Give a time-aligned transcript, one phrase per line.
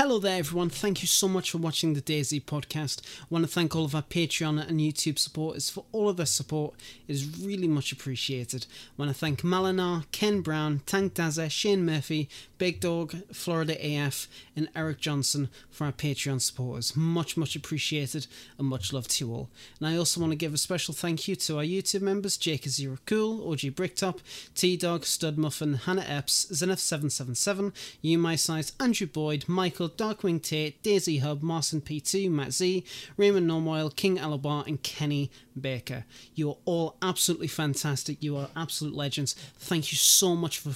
[0.00, 0.70] Hello there, everyone.
[0.70, 3.00] Thank you so much for watching the DayZ podcast.
[3.20, 6.24] I want to thank all of our Patreon and YouTube supporters for all of their
[6.24, 6.74] support.
[7.08, 8.66] It is really much appreciated.
[8.70, 14.28] I want to thank Malinar, Ken Brown, Tank Dazer, Shane Murphy, Big Dog, Florida AF,
[14.54, 16.94] and Eric Johnson for our Patreon supporters.
[16.94, 19.50] Much, much appreciated, and much love to you all.
[19.80, 22.68] And I also want to give a special thank you to our YouTube members Jake
[22.68, 24.20] Zero Cool, OG Bricktop,
[24.54, 29.87] T Dog, Stud Muffin, Hannah Epps, Zenith777, You My Size, Andrew Boyd, Michael.
[29.96, 32.84] Darkwing Tate, Daisy Hub, Marson P2, Matt Z,
[33.16, 36.04] Raymond Normoyle, King Alabar, and Kenny Baker.
[36.34, 38.22] You are all absolutely fantastic.
[38.22, 39.34] You are absolute legends.
[39.58, 40.74] Thank you so much for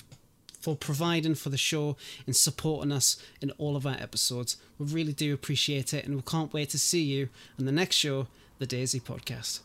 [0.60, 4.56] for providing for the show and supporting us in all of our episodes.
[4.78, 7.96] We really do appreciate it, and we can't wait to see you on the next
[7.96, 8.28] show,
[8.60, 9.60] the DayZ Podcast.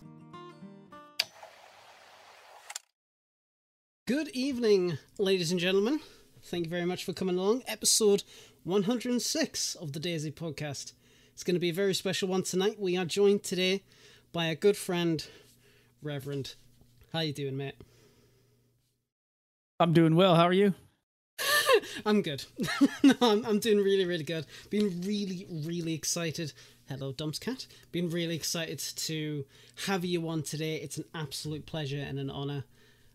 [4.07, 5.99] Good evening, ladies and gentlemen.
[6.43, 7.63] Thank you very much for coming along.
[7.67, 8.23] Episode
[8.67, 10.91] 106 of the DayZ podcast.
[11.31, 12.77] It's going to be a very special one tonight.
[12.77, 13.83] We are joined today
[14.33, 15.25] by a good friend,
[16.03, 16.55] Reverend.
[17.13, 17.75] How you doing, mate?
[19.79, 20.35] I'm doing well.
[20.35, 20.73] How are you?
[22.05, 22.43] I'm good.
[23.03, 24.45] no, I'm, I'm doing really, really good.
[24.69, 26.51] Been really, really excited.
[26.89, 27.67] Hello, Dumps Cat.
[27.93, 29.45] Been really excited to
[29.85, 30.75] have you on today.
[30.75, 32.65] It's an absolute pleasure and an honor.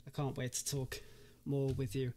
[0.07, 1.03] I can't wait to talk
[1.45, 2.15] more with you.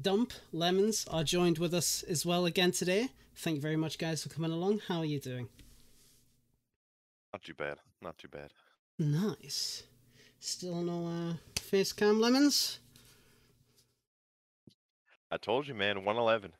[0.00, 3.08] Dump Lemons are joined with us as well again today.
[3.36, 4.80] Thank you very much, guys, for coming along.
[4.88, 5.48] How are you doing?
[7.32, 7.78] Not too bad.
[8.02, 8.50] Not too bad.
[8.98, 9.84] Nice.
[10.40, 12.78] Still no uh, face cam lemons?
[15.30, 16.04] I told you, man.
[16.04, 16.52] 111.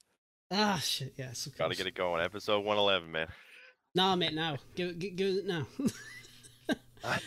[0.51, 1.15] Ah, shit.
[1.17, 1.49] Yes.
[1.59, 2.23] Got to get it going.
[2.23, 3.27] Episode 111, man.
[3.95, 4.35] Nah, mate.
[4.35, 5.67] Now, give it, give it now.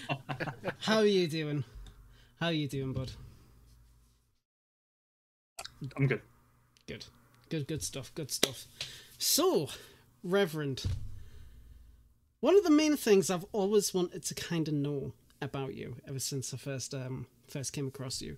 [0.79, 1.63] How are you doing?
[2.39, 3.11] How are you doing, bud?
[5.95, 6.21] I'm good.
[6.87, 7.05] Good.
[7.49, 8.13] Good, good stuff.
[8.15, 8.65] Good stuff.
[9.17, 9.69] So,
[10.23, 10.83] Reverend,
[12.39, 16.19] one of the main things I've always wanted to kind of know about you ever
[16.19, 18.37] since I first um first came across you.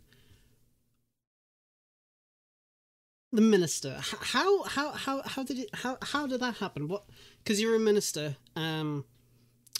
[3.32, 4.00] The minister.
[4.02, 6.88] How how how how did it how how did that happen?
[6.88, 7.04] What
[7.46, 8.36] cuz you're a minister.
[8.56, 9.06] Um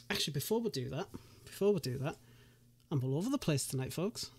[0.10, 1.08] actually before we do that,
[1.46, 2.16] before we do that,
[2.92, 4.32] I'm all over the place tonight, folks.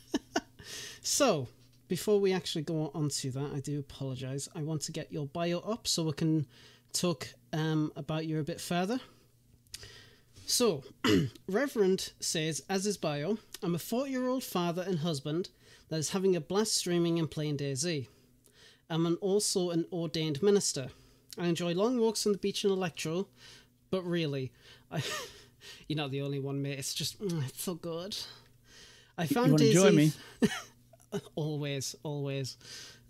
[1.02, 1.48] so,
[1.88, 4.48] before we actually go on to that, I do apologize.
[4.54, 6.46] I want to get your bio up so we can
[6.92, 9.00] talk um, about you a bit further.
[10.46, 10.84] So,
[11.48, 15.50] Reverend says, as his bio, I'm a 40 year old father and husband
[15.88, 18.06] that is having a blast streaming and playing DayZ.
[18.88, 20.88] I'm an, also an ordained minister.
[21.38, 23.26] I enjoy long walks on the beach in Elektro,
[23.90, 24.52] but really,
[24.90, 25.02] I,
[25.88, 26.78] you're not the only one, mate.
[26.78, 28.16] It's just, mm, it's so good.
[29.18, 29.94] I found you DayZ.
[29.94, 30.12] me?
[31.34, 32.56] always, always.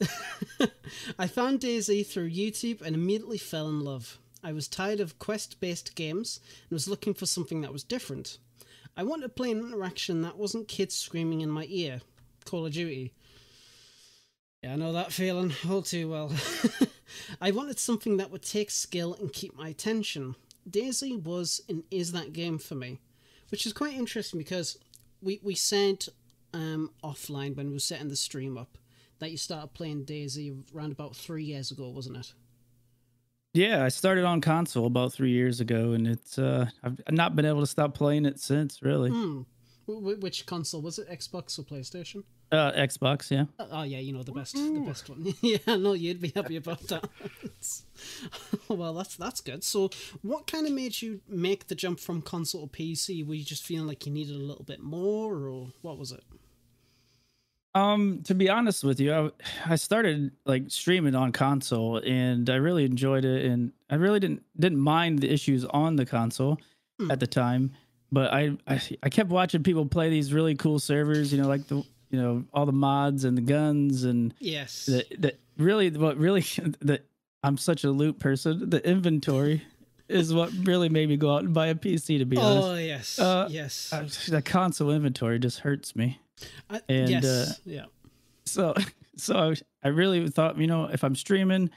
[1.18, 4.18] I found DayZ through YouTube and immediately fell in love.
[4.42, 8.38] I was tired of quest based games and was looking for something that was different.
[8.96, 12.00] I wanted to play an interaction that wasn't kids screaming in my ear.
[12.44, 13.12] Call of Duty.
[14.62, 16.32] Yeah, I know that feeling all too well.
[17.40, 20.34] I wanted something that would take skill and keep my attention.
[20.68, 23.00] DayZ was and is that game for me,
[23.50, 24.78] which is quite interesting because
[25.20, 26.06] we, we said
[26.52, 28.78] um, offline when we were setting the stream up
[29.18, 32.32] that you started playing DayZ around about three years ago, wasn't it?
[33.54, 37.46] Yeah, I started on console about three years ago, and it's uh, I've not been
[37.46, 38.82] able to stop playing it since.
[38.82, 39.10] Really.
[39.10, 39.42] Hmm.
[39.86, 41.08] which console was it?
[41.08, 42.24] Xbox or PlayStation?
[42.52, 43.46] Uh, Xbox, yeah.
[43.58, 45.34] Uh, oh yeah, you know the best, the best one.
[45.40, 47.08] yeah, no, you'd be happy about that.
[48.68, 49.64] well, that's that's good.
[49.64, 49.90] So,
[50.22, 53.26] what kind of made you make the jump from console to PC?
[53.26, 56.22] Were you just feeling like you needed a little bit more, or what was it?
[57.74, 59.30] Um, to be honest with you, I,
[59.66, 64.44] I started like streaming on console and I really enjoyed it and I really didn't
[64.58, 66.58] didn't mind the issues on the console
[66.98, 67.12] mm.
[67.12, 67.72] at the time.
[68.10, 71.66] But I, I I kept watching people play these really cool servers, you know, like
[71.66, 74.86] the you know, all the mods and the guns and yes.
[74.86, 76.44] that the really what really
[76.80, 77.06] that
[77.42, 78.70] I'm such a loot person.
[78.70, 79.62] The inventory
[80.08, 82.68] is what really made me go out and buy a PC to be oh, honest.
[82.68, 83.18] Oh yes.
[83.18, 83.92] Uh, yes.
[83.92, 86.20] Uh, the console inventory just hurts me.
[86.68, 87.84] I, and yes, uh, yeah.
[88.44, 88.74] So
[89.16, 91.70] so I really thought, you know, if I'm streaming,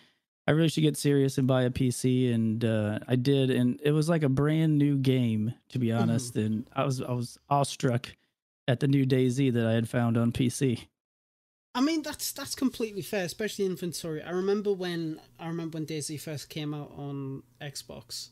[0.47, 3.91] I really should get serious and buy a PC, and uh, I did, and it
[3.91, 6.01] was like a brand new game, to be mm-hmm.
[6.01, 6.33] honest.
[6.33, 6.45] Mm-hmm.
[6.45, 8.15] And I was I was awestruck
[8.69, 10.85] at the new DayZ that I had found on PC.
[11.73, 14.21] I mean that's that's completely fair, especially inventory.
[14.21, 18.29] I remember when I remember when DayZ first came out on Xbox.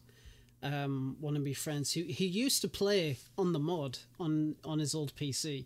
[0.62, 4.78] Um, one of my friends who he used to play on the mod on on
[4.80, 5.66] his old PC,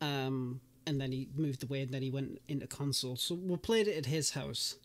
[0.00, 3.16] um, and then he moved away and then he went into console.
[3.16, 4.76] So we played it at his house,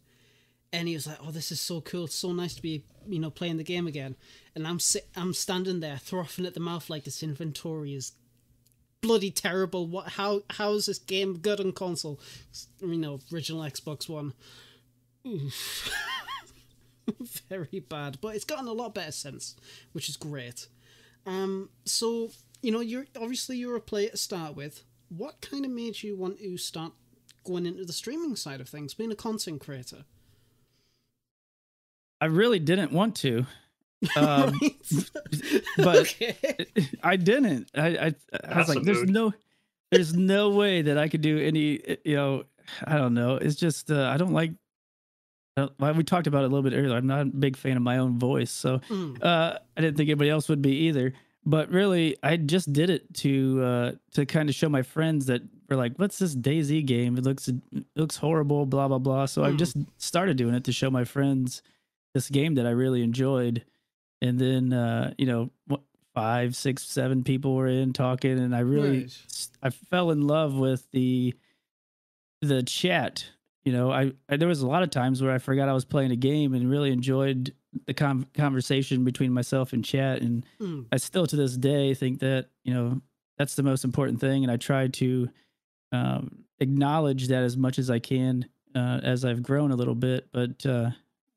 [0.74, 2.06] and he was like, "Oh, this is so cool!
[2.06, 4.15] It's so nice to be, you know, playing the game again."
[4.56, 8.13] And I'm sit, I'm standing there, frothing at the mouth like this inventory is
[9.07, 9.88] bloody terrible.
[9.88, 10.09] What?
[10.09, 10.44] How?
[10.51, 12.19] How is this game good on console?
[12.80, 14.33] You know, original Xbox One.
[17.50, 19.56] Very bad, but it's gotten a lot better since,
[19.94, 20.68] which is great.
[21.25, 22.31] Um, so
[22.62, 24.83] you know, you're obviously you're a player to start with.
[25.09, 26.92] What kind of made you want to start
[27.45, 30.04] going into the streaming side of things, being a content creator?
[32.19, 33.45] I really didn't want to.
[34.15, 34.59] Um,
[35.77, 36.35] but okay.
[37.03, 37.69] I didn't.
[37.75, 38.15] I I,
[38.47, 39.09] I was like, there's mood.
[39.11, 39.33] no,
[39.91, 41.81] there's no way that I could do any.
[42.05, 42.44] You know,
[42.85, 43.35] I don't know.
[43.35, 44.51] It's just uh, I don't like.
[45.57, 46.95] I don't- we talked about it a little bit earlier.
[46.95, 50.07] I'm not a big fan of my own voice, so Mm, uh, I didn't think
[50.09, 51.13] anybody else would be either.
[51.45, 55.41] But really, I just did it to uh, to kind of show my friends that
[55.69, 57.17] were like, "What's this DayZ game?
[57.17, 57.55] It looks it
[57.95, 59.25] looks horrible." Blah blah blah.
[59.25, 59.57] So I Hmm.
[59.57, 61.63] just started doing it to show my friends
[62.13, 63.63] this game that I really enjoyed,
[64.21, 65.81] and then uh, you know, what,
[66.13, 70.55] five, six, seven people were in talking, and I really s- I fell in love
[70.55, 71.33] with the
[72.41, 73.25] the chat.
[73.65, 75.85] You know, I, I there was a lot of times where I forgot I was
[75.85, 77.53] playing a game and really enjoyed
[77.85, 82.19] the con conversation between myself and chat, and mm, I still to this day think
[82.19, 83.01] that you know
[83.37, 85.29] that's the most important thing, and I try to
[85.91, 90.27] um, acknowledge that as much as I can uh, as I've grown a little bit.
[90.31, 90.91] But uh,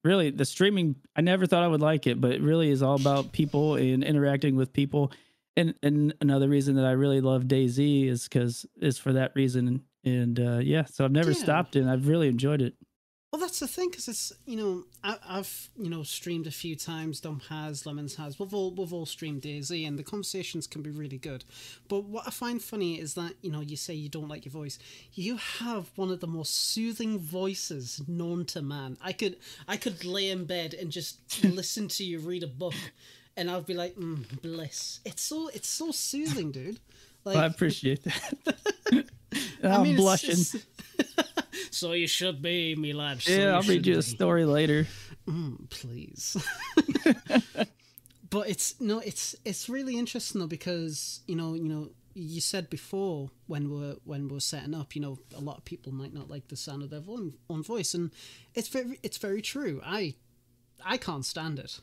[0.04, 2.96] really, the streaming, I never thought I would like it, but it really is all
[2.96, 5.12] about people and interacting with people.
[5.56, 9.82] And and another reason that I really love DayZ is because is for that reason.
[10.04, 11.36] And uh, yeah, so I've never Yeah.
[11.42, 12.74] stopped, and I've really enjoyed it.
[13.32, 16.74] Well, that's the thing, because it's you know I, I've you know streamed a few
[16.74, 17.20] times.
[17.20, 18.40] Dom has, Lemons has.
[18.40, 21.44] We've all we've all streamed DayZ, and the conversations can be really good.
[21.86, 24.52] But what I find funny is that you know you say you don't like your
[24.52, 24.80] voice.
[25.14, 28.98] You have one of the most soothing voices known to man.
[29.00, 29.36] I could
[29.68, 32.74] I could lay in bed and just listen to you read a book,
[33.36, 34.98] and I'd be like, mm, bliss.
[35.04, 36.80] It's so it's so soothing, dude.
[37.24, 39.04] Like Well, I appreciate that.
[39.32, 39.38] I
[39.68, 40.30] I'm mean, blushing.
[40.30, 40.56] it's-
[41.70, 43.22] so you should be, me lad.
[43.22, 44.86] so yeah, I'll read you a story later.
[45.28, 46.36] Mm, please.
[48.30, 52.68] but it's no, it's it's really interesting though because you know you know you said
[52.68, 56.28] before when we're when we're setting up, you know, a lot of people might not
[56.28, 58.10] like the sound of their own, own voice, and
[58.54, 59.80] it's very it's very true.
[59.84, 60.14] I
[60.84, 61.80] I can't stand it.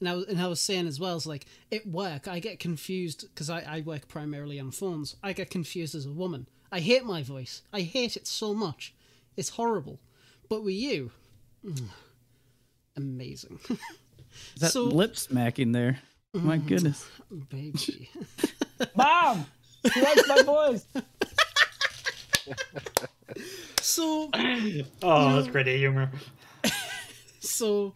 [0.00, 2.58] And I, was, and I was saying as well, it's like at work, I get
[2.58, 5.14] confused because I, I work primarily on phones.
[5.22, 6.48] I get confused as a woman.
[6.72, 7.62] I hate my voice.
[7.72, 8.94] I hate it so much.
[9.36, 10.00] It's horrible.
[10.48, 11.10] But with you,
[11.64, 11.82] mm,
[12.96, 13.60] amazing.
[13.68, 13.78] Is
[14.60, 15.98] that So- lip smacking there?
[16.34, 17.06] My goodness.
[17.50, 18.08] Baby.
[18.96, 19.44] Mom,
[19.92, 20.86] she likes my voice.
[23.82, 24.30] So,
[25.02, 26.10] Oh, that's great humor.
[27.40, 27.94] so,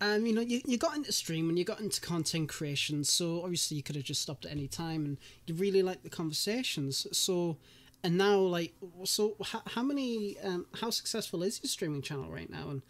[0.00, 3.42] um, you know, you, you got into streaming, and you got into content creation, so
[3.42, 7.06] obviously you could have just stopped at any time and you really like the conversations.
[7.12, 7.56] So,
[8.06, 8.72] and now, like,
[9.02, 12.82] so how, how many, um, how successful is your streaming channel right now and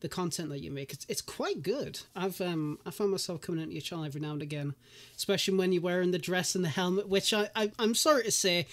[0.00, 0.92] the content that you make?
[0.92, 2.00] It's, it's quite good.
[2.16, 4.74] I've, um, I found myself coming into your channel every now and again,
[5.16, 8.32] especially when you're wearing the dress and the helmet, which I, I I'm sorry to
[8.32, 8.66] say,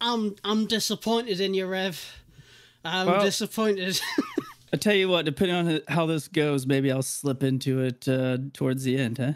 [0.00, 2.00] I'm, I'm disappointed in you, Rev.
[2.84, 4.00] I'm Well- disappointed.
[4.72, 8.38] I tell you what, depending on how this goes, maybe I'll slip into it uh,
[8.52, 9.32] towards the end, huh?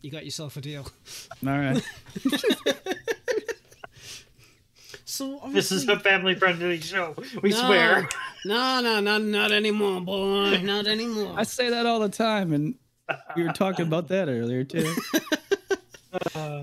[0.00, 0.86] you got yourself a deal.
[1.46, 1.82] All right.
[5.18, 7.16] So This is a family friendly show.
[7.42, 7.56] We No.
[7.56, 8.08] swear.
[8.44, 11.34] no, no, no, not anymore, boy, not anymore.
[11.36, 12.76] I say that all the time, and
[13.34, 14.94] we were talking about that earlier too.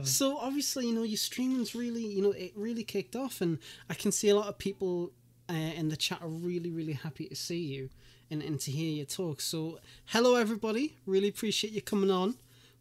[0.04, 3.60] So obviously, you know, your streaming's really, you know, it really kicked off, and
[3.90, 5.12] I can see a lot of people
[5.50, 7.90] uh, in the chat are really, really happy to see you
[8.32, 9.42] and, and to hear you talk.
[9.42, 12.36] So, hello everybody, really appreciate you coming on.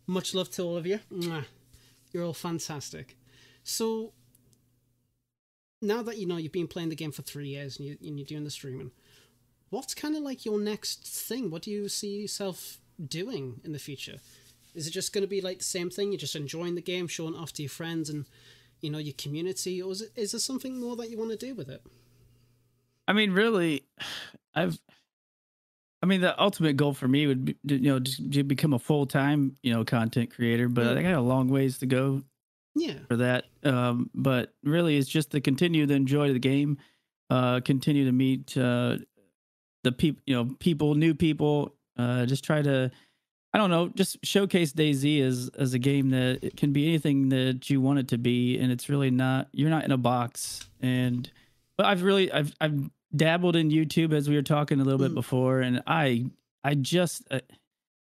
[0.07, 1.01] Much love to all of you.
[2.13, 3.17] You're all fantastic.
[3.63, 4.13] So
[5.85, 8.19] now that you know you've been playing the game for three years and, you, and
[8.19, 8.91] you're doing the streaming,
[9.71, 11.51] what's kind of like your next thing?
[11.51, 14.19] What do you see yourself doing in the future?
[14.75, 16.11] Is it just going to be like the same thing?
[16.13, 18.27] You're just enjoying the game, showing off to your friends and
[18.81, 21.37] you know your community, or is it is there something more that you want to
[21.37, 21.83] do with it?
[23.07, 23.85] I mean, really,
[24.55, 24.79] I've.
[26.03, 28.79] I mean, the ultimate goal for me would be, you know, just to become a
[28.79, 30.69] full time, you know, content creator.
[30.69, 30.99] But mm.
[30.99, 32.23] I got a long ways to go
[32.75, 33.45] Yeah, for that.
[33.63, 36.79] Um, but really, it's just to continue to enjoy the game,
[37.31, 38.99] uh, continue to meet uh,
[39.85, 41.75] the people, you know, people, new people.
[41.97, 42.91] Uh, just try to,
[43.53, 47.29] I don't know, just showcase DayZ as as a game that it can be anything
[47.29, 49.49] that you want it to be, and it's really not.
[49.53, 50.69] You're not in a box.
[50.81, 51.31] And
[51.77, 55.13] but I've really, I've I've dabbled in YouTube as we were talking a little bit
[55.13, 55.15] Mm.
[55.15, 56.27] before, and I
[56.65, 57.39] I just uh,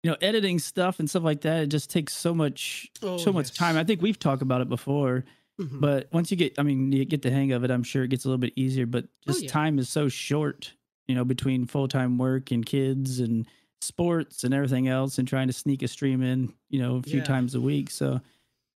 [0.02, 1.62] you know editing stuff and stuff like that.
[1.64, 3.76] It just takes so much Oh, so much time.
[3.76, 5.24] I think we've talked about it before,
[5.60, 5.80] Mhm.
[5.80, 7.70] but once you get, I mean, you get the hang of it.
[7.70, 8.86] I'm sure it gets a little bit easier.
[8.86, 9.50] But just Oh, yeah.
[9.50, 10.74] time is so short,
[11.08, 13.46] you know, between full time work and kids and
[13.80, 17.18] sports and everything else, and trying to sneak a stream in, you know, a few
[17.18, 17.24] Yeah.
[17.24, 17.90] times a week.
[17.90, 18.20] So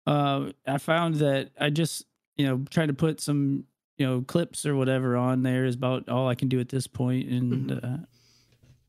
[0.07, 2.05] uh, I found that I just,
[2.37, 3.65] you know, trying to put some,
[3.99, 6.89] you know, clips or whatever on there is about all I can do at this
[6.89, 7.85] point, and Mhm.
[7.85, 8.05] uh,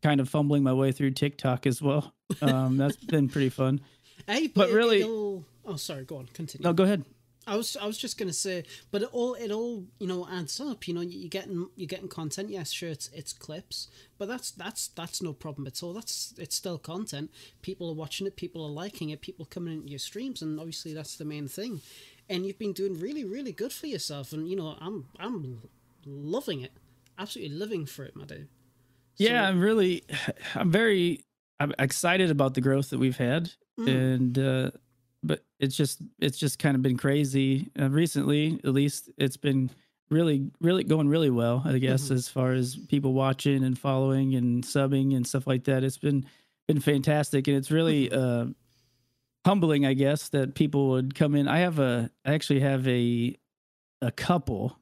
[0.02, 2.14] kind of fumbling my way through TikTok as well.
[2.42, 3.82] Um, that's been pretty fun.
[4.28, 5.44] Hey, but it- really- oh,
[5.78, 6.06] sorry.
[6.06, 6.28] Go on.
[6.34, 6.64] Continue.
[6.64, 7.04] No, go ahead.
[7.46, 10.62] I was I was just gonna say, but it all it all you know adds
[10.62, 10.88] up.
[10.88, 12.50] You know, you're getting you're getting content.
[12.50, 15.92] Yes, sure, it's it's clips, but that's that's that's no problem at all.
[15.92, 17.32] That's it's still content.
[17.62, 18.38] People are watching it.
[18.38, 19.20] People are liking it.
[19.20, 21.82] People coming into your streams, and obviously that's the main thing.
[22.30, 25.64] And you've been doing really really good for yourself, and you know I'm I'm
[26.06, 26.72] loving it,
[27.20, 28.48] absolutely living for it, my dude.
[29.18, 30.04] yeah i'm really
[30.56, 31.26] i'm very
[31.64, 33.88] i'm excited about the growth that we've had Mm.
[34.14, 34.72] and uh
[35.24, 39.72] but it's just it's just kind of been crazy uh, recently at least it's been
[40.12, 42.16] really really going really well i guess Mhm.
[42.16, 46.26] as far as people watching and following and subbing and stuff like that it's been
[46.68, 48.46] been fantastic and it's really uh
[49.46, 53.36] humbling i guess that people would come in i have a i actually have a
[54.04, 54.78] a couple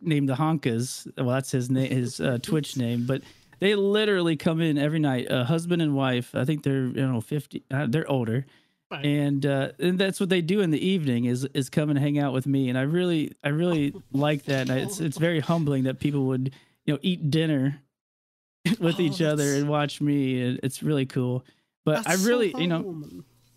[0.00, 1.10] named the Honkas.
[1.16, 3.04] Well, that's his name, his uh, Twitch name.
[3.06, 3.22] But
[3.62, 6.34] they literally come in every night, uh, husband and wife.
[6.34, 7.62] I think they're you know fifty.
[7.70, 8.44] Uh, they're older,
[8.90, 9.04] Right.
[9.06, 12.18] and uh, and that's what they do in the evening is is come and hang
[12.18, 12.68] out with me.
[12.68, 14.68] And I really I really like that.
[14.68, 16.52] And it's it's very humbling that people would
[16.86, 17.80] you know eat dinner
[18.80, 20.42] with Oh, each other and watch me.
[20.42, 21.44] And it's really cool.
[21.84, 23.02] But That's I so really you know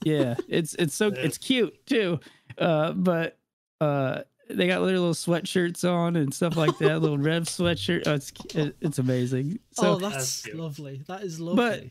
[0.03, 1.21] yeah it's it's so Yeah.
[1.25, 2.19] it's cute too
[2.59, 3.37] uh but
[3.81, 8.13] uh they got their little sweatshirts on and stuff like that little rev sweatshirt oh,
[8.13, 8.31] it's
[8.81, 11.01] it's amazing so oh, that's That's lovely.
[11.07, 11.89] That is lovely.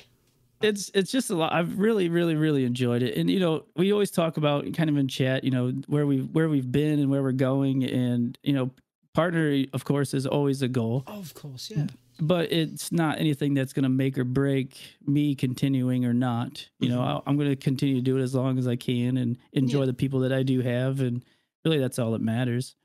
[0.60, 3.64] But it's it's just a lot i've really really really enjoyed it and you know
[3.76, 7.00] we always talk about kind of in chat you know where we where we've been
[7.00, 8.70] and where we're going and you know
[9.14, 11.86] partner of course is always a goal oh, of course, yeah.
[12.20, 16.68] but it's not anything that's going to make or break me continuing or not.
[16.80, 17.18] You know, Mhm.
[17.18, 19.80] I, I'm going to continue to do it as long as I can and enjoy
[19.80, 19.86] Yeah.
[19.86, 21.24] the people that I do have, and
[21.64, 22.76] really, that's all that matters.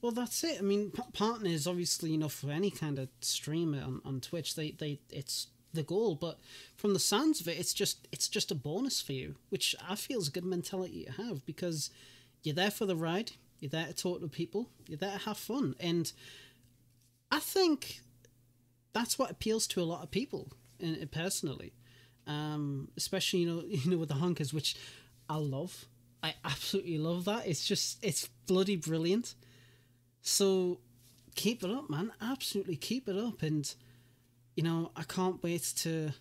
[0.00, 0.58] Well, that's it.
[0.58, 4.54] I mean, p- partners obviously, you know, for any kind of streamer on, on Twitch,
[4.54, 6.14] they, they it's the goal.
[6.14, 6.38] But
[6.76, 9.94] from the sounds of it, it's just it's just a bonus for you, which I
[9.94, 11.90] feel is a good mentality to have because
[12.42, 13.32] you're there for the ride.
[13.60, 14.70] You're there to talk to people.
[14.88, 16.10] You're there to have fun, and
[17.30, 18.00] I think
[18.92, 21.72] that's what appeals to a lot of people, in- personally,
[22.26, 24.76] um, especially you know you know with the honkers, which
[25.28, 25.86] I love.
[26.24, 27.46] I absolutely love that.
[27.46, 29.34] It's just it's bloody brilliant.
[30.22, 30.80] So
[31.34, 32.12] keep it up, man.
[32.20, 33.72] Absolutely keep it up, and
[34.56, 36.12] you know I can't wait to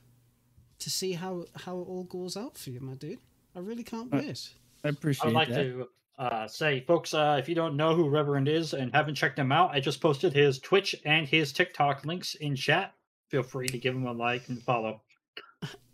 [0.79, 3.19] to see how how it all goes out for you, my dude.
[3.55, 4.50] I really can't Uh, wait.
[4.83, 5.55] I I appreciate would like that.
[5.63, 5.88] to
[6.19, 9.53] uh, say, folks, uh, if you don't know who Reverend is and haven't checked him
[9.53, 12.93] out, I just posted his Twitch and his TikTok links in chat.
[13.29, 15.01] Feel free to give him a like and follow.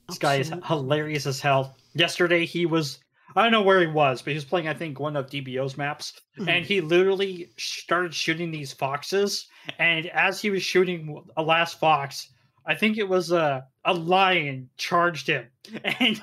[0.08, 1.76] This guy is hilarious as hell.
[1.94, 2.98] Yesterday he was
[3.36, 5.78] I don't know where he was, but he was playing I think one of DBO's
[5.78, 6.48] maps, Mhm.
[6.50, 9.48] and he literally started shooting these foxes.
[9.78, 12.30] And as he was shooting a last fox,
[12.66, 15.48] I think it was a a lion charged him,
[15.84, 16.22] and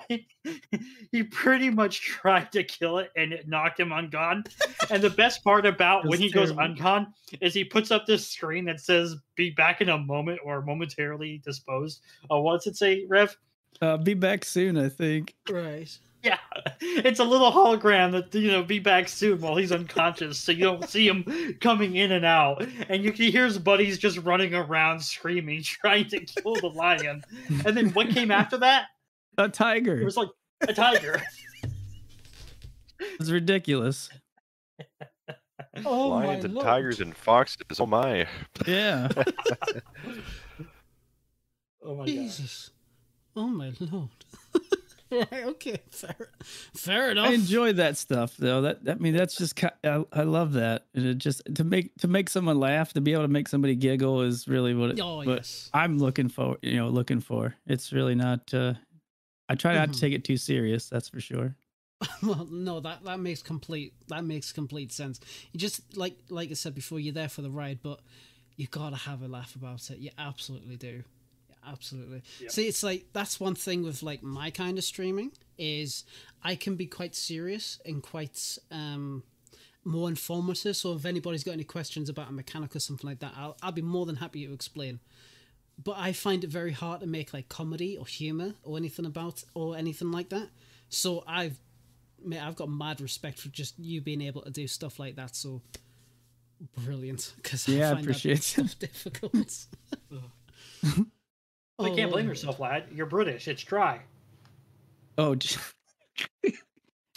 [1.10, 4.44] he pretty much tried to kill it, and it knocked him ungone.
[4.90, 6.75] and the best part about when That's he goes terrible.
[6.76, 7.06] uncon
[7.40, 11.38] is he puts up this screen that says "Be back in a moment" or "Momentarily
[11.44, 13.36] disposed." Uh, what's it say, Rev?
[13.80, 15.34] Uh, be back soon, I think.
[15.50, 15.96] Right.
[16.26, 16.38] Yeah,
[16.80, 20.64] it's a little hologram that you know be back soon while he's unconscious, so you
[20.64, 24.54] don't see him coming in and out, and you can hear his buddies just running
[24.54, 27.23] around screaming, trying to kill the lion.
[27.64, 28.87] And then what came after that?
[29.38, 30.00] A tiger.
[30.00, 30.28] It was like
[30.62, 31.23] a tiger.
[32.99, 34.09] It's ridiculous.
[35.85, 36.64] Oh Lions my and lord.
[36.66, 37.78] tigers and foxes.
[37.78, 38.26] Oh my!
[38.66, 39.09] Yeah.
[41.83, 42.06] Oh my god!
[42.06, 42.71] Jesus.
[43.37, 44.09] Oh my lord.
[45.32, 45.80] Okay.
[45.90, 46.16] Fair.
[46.75, 47.28] Fair enough.
[47.30, 48.62] I enjoy that stuff though.
[48.62, 52.08] That I mean, that's just I, I love that, and it just to make to
[52.08, 55.18] make someone laugh, to be able to make somebody giggle is really what it, Oh
[55.18, 55.70] what yes.
[55.72, 56.56] I'm looking for.
[56.62, 57.54] You know, looking for.
[57.66, 58.52] It's really not.
[58.52, 58.75] uh
[59.48, 60.00] I try not to Mhm.
[60.00, 60.88] take it too serious.
[60.88, 61.54] That's for sure.
[62.22, 65.20] well, no, that that makes complete that makes complete sense.
[65.52, 68.00] You just like like I said before, you're there for the ride, but
[68.56, 69.98] you gotta have a laugh about it.
[69.98, 71.04] You absolutely do.
[71.66, 72.23] You absolutely.
[72.40, 72.49] Yeah.
[72.49, 76.04] See, it's like that's one thing with like my kind of streaming is
[76.42, 79.23] I can be quite serious and quite um
[79.85, 80.76] more informative.
[80.76, 83.73] So if anybody's got any questions about a mechanic or something like that, I'll I'll
[83.73, 85.00] be more than happy to explain.
[85.82, 89.44] But I find it very hard to make like comedy or humor or anything about
[89.54, 90.49] or anything like that.
[90.88, 91.58] So I've
[92.25, 95.37] mate, I've got mad respect for just you being able to do stuff like that.
[95.37, 95.61] So
[96.85, 97.35] brilliant.
[97.37, 99.66] Because Yeah, I I find appreciate that stuff difficult.
[101.78, 102.28] Well, you can't blame Oh.
[102.30, 102.85] yourself, lad.
[102.92, 103.49] You're British.
[103.49, 104.00] It's dry.
[105.18, 105.56] Oh, j-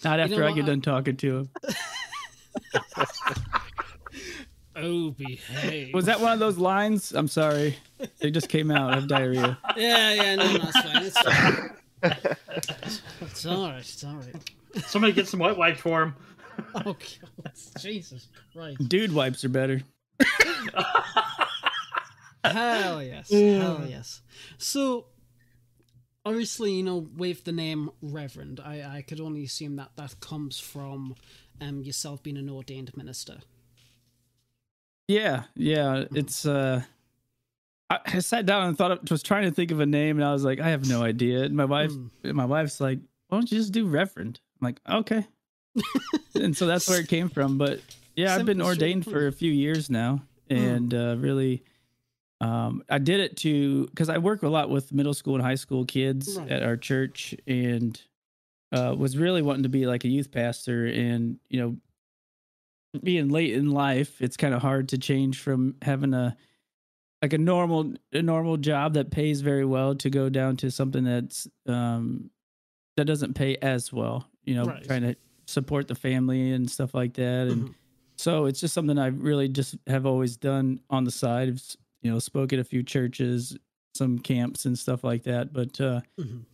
[0.03, 1.49] not after know I get I- done talking to him.
[4.81, 5.93] Oh, behave.
[5.93, 7.11] Was that one of those lines?
[7.11, 7.75] I'm sorry,
[8.19, 8.91] they just came out.
[8.91, 9.57] I have diarrhea.
[9.75, 11.05] Yeah, yeah, no, no, it's fine.
[11.05, 11.71] It's fine.
[13.21, 13.79] it's all right.
[13.79, 14.35] It's all right.
[14.85, 16.15] Somebody get some wet wipes for him.
[16.75, 18.87] Oh God, Jesus Christ!
[18.87, 19.81] Dude wipes are better.
[22.43, 24.21] Hell yes, hell yes.
[24.57, 25.07] So,
[26.25, 30.59] obviously, you know, with the name Reverend, I I could only assume that that comes
[30.59, 31.15] from
[31.61, 33.39] um yourself being an ordained minister.
[35.07, 36.05] Yeah, yeah.
[36.13, 36.83] It's uh
[37.89, 40.25] I, I sat down and thought of, was trying to think of a name and
[40.25, 41.43] I was like, I have no idea.
[41.43, 42.07] And my wife Hmm.
[42.35, 44.39] my wife's like, Why don't you just do Reverend?
[44.61, 45.25] I'm like, Okay.
[46.35, 47.57] and so that's where it came from.
[47.57, 47.81] But
[48.15, 50.21] yeah, I've been ordained for a few years now.
[50.49, 51.63] And uh really
[52.41, 55.55] um I did it to because I work a lot with middle school and high
[55.55, 56.49] school kids Right.
[56.51, 58.01] at our church and
[58.71, 61.77] uh was really wanting to be like a youth pastor and you know
[63.03, 66.35] being late in life, it's kind of hard to change from having a
[67.21, 71.03] like a normal a normal job that pays very well to go down to something
[71.03, 72.29] that's um
[72.97, 74.27] that doesn't pay as well.
[74.43, 74.83] You know, Right.
[74.83, 75.15] trying to
[75.45, 77.47] support the family and stuff like that.
[77.47, 77.73] And Mhm.
[78.17, 81.47] so it's just something I really just have always done on the side.
[81.49, 83.57] I've s- you know spoke at a few churches,
[83.95, 85.53] some camps and stuff like that.
[85.53, 86.45] But uh Mhm.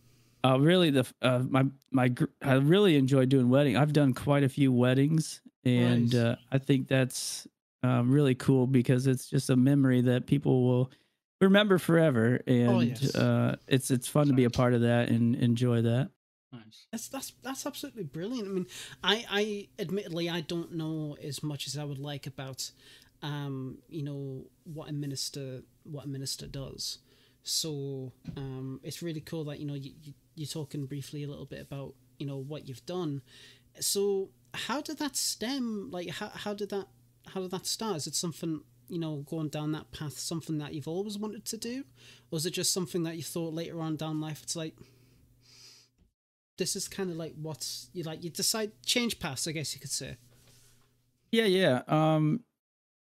[0.44, 3.76] uh, really, the uh, my my gr- I really enjoy doing wedding.
[3.76, 6.22] I've done quite a few weddings, and Nice.
[6.22, 7.48] uh, I think that's
[7.82, 10.90] um, really cool because it's just a memory that people will
[11.40, 13.14] remember forever, and Oh, yes.
[13.16, 16.10] uh, it's it's fun to be a part of that and enjoy that.
[16.52, 16.86] Nice.
[16.92, 18.46] That's that's that's absolutely brilliant.
[18.48, 18.66] I mean,
[19.02, 22.70] I I admittedly I don't know as much as I would like about,
[23.22, 26.98] um, you know what a minister what a minister does.
[27.42, 31.46] So um, it's really cool that you know you, you you're talking briefly a little
[31.46, 33.22] bit about you know what you've done.
[33.80, 35.90] So how did that stem?
[35.90, 36.86] Like how how did that
[37.28, 37.96] how did that start?
[37.96, 41.56] Is it something you know going down that path something that you've always wanted to
[41.56, 41.84] do,
[42.30, 44.42] or is it just something that you thought later on down life?
[44.42, 44.74] It's like
[46.58, 49.80] this is kind of like what's you like you decide change paths i guess you
[49.80, 50.16] could say
[51.30, 51.82] Yeah, yeah.
[51.88, 52.44] Um,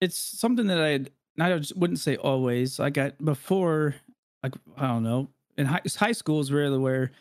[0.02, 1.06] it's something that I
[1.44, 2.80] I just wouldn't say always.
[2.80, 3.96] I got before,
[4.44, 7.12] like I don't know, in high, high school is really where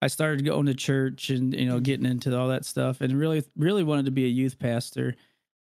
[0.00, 3.44] I started going to church and you know getting into all that stuff, and really
[3.56, 5.14] really wanted to be a youth pastor.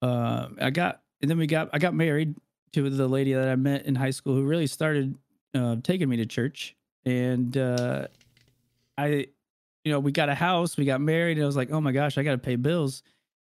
[0.00, 2.36] Uh, I got and then we got I got married
[2.72, 5.16] to the lady that I met in high school who really started
[5.54, 8.06] uh, taking me to church, and uh,
[8.96, 9.26] I,
[9.84, 11.92] you know, we got a house, we got married, and I was like, oh my
[11.92, 13.02] gosh, I got to pay bills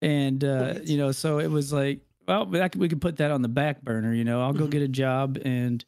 [0.05, 3.49] and uh you know so it was like well we could put that on the
[3.49, 5.85] back burner you know i'll go get a job and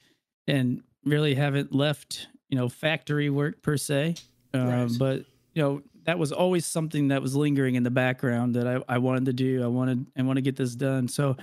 [0.47, 4.15] and really haven't left you know factory work per se
[4.55, 4.91] um, Right.
[4.99, 5.17] but
[5.55, 8.99] you know that was always something that was lingering in the background that i, I
[8.99, 11.37] wanted to do i wanted i want to get this done so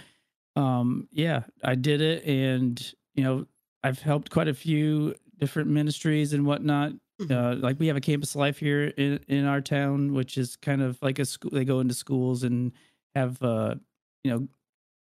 [0.56, 3.46] um yeah i did it and you know
[3.84, 7.32] i've helped quite a few different ministries and whatnot Mhm.
[7.32, 10.82] uh, like we have a campus life here in, in our town, which is kind
[10.82, 11.52] of like a school.
[11.52, 12.72] They go into schools and
[13.14, 13.76] have, uh,
[14.24, 14.48] you know,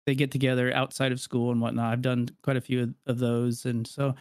[0.06, 1.92] they get together outside of school and whatnot.
[1.94, 4.16] I've done quite a few of, of those, and so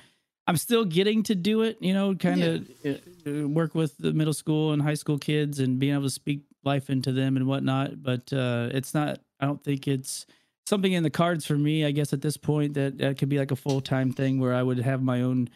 [0.46, 1.78] I'm still getting to do it.
[1.80, 5.78] You know, kind of uh, work with the middle school and high school kids and
[5.78, 8.02] being able to speak life into them and whatnot.
[8.02, 9.20] But uh, it's not.
[9.40, 10.26] I don't think it's
[10.66, 11.84] something in the cards for me.
[11.84, 14.54] I guess at this point that that could be like a full time thing where
[14.54, 15.48] I would have my own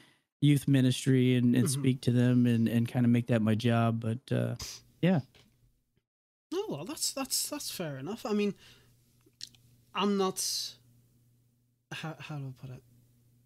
[0.42, 1.70] youth ministry and, and Mhm.
[1.70, 4.00] speak to them and, and kind of make that my job.
[4.00, 4.56] But uh,
[5.00, 5.20] Yeah.
[6.54, 8.54] oh well that's that's that's fair enough i mean
[9.96, 10.40] i'm not
[11.92, 12.82] how, how do i put it?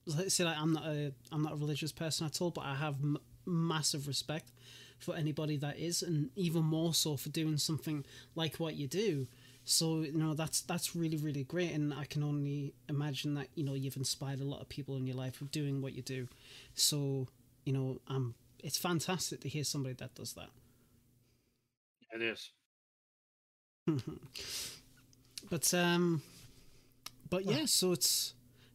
[0.06, 2.74] Let's say like i'm not a i'm not a religious person at all but i
[2.74, 4.50] have m- massive respect
[4.98, 9.26] for anybody that is and even more so for doing something like what you do.
[9.64, 13.64] So you know that's that's really really great and i can only imagine that you
[13.64, 16.28] know you've inspired a lot of people in your life with doing what you do.
[16.74, 17.28] So
[17.64, 20.50] you know um it's fantastic to hear somebody that does that.
[22.12, 22.52] It is.
[25.50, 26.22] but um
[27.30, 28.34] but yeah so it's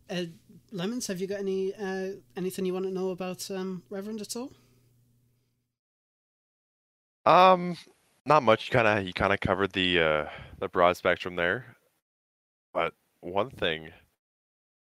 [0.09, 0.23] uh,
[0.71, 4.35] lemons have you got any uh anything you want to know about um reverend at
[4.35, 4.51] all
[7.25, 7.75] Um,
[8.25, 8.67] not much.
[8.67, 10.25] You kind of you kind of covered the uh
[10.59, 11.75] the broad spectrum there.
[12.73, 13.89] But one thing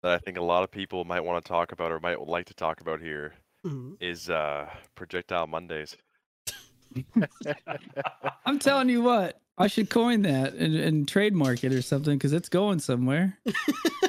[0.03, 2.47] that I think a lot of people might want to talk about or might like
[2.47, 3.97] to talk about here Mhm.
[4.01, 5.97] is uh, projectile Mondays.
[8.47, 12.33] I'm telling you what, I should coin that and, and trademark it or something because
[12.33, 13.39] it's going somewhere.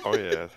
[0.06, 0.56] oh yeah, It's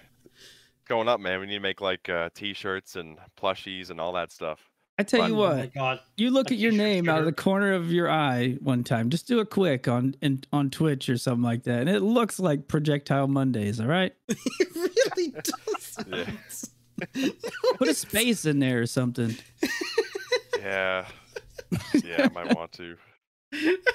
[0.87, 1.41] going up, man.
[1.41, 4.61] We need to make like uh, t-shirts and plushies and all that stuff.
[4.99, 5.43] I tell you Fun.
[5.43, 6.01] Oh my what, god.
[6.19, 8.85] you look A at your t-shirt name out of the corner of your eye one
[8.85, 9.09] time.
[9.09, 12.39] Just do a quick on in, on Twitch or something like that, and it looks
[12.39, 13.81] like Projectile Mondays.
[13.81, 16.05] All right, it really does.
[17.17, 17.29] Yeah.
[17.79, 19.35] put a space in there or something.
[20.61, 21.07] Yeah,
[22.05, 22.97] yeah, I might want to.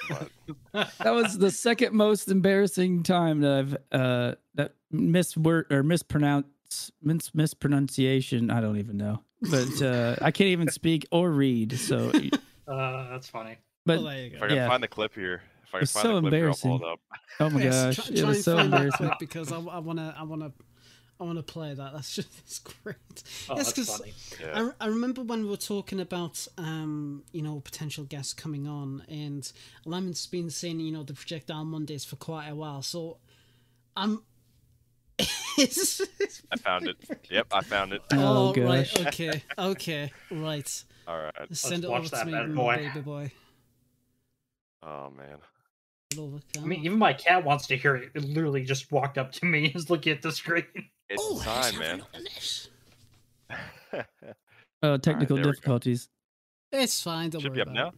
[0.08, 0.30] But
[1.00, 6.46] That was the second most embarrassing time that I've uh that misword or mispronounce
[7.02, 8.50] mis- mispronunciation.
[8.50, 11.78] I don't even know, but uh I can't even speak or read.
[11.78, 12.12] So,
[12.68, 13.56] Uh, that's funny.
[13.86, 14.42] but well, there you if.
[14.42, 14.68] I can Yeah.
[14.68, 16.70] find the clip here, if I can It's find so the clip here, I'll pull
[16.72, 16.92] it embarrassing.
[16.92, 17.00] up.
[17.40, 19.10] oh my Yes, gosh, try, it was so embarrassing.
[19.18, 20.52] because I, I wanna, I wanna,
[21.20, 21.92] I wanna play that.
[21.92, 22.96] That's just that's great.
[23.48, 24.02] Oh, yes, because.
[24.40, 24.70] Yeah.
[24.80, 29.02] I, I remember when we were talking about um you know potential guests coming on
[29.08, 29.50] and
[29.84, 33.18] lemon's been saying you know the projectile mondays for quite a while so
[33.96, 34.22] i'm
[35.58, 36.00] it's,
[36.52, 36.96] I found it.
[37.28, 38.02] Yep, I found it.
[38.12, 41.34] Oh, oh, right okay okay right All right.
[41.50, 42.76] send it watch over to me bad boy.
[42.76, 43.32] baby boy
[44.82, 45.38] Oh man.
[46.56, 48.12] I mean, even my cat wants to hear it.
[48.14, 50.64] It literally just walked up to me and is looking at the screen.
[51.10, 51.98] It's oh let's time, man.
[51.98, 52.68] look at this.
[54.82, 55.52] Oh, technical there we go.
[55.52, 56.08] difficulties.
[56.70, 57.92] it's fine don't Should worry be up about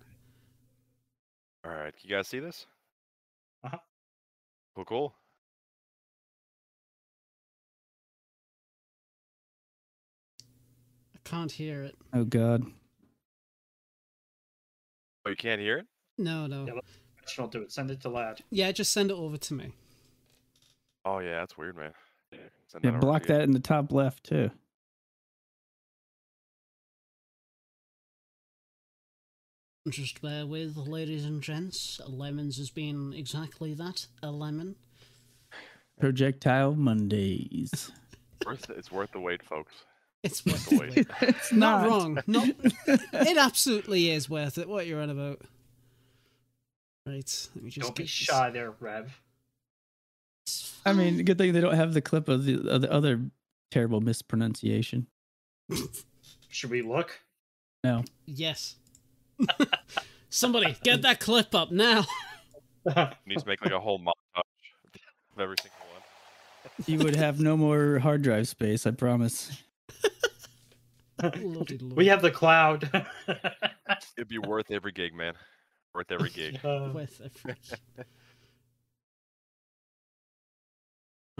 [1.64, 1.70] now.
[1.70, 2.66] All right, you guys see this?
[3.64, 3.76] Uh-huh.
[4.74, 5.14] Cool, cool.
[11.14, 12.64] i can't hear it Oh God,
[15.26, 15.86] Oh, you can't hear it?
[16.18, 16.80] no no Yeah,
[17.36, 17.70] Don't do it.
[17.72, 18.40] Send it to Lad.
[18.50, 19.72] yeah just send it over to me
[21.06, 21.92] Oh yeah, that's weird, man.
[22.32, 24.50] Send yeah, block that in the top left too.
[29.88, 32.00] Just bear with, ladies and gents.
[32.06, 34.76] Lemons has been exactly that a lemon.
[35.98, 37.90] Projectile Mondays.
[38.46, 39.72] Worth, it's worth the wait, folks.
[40.22, 40.96] It's worth the the wait.
[40.96, 41.06] wait.
[41.22, 42.18] it's Not not, wrong.
[42.26, 42.48] Not,
[42.86, 44.68] it absolutely is worth it.
[44.68, 45.40] What you're on about?
[47.06, 47.48] Right.
[47.54, 49.18] Let me just Don't be get this- shy there, Rev.
[50.80, 53.20] It's I mean, good thing they don't have the clip of the, of the other
[53.70, 55.06] terrible mispronunciation.
[56.48, 57.20] Should we look?
[57.84, 58.76] No, yes.
[60.30, 62.06] Somebody get that clip up now.
[63.26, 64.42] Needs to make like a whole montage
[65.34, 66.84] of every single one.
[66.86, 68.86] you would have no more hard drive space.
[68.86, 69.62] I promise.
[71.22, 71.96] Lordy lord.
[71.96, 72.88] we have the cloud.
[74.16, 75.34] It'd be worth every gig, man.
[75.94, 76.58] Worth every gig.
[76.64, 78.04] Uh, with a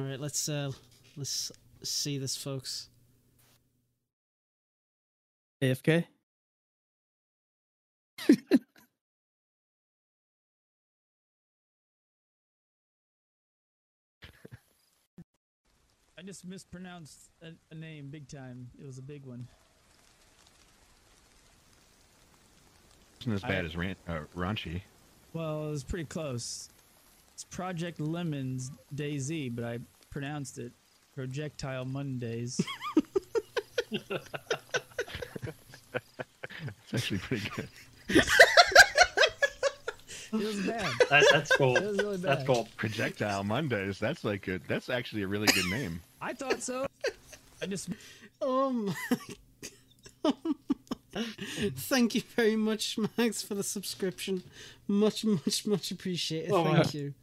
[0.00, 0.70] All right, let's uh
[1.18, 2.88] let's see this, folks.
[5.62, 6.04] AFK.
[16.18, 18.68] I just mispronounced a, a name big time.
[18.80, 19.46] It was a big one.
[23.18, 24.82] Wasn't as I- bad as ran- uh, raunchy.
[25.32, 26.70] Well, it was pretty close.
[27.40, 29.79] It's Project Lemons DayZ, but I
[30.11, 30.72] pronounced it
[31.14, 32.61] Projectile Mondays.
[36.92, 37.68] It's actually pretty good.
[38.09, 38.26] it
[40.33, 40.92] was bad.
[41.09, 41.76] that, that's cool.
[41.79, 42.38] It was really bad.
[42.38, 42.68] That's cool.
[42.76, 43.98] Projectile Mondays.
[43.98, 46.03] That's like a, that's actually a really good name.
[46.20, 46.87] I thought so.
[47.62, 47.88] I just
[48.42, 48.94] Oh my.
[51.74, 54.42] Thank you very much, Max, for the subscription.
[54.87, 56.53] Much, much, much appreciated.
[56.53, 56.90] Oh, Thank wow.
[56.92, 57.14] you.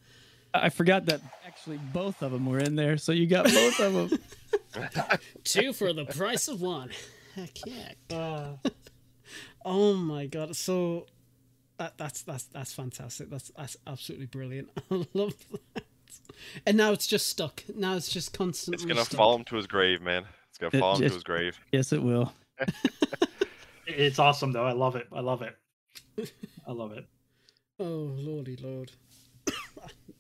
[0.63, 3.93] I forgot that actually both of them were in there, so you got both of
[3.93, 4.19] them.
[5.43, 6.89] Two for the price of one.
[7.35, 8.15] Heck yeah.
[8.15, 8.69] Uh,
[9.65, 10.55] Oh my god.
[10.55, 11.07] So
[11.77, 13.29] that, that's that's that's fantastic.
[13.29, 14.69] That's that's absolutely brilliant.
[14.91, 15.33] I love
[15.73, 15.83] that.
[16.65, 17.63] And now it's just stuck.
[17.75, 19.17] Now it's just constantly It's gonna stuck.
[19.17, 20.23] follow him to his grave, man.
[20.49, 21.59] It's gonna It follow him to his grave.
[21.71, 22.31] yes, it will.
[23.85, 24.65] it's awesome though.
[24.65, 25.07] I love it.
[25.11, 25.55] I love it.
[26.67, 27.05] I love it.
[27.79, 27.83] Oh
[28.15, 28.91] lordy lord.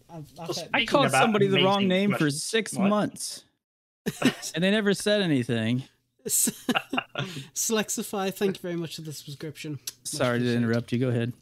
[0.09, 2.89] I've, I've I called somebody the wrong amazing name for six What?
[2.89, 3.43] months,
[4.55, 5.83] and they never said anything.
[6.25, 6.53] Slexify,
[8.33, 9.79] thank you very much for the subscription.
[10.03, 10.99] Sorry to interrupt you.
[10.99, 11.33] Go ahead.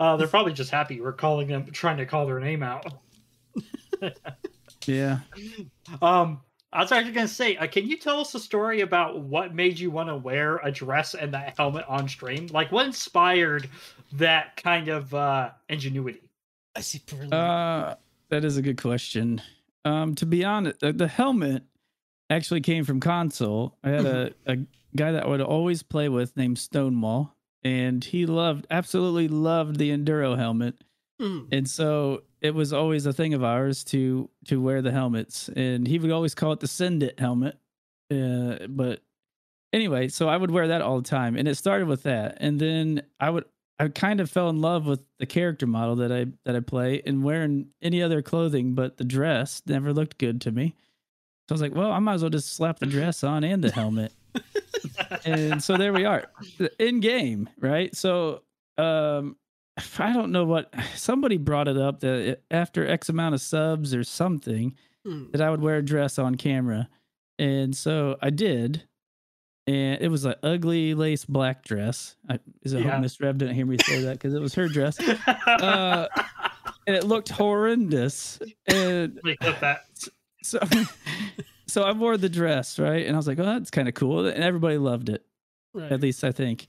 [0.00, 2.86] Uh, they're probably just happy we're calling them, trying to call their name out.
[4.86, 5.18] Yeah.
[6.00, 6.40] Um,
[6.72, 9.78] I was actually gonna say, uh, can you tell us a story about what made
[9.78, 12.46] you want to wear a dress and that helmet on stream?
[12.48, 13.68] Like, what inspired
[14.12, 16.20] that kind of uh, ingenuity?
[16.78, 17.34] I see brilliant.
[17.34, 17.96] Uh,
[18.30, 19.42] that is a good question.
[19.84, 21.64] Um, to be honest, the, the helmet
[22.30, 23.76] actually came from console.
[23.82, 24.56] I had a, a
[24.94, 29.90] guy that I would always play with named Stonewall, and he loved absolutely loved the
[29.90, 30.76] enduro helmet.
[31.20, 31.48] Mm.
[31.50, 35.88] And so it was always a thing of ours to to wear the helmets, and
[35.88, 37.58] he would always call it the Send It helmet.
[38.08, 39.00] Uh, but
[39.72, 42.60] anyway, so I would wear that all the time, and it started with that, and
[42.60, 43.46] then I would
[43.80, 47.00] I kind of fell in love with the character model that I that I play,
[47.06, 50.74] and wearing any other clothing but the dress never looked good to me.
[51.48, 53.62] So I was like, well, I might as well just slap the dress on and
[53.64, 54.12] the helmet.
[55.24, 56.24] and so there we are
[56.78, 57.94] in game, right?
[57.94, 58.42] So
[58.76, 59.36] um
[59.98, 64.04] I don't know what somebody brought it up that after X amount of subs or
[64.04, 64.74] something
[65.06, 65.30] Mm.
[65.30, 66.88] that I would wear a dress on camera.
[67.38, 68.82] And so I did.
[69.68, 72.16] And it was an ugly lace black dress.
[72.28, 72.92] I, is it Yeah.
[72.92, 74.98] hope Miss Rev didn't hear me say that because it was her dress.
[75.46, 76.08] Uh,
[76.86, 78.38] and it looked horrendous.
[78.66, 79.84] And Let me clip that.
[80.42, 80.58] so
[81.66, 83.04] so I wore the dress, right?
[83.06, 84.26] And I was like, oh, that's kind of cool.
[84.26, 85.24] And everybody loved it
[85.74, 85.92] Right.
[85.92, 86.66] at least I think.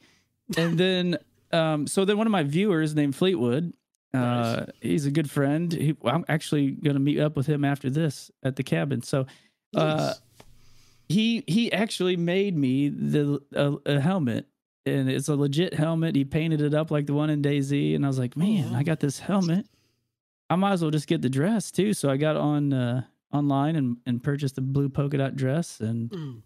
[0.57, 1.17] And then,
[1.53, 3.71] um, so then one of my viewers named Fleetwood,
[4.13, 5.71] uh, he's a good friend.
[5.71, 9.03] He, I'm actually going to meet up with him after this at the cabin.
[9.03, 9.25] So,
[9.75, 10.21] uh, Nice.
[11.09, 14.47] He he actually made me the a, a helmet,
[14.85, 16.15] and it's a legit helmet.
[16.15, 18.73] He painted it up like the one in DayZ, and I was like, man.
[18.75, 19.65] I got this helmet.
[20.51, 21.93] I might as well just get the dress too.
[21.93, 26.09] So I got on uh, online and and purchased the blue polka dot dress, and
[26.11, 26.41] Mm.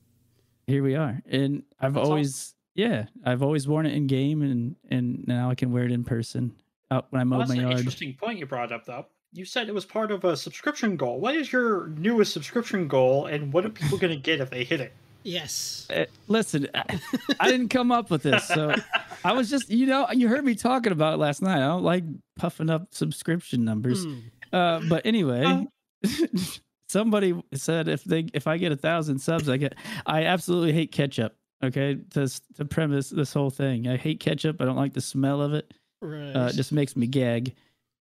[0.68, 4.76] here we are and i've That's always yeah i've always worn it in game and
[4.90, 6.54] and now i can wear it in person
[6.90, 9.06] out when i mow Well, that's my an yard interesting point you brought up, though.
[9.34, 11.20] You said it was part of a subscription goal.
[11.20, 14.64] What is your newest subscription goal, and what are people going to get if they
[14.64, 14.94] hit it?
[15.24, 15.88] Yes.
[15.90, 17.00] Uh, listen I,
[17.40, 18.76] I didn't come up with this so
[19.24, 21.84] i was just you know you heard me talking about it last night i don't
[21.84, 22.04] like
[22.36, 24.22] puffing up subscription numbers Mm.
[24.52, 25.68] uh but anyway Oh.
[26.90, 30.92] somebody said if they if i get a thousand subs i get i absolutely hate
[30.92, 35.02] ketchup okay to to premise this whole thing i hate ketchup i don't like the
[35.02, 36.34] smell of it Right.
[36.36, 37.56] uh, it just makes me gag.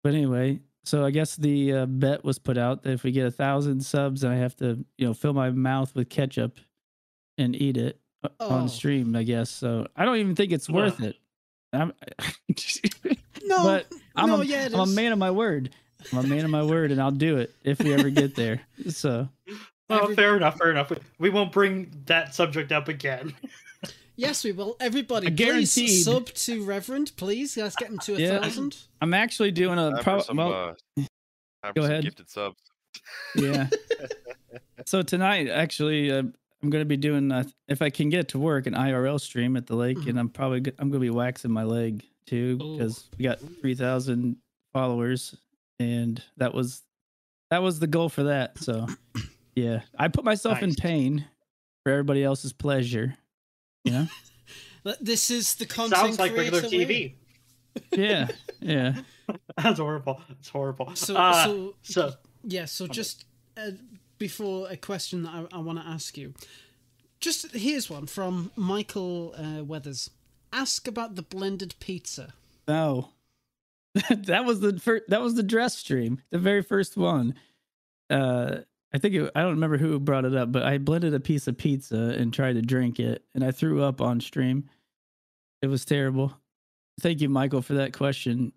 [0.05, 3.25] But anyway, so I guess the uh, bet was put out that if we get
[3.27, 6.59] a thousand subs, I have to, you know, fill my mouth with ketchup
[7.37, 8.49] and eat it uh, Oh.
[8.49, 9.15] on stream.
[9.15, 9.87] I guess so.
[9.95, 11.15] I don't even think it's worth it.
[11.71, 11.93] I'm,
[13.43, 13.63] no.
[13.63, 15.69] but I'm, no, a, yeah, I'm a man of my word.
[16.11, 18.61] I'm a man of my word, and I'll do it if we ever get there.
[18.89, 19.29] So
[19.91, 20.57] Oh, Every- fair enough.
[20.57, 20.89] Fair enough.
[20.89, 23.33] We- We won't bring that subject up again.
[24.19, 24.75] Yes, we will.
[24.81, 26.03] Everybody, I please guaranteed.
[26.03, 27.55] sub to Reverend, please.
[27.55, 28.41] Let's get him to a Yeah.
[28.41, 28.75] thousand.
[29.01, 30.75] I'm actually doing a Time pro- some, well,
[31.63, 32.03] uh, go ahead.
[32.03, 32.61] gifted subs.
[33.35, 33.69] Yeah.
[34.85, 36.23] so tonight, actually, uh,
[36.61, 39.55] I'm going to be doing uh, if I can get to work an IRL stream
[39.55, 42.57] at the lake, and I'm probably go- I'm going to be waxing my leg too
[42.57, 44.35] because we got three thousand
[44.73, 45.33] followers,
[45.79, 46.83] and that was
[47.51, 48.57] that was the goal for that.
[48.59, 48.85] So
[49.55, 51.25] yeah, I put myself in pain
[51.83, 53.15] for everybody else's pleasure.
[53.83, 54.07] You know?
[54.83, 56.87] But This is the content Sounds like regular TV.
[56.87, 57.15] way.
[57.91, 58.27] yeah,
[58.61, 58.93] yeah.
[59.61, 60.21] That's horrible.
[60.29, 60.95] It's horrible.
[60.95, 62.13] So, Uh, so so
[62.43, 62.65] yeah.
[62.65, 63.25] So just
[63.57, 63.71] uh,
[64.17, 66.33] before a question that I, I want to ask you,
[67.19, 70.09] just here's one from Michael uh, Weathers.
[70.53, 72.33] Ask about the blended pizza.
[72.67, 73.09] No,
[74.09, 75.09] that was the first.
[75.09, 77.35] That was the dress stream, the very first one.
[78.09, 78.59] Uh,
[78.93, 81.47] I think it, I don't remember who brought it up, but I blended a piece
[81.47, 84.69] of pizza and tried to drink it, and I threw up on stream.
[85.61, 86.33] It was terrible.
[87.01, 88.51] Thank you, Michael, for that question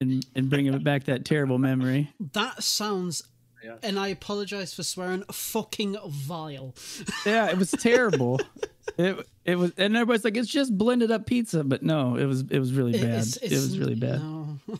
[0.00, 2.12] and and bringing back that terrible memory.
[2.32, 3.22] That sounds,
[3.64, 3.76] Yeah.
[3.82, 6.74] and I apologize for swearing, fucking vile.
[7.24, 8.40] Yeah, it was terrible.
[8.98, 12.42] it it was, and everybody's like, it's just blended up pizza, but no, it was
[12.50, 13.02] it was really bad.
[13.26, 14.20] It's- it was really bad.
[14.20, 14.58] No.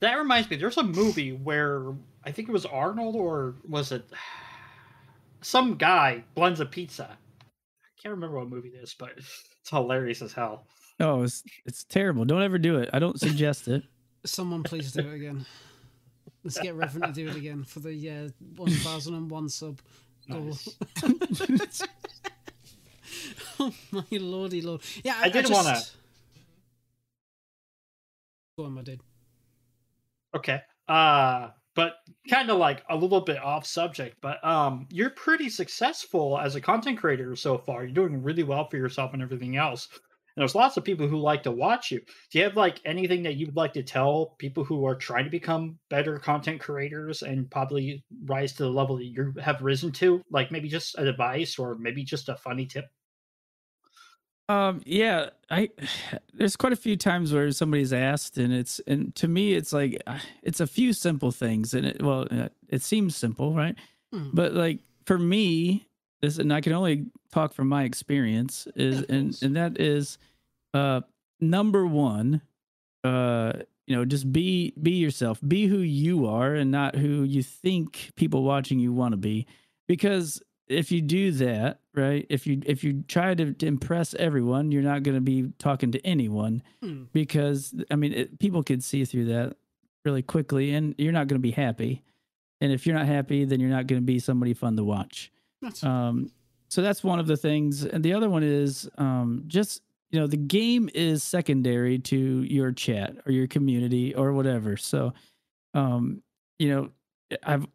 [0.00, 0.56] that reminds me.
[0.56, 1.82] There's a movie where
[2.24, 4.04] I think it was Arnold or was it
[5.40, 7.08] some guy blends a pizza.
[7.10, 10.66] I can't remember what movie it is, but it's hilarious as hell.
[11.00, 12.24] Oh, it's it's terrible.
[12.24, 12.90] Don't ever do it.
[12.92, 13.82] I don't suggest it.
[14.26, 15.46] Someone please do it again.
[16.44, 19.80] Let's get Reverend to do it again for the uh, 1001 sub
[20.30, 20.44] goal.
[20.44, 20.68] Nice.
[23.60, 24.80] oh my lordy lord.
[25.04, 25.94] Yeah, I did wanna- just-
[28.56, 29.00] Go on, my dude.
[30.34, 30.60] Okay.
[30.88, 31.94] Uh but
[32.28, 36.60] kind of like a little bit off subject, but um you're pretty successful as a
[36.60, 37.84] content creator so far.
[37.84, 39.86] You're doing really well for yourself and everything else.
[39.92, 42.00] And there's lots of people who like to watch you.
[42.30, 45.26] Do you have like anything that you would like to tell people who are trying
[45.26, 49.92] to become better content creators and probably rise to the level that you have risen
[50.02, 50.20] to?
[50.32, 52.86] Like maybe just advice or maybe just a funny tip?
[54.48, 55.70] Um, yeah, I
[56.34, 60.02] there's quite a few times where somebody's asked, and it's and to me, it's like
[60.42, 63.76] it's a few simple things, and it well, uh, it seems simple, right?
[64.12, 64.30] Hmm.
[64.32, 65.88] But like for me,
[66.20, 70.18] this and I can only talk from my experience is and and that is
[70.74, 71.00] uh
[71.40, 72.40] number one
[73.04, 73.52] uh
[73.86, 78.10] you know just be be yourself be who you are and not who you think
[78.16, 79.46] people watching you want to be
[79.86, 84.70] because if you do that right if you if you try to, to impress everyone
[84.70, 87.04] you're not going to be talking to anyone Hmm.
[87.12, 89.56] because i mean it, people can see through that
[90.04, 92.02] really quickly and you're not going to be happy
[92.60, 95.32] and if you're not happy then you're not going to be somebody fun to watch
[95.62, 96.30] That's um,
[96.68, 100.26] so that's one of the things, and the other one is um, just you know
[100.26, 104.76] the game is secondary to your chat or your community or whatever.
[104.76, 105.14] So,
[105.72, 106.22] um,
[106.58, 106.90] you know,
[107.42, 107.66] I've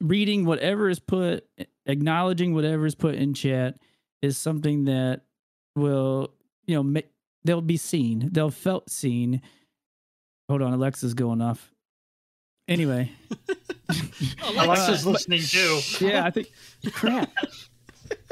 [0.00, 1.46] reading whatever is put,
[1.86, 3.76] acknowledging whatever is put in chat
[4.22, 5.22] is something that
[5.76, 6.32] will
[6.66, 7.08] you know make
[7.44, 9.40] they'll be seen, they'll felt seen.
[10.48, 11.72] Hold on, Alexa's going off.
[12.66, 13.12] Anyway.
[14.44, 15.80] Alexa's Uh, listening too.
[16.00, 16.50] yeah, I think
[16.92, 17.30] crap.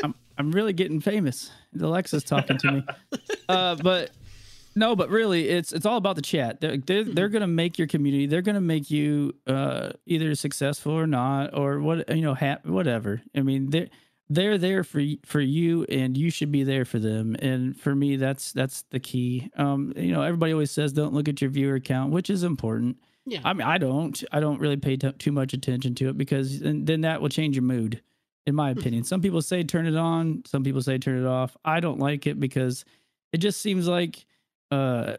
[0.02, 1.50] I'm I'm really getting famous.
[1.80, 2.84] Alexa's talking to me.
[3.48, 4.10] Uh, but
[4.76, 6.60] no, but really, it's it's all about the chat.
[6.60, 8.26] They're they're, they're gonna make your community.
[8.26, 13.22] They're gonna make you uh, either successful or not, or what you know, ha- whatever.
[13.34, 13.88] I mean, they're
[14.28, 17.36] they're there for for you, and you should be there for them.
[17.40, 19.50] And for me, that's that's the key.
[19.56, 22.98] Um, you know, everybody always says don't look at your viewer count, which is important.
[23.24, 23.40] yeah.
[23.44, 24.22] I mean, I don't.
[24.30, 27.28] I don't really pay t- too much attention to it because then, then that will
[27.30, 28.02] change your mood,
[28.46, 29.04] in my opinion.
[29.04, 30.42] Some people say turn it on.
[30.46, 31.56] Some people say turn it off.
[31.64, 32.84] I don't like it because
[33.32, 34.26] it just seems like
[34.70, 35.16] uh,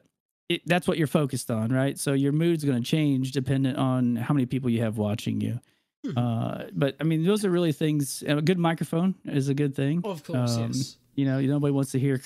[0.50, 1.98] it, that's what you're focused on, right?
[2.00, 5.60] So your mood's going to change dependent on how many people you have watching you.
[6.06, 6.18] Hmm.
[6.18, 8.24] Uh, but I mean, those are really things.
[8.28, 10.02] A good microphone is a good thing.
[10.06, 10.98] of course, um, yes.
[11.16, 12.22] You know, nobody wants to hear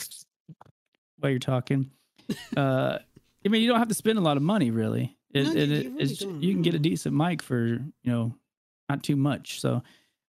[1.20, 1.90] while you're talking.
[2.56, 2.98] Uh,
[3.46, 5.18] I mean, you don't have to spend a lot of money, really.
[5.34, 8.36] It, No, it, you- really it's, you can get a decent mic for you know
[8.90, 9.62] not too much.
[9.62, 9.82] So,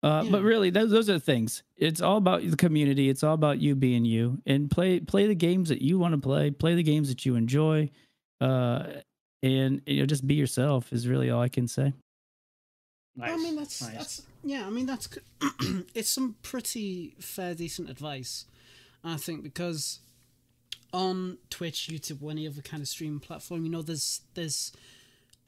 [0.07, 1.65] uh, but really, those those are the things.
[1.77, 3.09] It's all about the community.
[3.09, 6.19] It's all about you being you and play play the games that you want to
[6.19, 6.53] play.
[6.53, 7.91] Play the games that you enjoy,
[8.41, 8.85] uh,
[9.43, 11.93] and you know just be yourself is really all I can say.
[13.17, 13.33] Nice.
[13.33, 13.97] I mean, that's nice.
[13.97, 14.65] that's yeah.
[14.65, 18.45] I mean, that's c- it's some pretty fair, decent advice,
[19.03, 19.99] I think, because
[20.93, 24.71] on Twitch, YouTube, or any other kind of streaming platform, you know, there's there's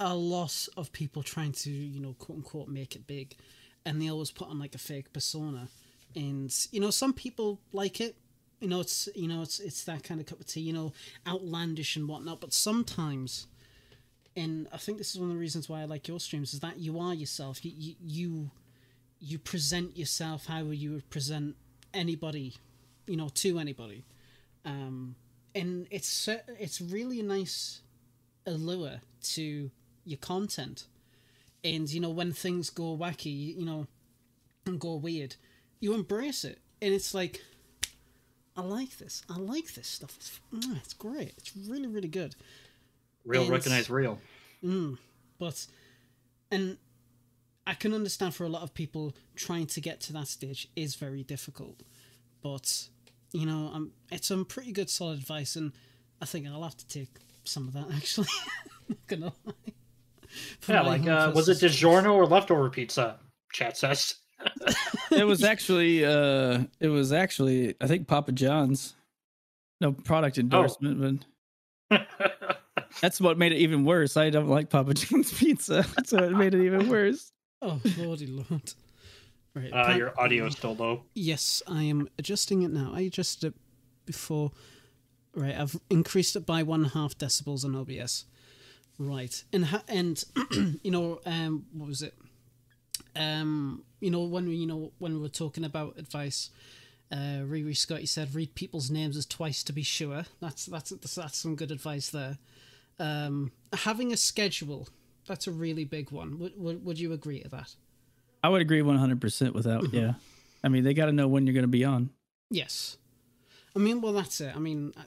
[0.01, 3.37] a lot of people trying to you know quote unquote make it big,
[3.89, 5.69] and they always put on like a fake persona,
[6.15, 8.17] and you know some people like it.
[8.61, 10.61] You know, it's you know it's it's that kind of cup of tea.
[10.61, 10.93] You know,
[11.27, 12.41] outlandish and whatnot.
[12.41, 13.47] But sometimes
[14.39, 16.61] and I think this is one of the reasons why I like your streams is
[16.61, 17.65] that you are yourself.
[17.65, 18.51] You you
[19.21, 21.57] you, present yourself how you would present
[21.93, 22.55] anybody,
[23.09, 24.05] you know, to anybody,
[24.65, 25.17] um,
[25.57, 26.29] and it's
[26.61, 27.81] it's really a nice
[28.47, 29.01] allure
[29.35, 29.73] to
[30.05, 30.87] your content,
[31.65, 33.87] and you know when things go wacky, you know,
[34.67, 35.37] and go weird,
[35.81, 37.43] you embrace it, and it's like.
[38.57, 39.23] I like this.
[39.31, 40.17] I like this stuff.
[40.17, 41.33] It's, mm, it's great.
[41.37, 42.35] It's really, really good.
[43.25, 44.19] real and- recognize real.
[44.65, 44.99] Mm,
[45.39, 45.65] but
[46.51, 46.77] and
[47.69, 50.97] I can understand for a lot of people trying to get to that stage is
[50.97, 51.85] very difficult.
[52.43, 52.89] But
[53.33, 55.71] you know, um, it's some pretty good solid advice, and
[56.21, 57.11] I think I'll have to take
[57.45, 58.27] some of that actually.
[58.89, 59.73] Not gonna lie.
[60.61, 63.19] For Yeah, like uh, was it personal- DiGiorno or leftover pizza?
[63.53, 64.15] Chat says.
[65.11, 68.95] it was actually uh it was actually I think Papa John's.
[69.81, 71.25] No product endorsement,
[71.91, 72.07] but
[73.01, 74.17] that's what made it even worse.
[74.17, 77.31] I don't like Papa John's pizza, so it made it even worse.
[77.63, 78.75] Oh lordy lord!
[79.55, 81.05] Right, uh, your audio is still low.
[81.15, 82.91] Yes, I am adjusting it now.
[82.93, 83.55] I adjusted it
[84.05, 84.51] before.
[85.35, 88.25] Right, I've increased it by one half decibels on OBS.
[88.99, 90.23] Right, and ha- and
[90.83, 92.15] you know, um, what was it?
[93.15, 96.51] Um, you know, when we you know when we were talking about advice,
[97.13, 100.25] uh, Riri Scotty said read people's names as twice to be sure.
[100.41, 102.39] That's that's that's, that's some good advice there.
[102.99, 104.89] Um, having a schedule,
[105.27, 106.39] that's a really big one.
[106.41, 107.75] Would would, would you agree to that?
[108.43, 110.13] I would agree 100% without, yeah.
[110.63, 112.11] I mean, they got to know when you're going to be on.
[112.51, 112.97] Yes.
[113.75, 114.55] I mean, well, that's it.
[114.55, 115.03] I mean, I-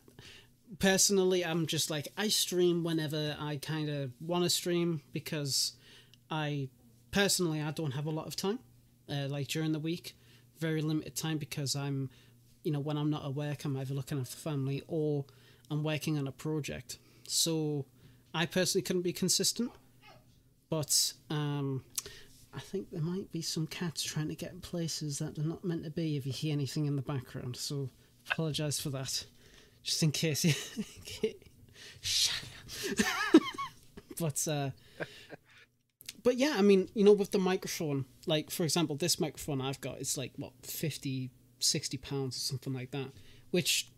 [0.79, 5.73] personally, I'm just like, I stream whenever I kind of want to stream because
[6.29, 6.69] I,
[7.11, 8.59] personally, I don't have a lot of time.
[9.09, 10.15] Uh, like during the week,
[10.59, 12.09] very limited time because I'm,
[12.63, 15.25] you know, when I'm not at work, I'm either looking after family or
[15.69, 16.97] I'm working on a project.
[17.27, 17.85] So
[18.33, 19.71] I personally couldn't be consistent.
[20.69, 21.83] But um,
[22.53, 25.65] I think there might be some cats trying to get in places that they're not
[25.65, 27.57] meant to be if you hear anything in the background.
[27.57, 27.89] So
[28.31, 29.25] apologize for that,
[29.83, 30.41] just in case.
[32.01, 32.43] Shut
[33.33, 33.41] up.
[34.19, 34.69] but uh,
[36.23, 39.81] but yeah, I mean, you know, with the microphone, like for example, this microphone I've
[39.81, 43.11] got, it's like what 50, 60 pounds or something like that,
[43.51, 43.89] which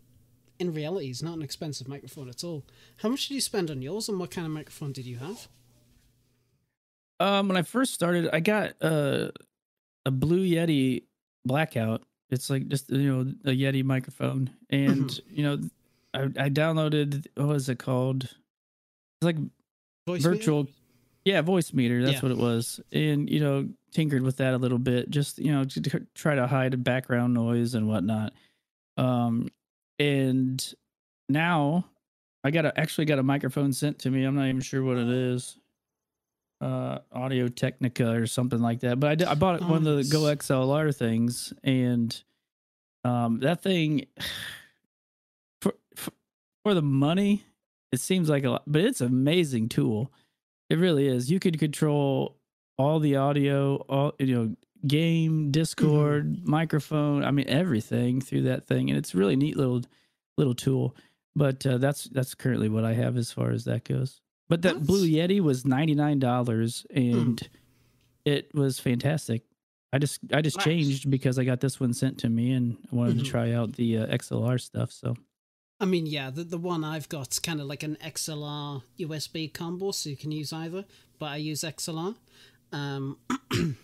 [0.58, 2.64] in reality is not an expensive microphone at all.
[2.98, 5.48] How much did you spend on yours, and what kind of microphone did you have?
[7.20, 9.28] Um, when I first started, I got uh,
[10.04, 11.04] a Blue Yeti
[11.44, 12.02] Blackout.
[12.30, 15.58] It's like just you know a Yeti microphone, and you know,
[16.14, 18.24] I, I downloaded what was it called?
[18.24, 19.36] It's like
[20.08, 20.22] Voicemeeter?
[20.22, 20.68] virtual,
[21.24, 22.02] yeah, Voicemeeter.
[22.04, 22.20] That's Yeah.
[22.22, 25.64] what it was, and you know, tinkered with that a little bit, just you know,
[25.64, 28.32] to tr- try to hide background noise and whatnot.
[28.96, 29.48] Um,
[29.98, 30.74] and
[31.28, 31.84] now
[32.44, 34.24] I got a actually got a microphone sent to me.
[34.24, 35.56] I'm not even sure what it is.
[36.60, 38.98] Uh, Audio Technica or something like that.
[39.00, 40.22] But I did, I bought Oh, one of the Go.
[40.22, 42.22] XLR things, and
[43.04, 44.06] um, that thing
[46.64, 47.44] for the money,
[47.92, 50.10] it seems like a lot, but it's an amazing tool.
[50.70, 51.30] It really is.
[51.30, 52.36] You could control
[52.78, 54.56] all the audio, all you know,
[54.86, 57.22] game, Discord, microphone.
[57.22, 59.82] I mean, everything through that thing, and it's a really neat little
[60.36, 60.96] little tool.
[61.36, 64.20] But uh, that's that's currently what I have as far as that goes.
[64.48, 67.46] But that Blue Yeti was ninety nine dollars, and
[68.24, 69.42] it was fantastic.
[69.92, 70.64] I just I just Nice.
[70.64, 73.24] changed because I got this one sent to me, and I wanted Mhm.
[73.24, 74.90] to try out the uh, XLR stuff.
[74.90, 75.14] So
[75.80, 79.90] I mean, yeah, the the one I've got's kind of like an XLR USB combo,
[79.90, 80.84] so you can use either.
[81.18, 82.14] But I use XLR.
[82.72, 83.18] Um,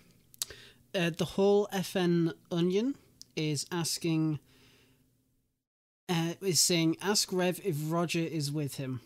[0.94, 2.96] uh, the whole FN Onion
[3.36, 4.40] is asking,
[6.08, 9.00] uh, is saying, ask Rev if Roger is with him.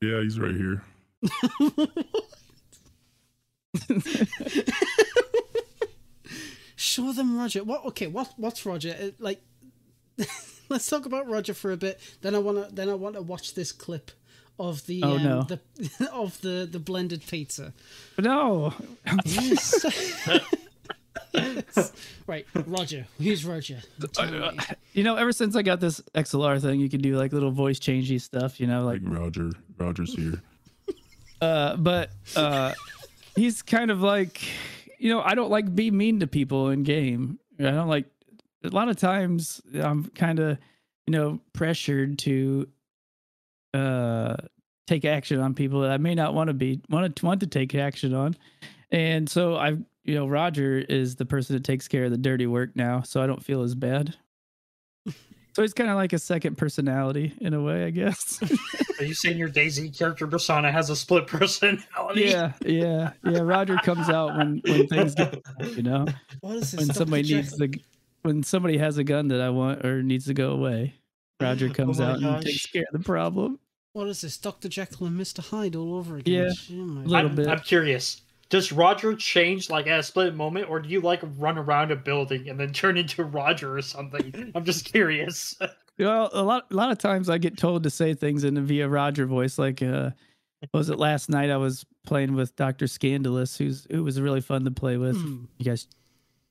[0.00, 0.82] Yeah, he's right here.
[6.76, 7.64] Show them Roger.
[7.64, 7.84] What?
[7.86, 8.32] Okay, what?
[8.36, 8.94] What's Roger?
[9.00, 9.40] Uh, like,
[10.68, 12.00] let's talk about Roger for a bit.
[12.22, 12.68] Then I wanna.
[12.72, 14.10] Then I want to watch this clip
[14.58, 15.42] of the Oh, um, no.
[15.42, 15.60] the
[16.12, 17.72] of the the blended pizza.
[18.18, 18.72] no,
[22.26, 23.06] right, Roger.
[23.18, 23.80] Who's Roger?
[24.92, 27.78] You know, ever since I got this XLR thing, you can do like little voice
[27.78, 28.60] changey stuff.
[28.60, 29.50] You know, like Like Roger.
[29.78, 30.40] Roger's here.
[31.40, 32.72] uh, but uh,
[33.36, 34.40] he's kind of like,
[34.98, 37.38] you know, I don't like be mean to people in game.
[37.58, 38.06] I don't like
[38.64, 40.58] a lot of times I'm kind of,
[41.06, 42.68] you know, pressured to
[43.72, 44.36] uh
[44.86, 47.46] take action on people that I may not want to be want to want to
[47.46, 48.36] take action on.
[48.90, 52.46] And so I've you know, Roger is the person that takes care of the dirty
[52.46, 54.14] work now, so I don't feel as bad.
[55.54, 58.38] so he's kind of like a second personality in a way, I guess.
[59.00, 62.22] Are you saying your DayZ character persona has a split personality?
[62.26, 63.38] yeah, yeah, yeah.
[63.40, 65.40] Roger comes out when when things get,
[65.74, 66.04] you know,
[66.42, 66.86] What is this?
[66.86, 67.74] when somebody needs the
[68.24, 70.94] when somebody has a gun that I want or needs to go away.
[71.40, 73.60] Roger comes my out and takes care of the problem.
[73.92, 74.38] What is this?
[74.38, 74.68] Dr.
[74.68, 75.40] Jekyll and Mr.
[75.46, 76.50] Hyde all over again.
[76.68, 77.46] Yeah, Oh my little I'm, bit.
[77.48, 78.22] I'm curious.
[78.48, 81.96] Does Roger change like at a split moment, or do you like run around a
[81.96, 84.52] building and then turn into Roger or something?
[84.54, 85.56] I'm just curious.
[85.98, 88.62] Well, a lot a lot of times I get told to say things in a
[88.62, 89.58] via Roger voice.
[89.58, 90.10] Like, uh,
[90.70, 91.50] what was it last night?
[91.50, 95.16] I was playing with Doctor Scandalous, who's who was really fun to play with.
[95.16, 95.44] Hmm.
[95.58, 95.86] You guys,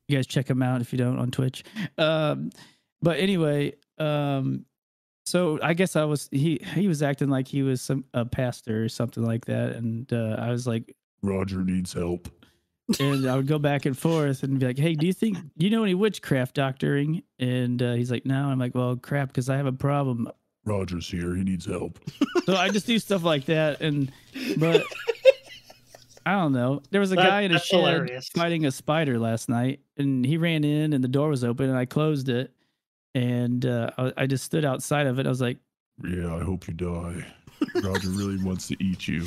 [0.07, 1.63] you guys check him out if you don't on Twitch.
[1.97, 2.49] Um,
[3.01, 4.65] but anyway, um,
[5.25, 8.83] so I guess I was he he was acting like he was some a pastor
[8.83, 12.27] or something like that, and uh, I was like, Roger needs help.
[12.99, 15.65] and I would go back and forth and be like, "Hey, do you think do
[15.65, 19.49] you know any witchcraft doctoring?" And uh, he's like, "No." I'm like, "Well, crap, because
[19.49, 20.29] I have a problem."
[20.65, 21.35] Roger's here.
[21.35, 21.99] He needs help.
[22.45, 24.11] So I just do stuff like that, and
[24.57, 24.83] but
[26.25, 26.81] I don't know.
[26.91, 28.29] There was a That- guy in a that's shed hilarious.
[28.29, 31.77] fighting a spider last night, and he ran in, and the door was open, and
[31.77, 32.51] I closed it,
[33.15, 35.25] and uh, I, I just stood outside of it.
[35.25, 35.57] I was like,
[36.07, 37.25] Yeah, I hope you die.
[37.75, 39.25] Roger really wants to eat you.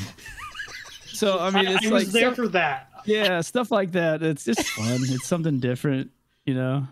[1.07, 2.91] so I mean, it's I like was there stuff- for that.
[3.05, 4.23] yeah, stuff like that.
[4.23, 4.99] It's just fun.
[5.03, 6.11] it's something different,
[6.45, 6.87] you know.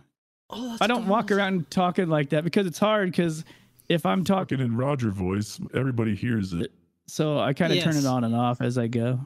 [0.50, 3.10] Oh, I don't walk around talking like that because it's hard.
[3.10, 3.44] Because
[3.88, 6.70] if I'm talking, Talking in Roger voice, everybody hears it.
[7.06, 9.20] so I kind of turn it on and off as I go.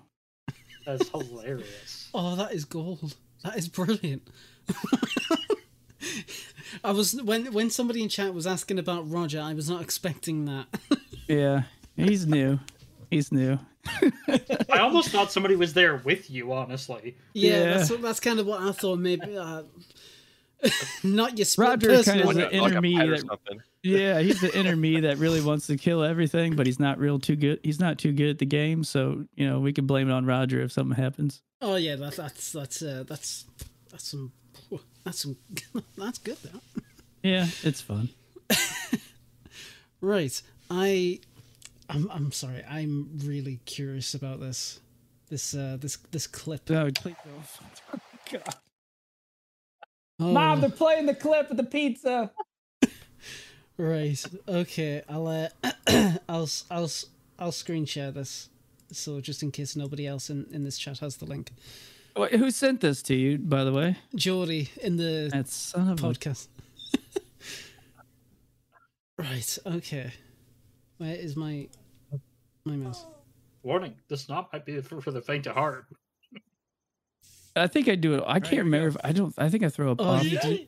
[0.88, 2.08] That's hilarious.
[2.14, 3.14] Oh, that is gold.
[3.44, 4.22] That is brilliant.
[6.84, 10.46] I was when when somebody in chat was asking about Roger, I was not expecting
[10.46, 10.66] that.
[11.28, 11.64] Yeah,
[11.94, 12.58] he's new.
[13.10, 13.58] He's new.
[13.86, 16.50] I almost thought somebody was there with you.
[16.54, 17.64] Honestly, yeah, Yeah.
[17.76, 18.98] that's that's kind of what I thought.
[18.98, 19.64] Maybe uh,
[21.04, 22.18] not your split Roger person.
[22.18, 25.18] kinda Like is a, the inner a me that- Yeah, he's the inner me that
[25.18, 27.60] really wants to kill everything, but he's not real too good.
[27.62, 30.26] He's not too good at the game, so you know we can blame it on
[30.26, 31.42] Roger if something happens.
[31.62, 33.44] Oh yeah, that, that's that's uh, that's
[33.90, 34.32] that's some
[35.04, 35.36] that's some
[35.96, 36.60] that's good though.
[37.22, 38.08] Yeah, it's fun.
[40.00, 40.40] Right.
[40.70, 41.20] I
[41.88, 42.62] I'm I'm sorry.
[42.68, 44.80] I'm really curious about this.
[45.28, 46.70] This uh this this clip.
[46.70, 48.02] Oh, please don't.
[48.44, 48.54] God.
[50.20, 52.32] Oh, Mom, they're playing the clip of the pizza.
[53.78, 54.22] right.
[54.48, 55.02] Okay.
[55.08, 55.48] I'll uh,
[56.28, 57.06] I'll s- I'll s-
[57.38, 58.48] I'll screen share this.
[58.90, 61.52] So just in case nobody else in, in this chat has the link.
[62.16, 63.96] Wait, who sent this to you, by the way?
[64.16, 66.02] Geordie in the That son of a.
[66.02, 66.48] podcast.
[69.18, 69.58] right.
[69.66, 70.12] Okay.
[70.98, 71.68] Where is my
[72.64, 73.04] my mouse?
[73.62, 75.86] Warning: This knot might be for, for the faint of heart.
[77.58, 78.24] I think I do it.
[78.26, 79.34] I can't remember if I don't.
[79.38, 80.24] I think I throw a Oh, pop.
[80.24, 80.58] you do.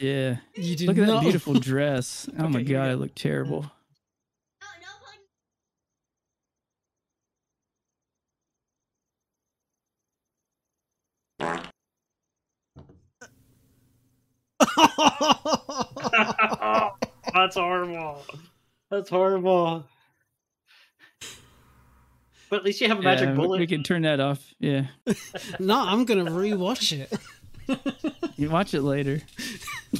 [0.00, 0.34] Yeah.
[0.36, 0.38] Oh.
[0.54, 2.28] You do Look at that beautiful dress.
[2.38, 2.90] Oh my Okay, here we god, go.
[2.92, 3.70] it looked terrible.
[17.34, 18.22] That's horrible.
[18.90, 19.84] That's horrible.
[22.50, 23.60] But at least you have a magic Yeah, we- bullet.
[23.60, 24.54] We can turn that off.
[24.58, 24.86] Yeah.
[25.58, 27.12] no, I'm gonna rewatch it.
[28.36, 29.20] You watch it later.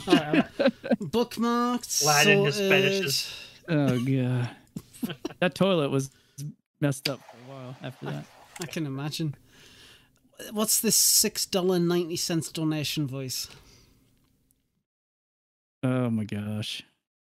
[0.07, 0.47] Alright,
[1.01, 2.05] bookmarked.
[2.05, 3.31] Lad and his fetishes.
[3.69, 4.51] Oh god.
[5.41, 6.11] that toilet was
[6.81, 8.25] messed up for a while after that.
[8.63, 9.35] I can imagine.
[10.53, 13.49] What's this six dollar ninety cents donation voice?
[15.83, 16.83] Oh my gosh.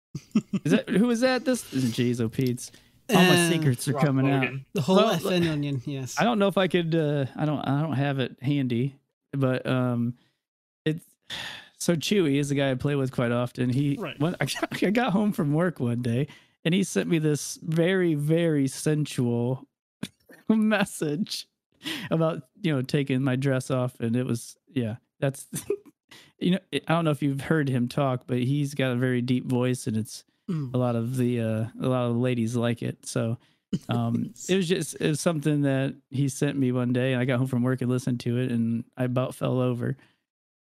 [0.65, 1.45] Is that who is that?
[1.45, 2.71] This jeez, oh Pete's.
[3.15, 4.49] All my secrets are Rock coming out.
[4.73, 6.15] The whole Well, FN onion, yes.
[6.19, 6.93] I don't know if I could.
[6.95, 7.59] Uh, I don't.
[7.59, 8.95] I don't have it handy,
[9.33, 10.15] but um,
[10.85, 11.05] it's
[11.77, 13.69] so Chewy is the guy I play with quite often.
[13.69, 14.19] He Right.
[14.19, 16.27] when I got, I got home from work one day
[16.63, 19.67] and he sent me this very very sensual
[20.49, 21.47] message
[22.11, 24.97] about you know taking my dress off, and it was yeah.
[25.19, 25.47] That's
[26.39, 29.21] you know I don't know if you've heard him talk, but he's got a very
[29.21, 30.73] deep voice, and it's Mm.
[30.73, 33.05] a lot of the uh, a lot of the ladies like it.
[33.05, 33.37] So
[33.89, 37.25] um, it was just it was something that he sent me one day, and I
[37.25, 39.95] got home from work and listened to it, and I about fell over.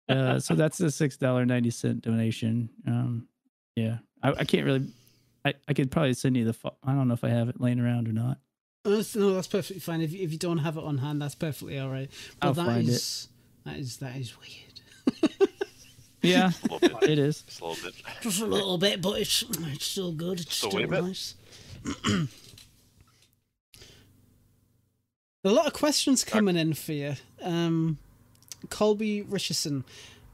[0.10, 2.70] Uh, so that's a six dollar ninety cent donation.
[2.88, 3.28] Um,
[3.76, 4.88] yeah, I, I can't really.
[5.46, 6.54] I, I could probably send you the.
[6.54, 8.40] fo- I don't know if I have it laying around or not.
[8.84, 10.02] Uh, no, that's perfectly fine.
[10.02, 12.10] If you, if you don't have it on hand, that's perfectly all right.
[12.40, 12.92] But I'll that find it.
[12.94, 13.28] is-
[13.66, 15.32] that is that is weird.
[16.72, 17.42] A Yeah, it is.
[17.42, 17.94] Just a little bit.
[18.22, 20.40] Just a little bit, but it's it's still good.
[20.42, 21.36] It's So still a nice.
[25.44, 27.16] a lot of questions coming in for you.
[27.42, 27.98] Um,
[28.70, 29.84] Colby Richardson,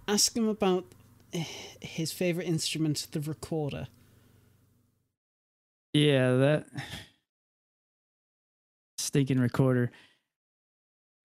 [0.07, 0.85] ask him about
[1.31, 3.87] his favorite instrument, the recorder.
[5.93, 6.65] Yeah, that
[8.97, 9.91] stinking recorder.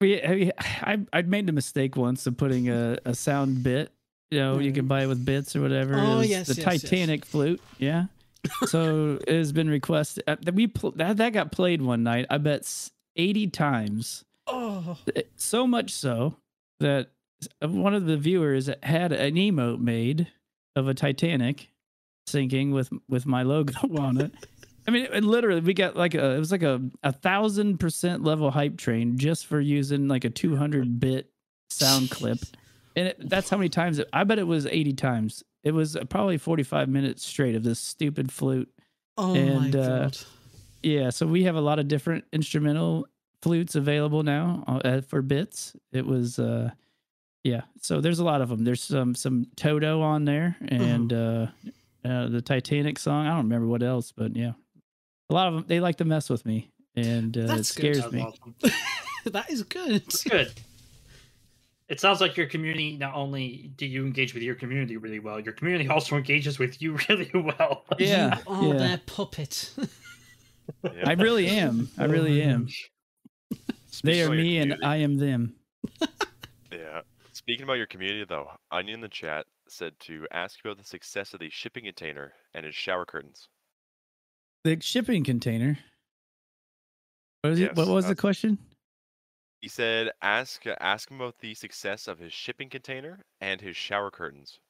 [0.00, 0.52] We, I,
[0.82, 3.90] I I made a mistake once of putting a, a sound bit.
[4.30, 5.94] You know, you can buy it with bits or whatever.
[5.96, 6.82] Oh, yes, the yes, yes.
[6.82, 7.60] Titanic flute.
[7.78, 8.06] Yeah.
[8.66, 12.26] so it has been requested uh, that we pl- that that got played one night.
[12.28, 14.24] I bet eighty times.
[14.46, 14.96] Oh,
[15.36, 16.36] So much so
[16.80, 17.10] that
[17.60, 20.28] one of the viewers had an emote made
[20.74, 21.68] of a Titanic
[22.26, 24.32] sinking with with my logo on it.
[24.86, 28.24] I mean, it, literally, we got like a it was like a a thousand percent
[28.24, 31.30] level hype train just for using like a two hundred bit
[31.70, 32.38] sound clip,
[32.98, 33.98] and it, that's how many times.
[33.98, 35.44] It, I bet it was eighty times.
[35.62, 38.68] It was probably forty five minutes straight of this stupid flute.
[39.16, 40.18] oh And, my uh, god!
[40.82, 43.06] Yeah, so we have a lot of different instrumental
[43.42, 45.76] flutes available now uh, for bits.
[45.92, 46.70] It was uh
[47.44, 48.64] yeah, so there's a lot of them.
[48.64, 51.46] There's some some Toto on there and uh,
[52.04, 53.26] uh the Titanic song.
[53.26, 54.52] I don't remember what else, but yeah.
[55.30, 57.96] A lot of them they like to mess with me and uh, it That's good.
[57.96, 58.12] scares That's
[58.62, 58.72] me.
[59.30, 59.92] that is good.
[59.92, 60.52] It's good.
[61.88, 65.40] It sounds like your community not only do you engage with your community really well,
[65.40, 67.84] your community also engages with you really well.
[67.98, 68.38] Yeah.
[68.46, 68.78] you are yeah.
[68.78, 69.72] their puppet.
[70.84, 70.90] Yeah.
[71.04, 71.88] I really am.
[71.96, 72.68] I oh, really am.
[74.04, 75.54] They are about your me and I am them.
[76.70, 77.00] Yeah.
[77.32, 80.86] Speaking about your community, though, Onion in the chat said to ask you about the
[80.86, 83.48] success of the shipping container and its shower curtains.
[84.64, 85.78] The shipping container.
[87.40, 88.58] What, is it, what was the that's- question?
[89.60, 93.76] He said ask uh, ask him about the success of his shipping container and his
[93.76, 94.60] shower curtains.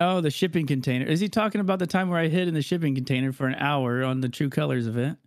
[0.00, 1.06] Oh, the shipping container.
[1.06, 3.54] Is he talking about the time where I hid in the shipping container for an
[3.54, 5.18] hour on the True Colors event?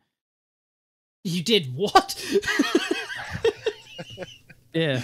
[1.24, 2.24] you did what?
[4.74, 5.02] Yeah.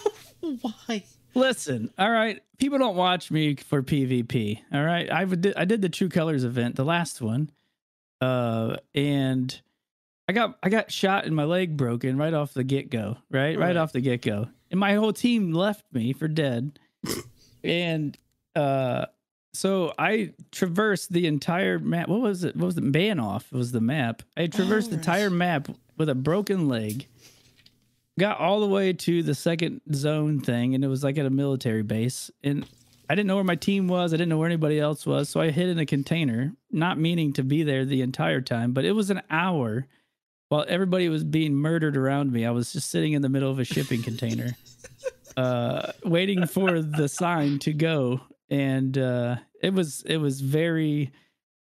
[0.40, 1.04] Why?
[1.34, 2.42] Listen, all right.
[2.58, 4.60] People don't watch me for PvP.
[4.72, 5.10] All right.
[5.10, 7.50] I would I did the True Colors event, the last one.
[8.20, 9.60] Uh and
[10.28, 13.56] I got I got shot and my leg broken right off the get-go, right?
[13.56, 13.76] Right, Right.
[13.76, 14.48] off the get-go.
[14.70, 16.78] And my whole team left me for dead.
[17.64, 18.16] and
[18.54, 19.06] uh
[19.54, 22.08] so I traversed the entire map.
[22.08, 22.54] What was it?
[22.54, 23.50] What was the ban off?
[23.50, 24.22] Was the map?
[24.36, 27.08] I traversed the entire map with a broken leg.
[28.18, 31.30] Got all the way to the second zone thing, and it was like at a
[31.30, 32.30] military base.
[32.44, 32.66] And
[33.08, 34.12] I didn't know where my team was.
[34.12, 35.28] I didn't know where anybody else was.
[35.28, 38.72] So I hid in a container, not meaning to be there the entire time.
[38.72, 39.86] But it was an hour
[40.48, 42.44] while everybody was being murdered around me.
[42.44, 44.56] I was just sitting in the middle of a shipping container,
[45.36, 48.20] uh, waiting for the sign to go.
[48.50, 51.12] And uh, it was it was very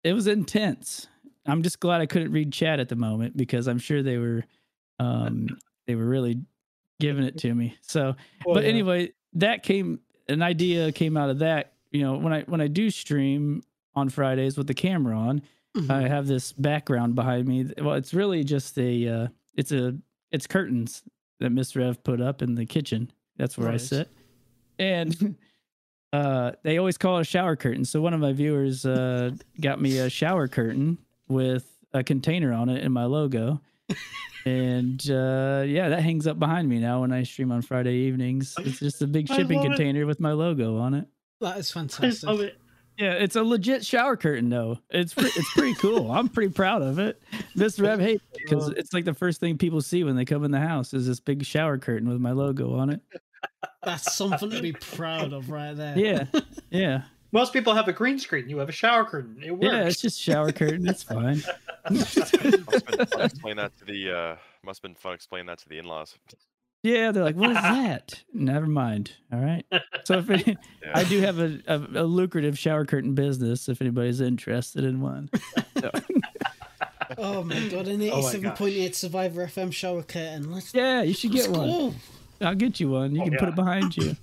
[0.04, 1.08] it was intense.
[1.46, 4.46] I'm just glad I couldn't read chat at the moment because I'm sure they were
[5.00, 5.48] um,
[5.88, 6.42] they were really
[7.00, 7.76] giving it to me.
[7.82, 8.16] So
[8.46, 8.70] Well, but yeah.
[8.70, 11.74] anyway, that came an idea came out of that.
[11.92, 13.64] You know, when I when I do stream
[13.96, 15.42] on Fridays with the camera on,
[15.78, 15.90] Mhm.
[15.90, 17.72] I have this background behind me.
[17.78, 19.96] Well, it's really just a uh, it's a
[20.32, 21.04] it's curtains
[21.40, 23.12] that Miss Rev put up in the kitchen.
[23.38, 24.10] That's where I sit.
[24.80, 25.36] And
[26.14, 27.86] uh they always call it a shower curtain.
[27.86, 30.98] So one of my viewers uh got me a shower curtain
[31.28, 33.62] with a container on it and my logo.
[34.46, 38.56] and uh yeah, that hangs up behind me now when I stream on Friday evenings.
[38.60, 39.70] It's just a big shipping love it.
[39.70, 41.06] container with my logo on it.
[41.42, 42.28] That is I fantastic.
[42.28, 42.59] love it.
[43.00, 44.78] Yeah, it's a legit shower curtain though.
[44.90, 46.12] It's pre- it's pretty cool.
[46.12, 47.22] I'm pretty proud of it.
[47.56, 50.44] Miss Rev hates it because it's like the first thing people see when they come
[50.44, 53.00] in the house is this big shower curtain with my logo on it.
[53.84, 55.98] That's something to be proud of right there.
[55.98, 56.26] Yeah,
[56.72, 58.50] yeah, Most people have a green screen.
[58.50, 59.42] You have a shower curtain.
[59.42, 59.64] It works.
[59.64, 59.86] yeah.
[59.86, 60.86] It's just shower curtain.
[60.86, 61.42] It's fine.
[61.90, 64.36] must have been fun explaining that to the uh,
[64.66, 66.16] must have been fun explaining that to the in-laws.
[66.82, 68.24] Yeah, they're like, what is that?
[68.34, 69.12] Never mind.
[69.34, 69.66] All right.
[70.06, 70.44] So if any,
[70.82, 70.92] Yeah.
[70.96, 75.30] I do have a, a, a lucrative shower curtain business, if anybody's interested in one.
[75.80, 75.92] So,
[77.18, 80.52] Oh my god, an Oh 87.8 Survivor FM shower curtain.
[80.52, 81.68] Let's, yeah, you should get one.
[81.68, 81.94] go.
[82.42, 83.14] I'll get you one.
[83.16, 84.16] You Oh, can put it behind you.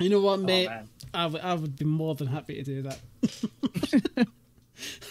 [0.00, 0.68] You know what, Oh, mate?
[0.68, 0.88] man.
[1.14, 2.98] I would- I would be more than happy to do that.
[4.16, 4.26] I'd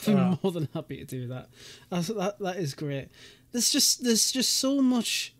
[0.06, 0.38] be Wow.
[0.44, 1.48] more than happy to do that.
[1.89, 2.38] That's, that.
[2.39, 3.08] That is great.
[3.52, 5.34] There's just there's just so much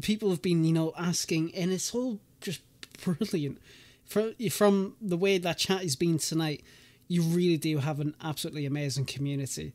[0.00, 2.60] people have been you know asking, and it's all just
[3.04, 3.58] brilliant.
[4.04, 6.62] From from the way that chat has been tonight,
[7.08, 9.72] you really do have an absolutely amazing community.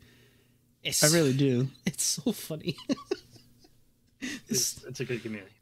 [0.84, 1.70] It's I really do.
[1.86, 2.76] it's so funny.
[4.50, 5.54] It's, it's a good community.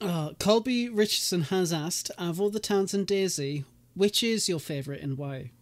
[0.00, 3.64] Uh, Colby Richardson has asked, of all the towns in DayZ,
[3.94, 5.52] which is your favourite and why?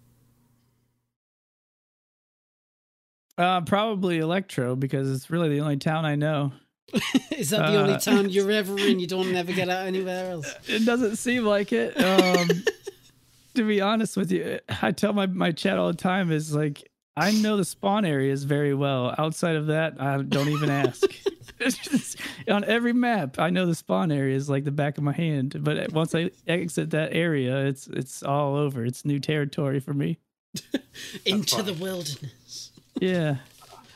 [3.39, 6.53] Uh, probably Elektro because it's really the only town I know.
[7.31, 8.99] is that the only Uh, town you're ever in?
[8.99, 10.53] You don't ever get out anywhere else?
[10.69, 11.97] It doesn't seem like it.
[12.03, 12.49] Um,
[13.55, 16.89] to be honest with you, I tell my, my chat all the time is like,
[17.17, 19.15] I know the spawn areas very well.
[19.19, 21.03] Outside of that, I don't even ask.
[21.61, 22.17] Just-
[22.49, 25.57] on every map, I know the spawn areas like the back of my hand.
[25.63, 28.85] But once I exit that area, it's it's all over.
[28.87, 30.19] It's new territory for me.
[31.27, 32.71] Into the wilderness.
[32.99, 33.37] Yeah,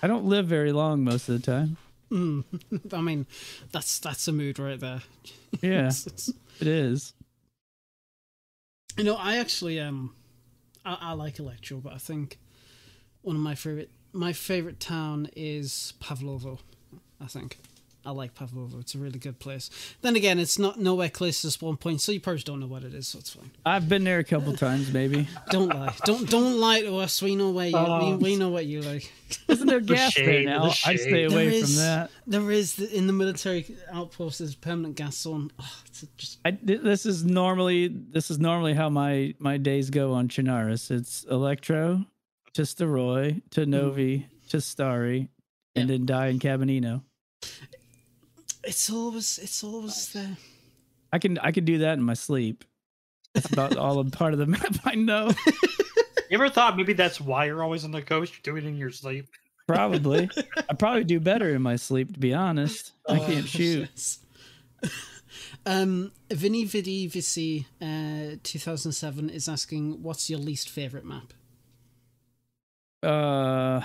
[0.02, 1.78] I don't live very long most of the time.
[2.10, 2.44] Mm.
[2.92, 3.26] I mean,
[3.72, 5.02] that's that's a mood right there.
[5.60, 7.12] Yeah, It's- it's- it is.
[8.96, 10.14] you know, I actually um,
[10.84, 12.38] I, I like Elektro, but I think
[13.22, 16.58] one of my favorite my favorite town is Pavlovo.
[17.20, 17.58] I think
[18.06, 18.80] I like Pavlovo.
[18.80, 19.70] It's a really good place.
[20.02, 22.84] Then again, it's not nowhere close to Spawn Point, so you probably don't know what
[22.84, 23.08] it is.
[23.08, 23.50] So it's fine.
[23.64, 25.26] I've been there a couple times, maybe.
[25.50, 25.94] Don't lie.
[26.04, 27.22] Don't don't lie to us.
[27.22, 27.76] We know where you.
[27.76, 28.10] Oh.
[28.10, 29.10] we, we know what you like.
[29.48, 30.64] Isn't there The gas there now?
[30.64, 32.10] the I stay away There from is- that.
[32.26, 34.38] There is the, in the military outpost.
[34.38, 35.50] There's permanent gas zone.
[35.58, 40.12] Oh, it's just I, this is normally this is normally how my my days go
[40.12, 40.90] on Chernarus.
[40.90, 42.06] It's Elektro
[42.54, 44.48] to Staroye to Novi hmm.
[44.48, 45.28] to Starry,
[45.74, 47.02] and then die in Kabanino.
[48.66, 50.36] It's always it's always there.
[51.12, 52.64] I can I can do that in my sleep.
[53.34, 55.30] That's about all a part of the map I know.
[56.30, 58.32] You ever thought maybe that's why you're always on the coast?
[58.34, 59.26] You do it in your sleep.
[59.68, 60.28] Probably.
[60.68, 62.92] I probably do better in my sleep, to be honest.
[63.06, 64.16] I Oh, can't shoot.
[65.66, 71.34] um, Vinny Vidi Visi, uh, 2007 is asking, "What's your least favorite map?"
[73.02, 73.82] Uh,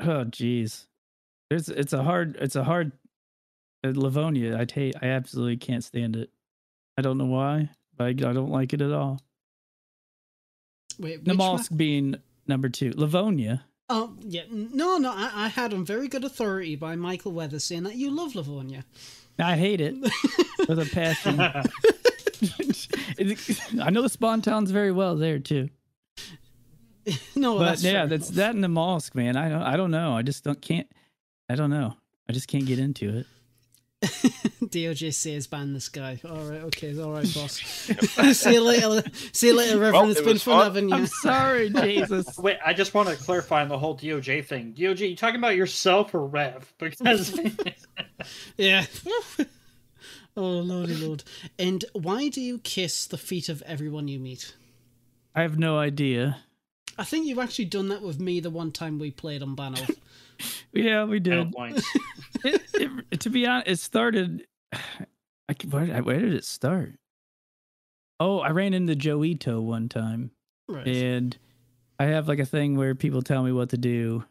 [0.00, 0.86] oh jeez,
[1.50, 2.92] There's, it's a hard it's a hard
[3.84, 4.58] Uh, Livonia.
[4.58, 4.96] I hate.
[5.00, 6.30] I absolutely can't stand it.
[6.96, 9.20] I don't know why, but I, I don't like it at all.
[10.98, 12.16] Wait, Namalsk being
[12.46, 12.92] number two.
[12.94, 13.64] Livonia.
[13.88, 15.10] Oh, yeah, no, no.
[15.10, 18.84] I, I had on very good authority by Michael Weather saying that you love Livonia.
[19.38, 19.94] I hate it
[20.68, 21.40] with a passion.
[23.80, 25.68] I know the spawn towns very well there too.
[27.34, 28.36] no, but that's yeah, that's enough.
[28.36, 29.36] that in the mosque, man.
[29.36, 30.16] I don't, I don't know.
[30.16, 30.88] I just don't can't.
[31.48, 31.96] I don't know.
[32.28, 33.26] I just can't get into it.
[34.62, 36.18] DOJ says ban this guy.
[36.28, 37.52] All right, okay, all right, boss.
[38.36, 39.02] see you later.
[39.32, 39.92] See you later, Reverend.
[39.94, 40.64] Well, it's it been fun fun.
[40.64, 40.94] having you.
[40.96, 42.36] I'm sorry, Jesus.
[42.38, 44.74] Wait, I just want to clarify on the whole DOJ thing.
[44.74, 46.72] DOJ, you talking about yourself or Rev?
[46.78, 47.38] Because
[48.56, 48.86] Yeah.
[50.36, 51.22] oh lordy lord.
[51.58, 54.54] And why do you kiss the feet of everyone you meet?
[55.34, 56.38] I have no idea.
[56.98, 59.86] I think you've actually done that with me the one time we played on Banner.
[60.72, 61.54] Yeah, we did.
[62.44, 62.62] it,
[63.10, 64.46] it, to be honest, it started.
[64.72, 66.94] I where, did- where did it start?
[68.20, 70.30] Oh, I ran into Joito one time,
[70.68, 70.86] right.
[70.86, 71.36] and
[71.98, 74.24] I have like a thing where people tell me what to do,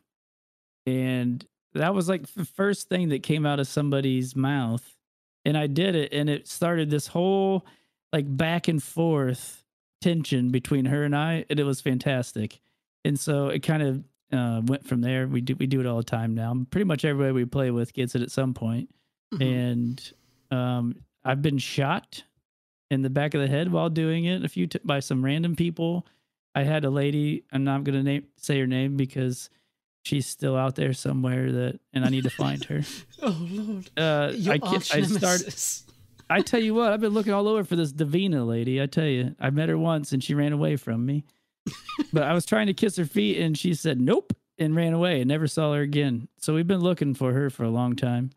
[0.86, 4.95] and that was like the first thing that came out of somebody's mouth,
[5.43, 7.66] and I did it, and it started this whole
[8.14, 9.64] like back and forth
[10.01, 12.59] tension between her and I, and it was fantastic.
[13.03, 15.28] And so it kind of uh, went from there.
[15.28, 16.56] We do we do it all the time now.
[16.72, 18.90] Pretty much everybody we play with gets it at some point.
[19.34, 19.42] Mhm.
[19.70, 20.14] And
[20.52, 22.24] um, I've been shot
[22.90, 25.56] in the back of the head while doing it a few t- by some random
[25.56, 26.06] people.
[26.54, 27.44] I had a lady.
[27.52, 29.50] I'm not going to name say her name because
[30.04, 31.52] she's still out there somewhere.
[31.52, 32.82] That and I need to find her.
[33.22, 33.90] oh lord.
[33.96, 35.56] Uh, Your I arch I started.
[36.30, 38.82] I tell you what, I've been looking all over for this Davina lady.
[38.82, 41.26] I tell you, I met her once and she ran away from me.
[42.14, 45.22] But I was trying to kiss her feet and she said nope and ran away
[45.22, 46.28] and never saw her again.
[46.38, 48.32] So we've been looking for her for a long time,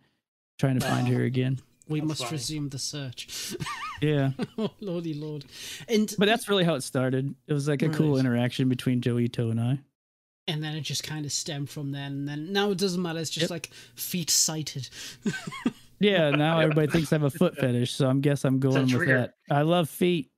[0.59, 1.13] trying to find Oh.
[1.13, 1.59] her ah, again.
[1.87, 2.33] We That's must funny.
[2.33, 3.55] resume the search.
[4.01, 5.45] Yeah, oh lordy lord.
[5.89, 7.35] And but that's really how it started.
[7.47, 9.79] It was like a cool interaction between Joey Joito and I.
[10.49, 12.13] and then it just kind of stemmed from then.
[12.13, 13.19] And then now it doesn't matter.
[13.19, 13.51] It's just Yep.
[13.51, 14.89] like feet sighted.
[16.01, 19.07] Yeah, now everybody thinks I have a foot fetish, so I guess I'm going with
[19.09, 19.35] that.
[19.51, 20.31] I love feet.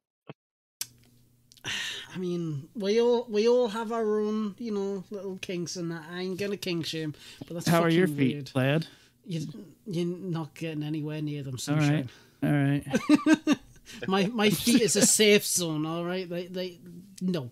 [2.14, 6.20] I mean, we all we all have our own, you know, little kinks, and I
[6.20, 7.14] ain't gonna kink shame.
[7.46, 8.50] But that's How are your feet, weird.
[8.54, 8.86] lad?
[9.26, 9.46] You,
[9.86, 11.82] you're not getting anywhere near them, All right.
[11.82, 12.08] sunshine.
[12.42, 13.58] All right.
[14.08, 15.86] My my feet is a safe zone.
[15.86, 16.78] All right, they they
[17.22, 17.50] no.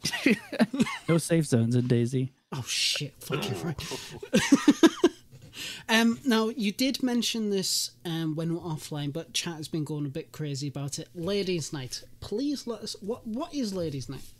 [1.08, 2.30] No safe zones in DayZ.
[2.52, 3.14] Oh shit!
[3.20, 3.80] Fuck you, right.
[5.88, 10.06] Um, now you did mention this um when we're offline, but chat has been going
[10.06, 11.08] a bit crazy about it.
[11.14, 12.02] Ladies' Night.
[12.20, 12.96] Please let us.
[13.00, 14.32] What what is Ladies' Night?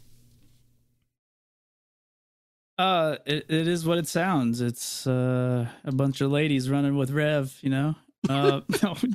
[2.77, 4.61] Uh, it, it is what it sounds.
[4.61, 7.95] It's uh, a bunch of ladies running with Rev, you know.
[8.29, 8.97] Uh, no.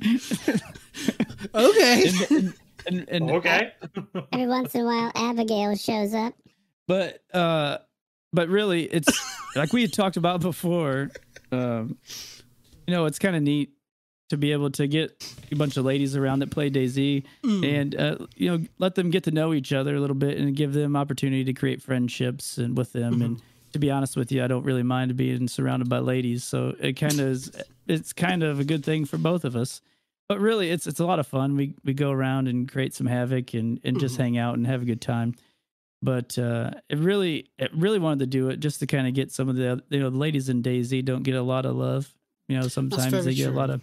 [1.55, 2.03] Okay.
[2.29, 2.53] and,
[2.85, 3.71] and, and, okay.
[4.33, 6.33] Every once in a while, Abigail shows up.
[6.87, 7.77] but uh,
[8.33, 9.09] but really, it's
[9.55, 11.09] like we had talked about before.
[11.51, 11.97] Um,
[12.87, 13.71] you know, it's kind of neat
[14.29, 17.65] to be able to get a bunch of ladies around that play DayZ Mm.
[17.81, 20.55] and uh, you know let them get to know each other a little bit and
[20.55, 23.21] give them opportunity to create friendships and with them.
[23.23, 23.41] And
[23.73, 26.43] to be honest with you i don't really mind being surrounded by ladies.
[26.43, 27.51] So it kind of is
[27.87, 29.81] it's kind of a good thing for both of us.
[30.27, 31.55] But really it's it's a lot of fun.
[31.55, 34.19] We we go around and create some havoc and and just Mhm.
[34.21, 35.33] hang out and have a good time
[36.01, 39.31] but uh it really it really wanted to do it just to kind of get
[39.31, 42.13] some of the you know the ladies in DayZ don't get a lot of love
[42.49, 43.53] you know sometimes they get true.
[43.53, 43.81] a lot of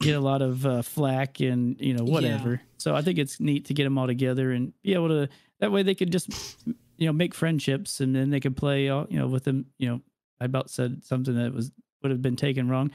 [0.00, 2.60] get a lot of uh, flack and you know whatever.
[2.76, 5.28] So I think it's neat to get them all together and be able to.
[5.60, 6.28] That way they could just
[6.98, 9.66] you know make friendships and then they could play all you know with them.
[9.78, 10.00] You know,
[10.40, 11.70] I about said something that was
[12.02, 12.90] would have been taken wrong,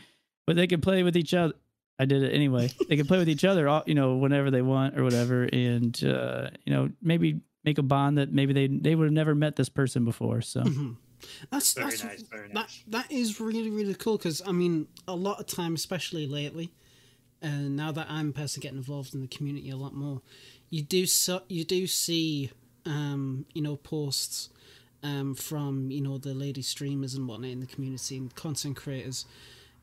[0.45, 1.53] but they could play with each other.
[1.97, 2.69] I did it anyway.
[2.89, 5.97] They could play with each other, all, you know, whenever they want or whatever, and
[6.03, 9.55] uh, you know maybe make a bond that maybe they they would have never met
[9.57, 10.41] this person before.
[10.41, 10.95] So Mhm.
[11.51, 12.83] That's Very that's nice, very that nice.
[12.95, 16.67] that is really really cool because I mean a lot of time, especially lately,
[17.41, 20.21] and now that I'm personally getting involved in the community a lot more,
[20.69, 22.51] you do so you do see
[22.85, 24.49] um you know posts
[25.03, 29.25] um from you know the lady streamers and whatnot in the community and content creators.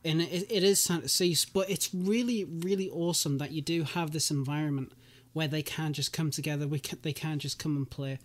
[0.03, 3.77] And it, it is sad to see, but it's really, really awesome that you do
[3.95, 4.91] have this environment
[5.35, 6.65] where they can just come together.
[6.65, 8.19] We can, they can just come and play.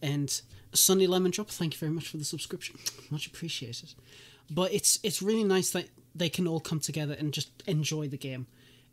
[0.00, 0.40] And
[0.72, 2.76] Sunny Lemon Drop, thank you very much for the subscription,
[3.10, 3.94] much appreciated.
[4.48, 8.16] But it's it's really nice that they can all come together and just enjoy the
[8.16, 8.46] game,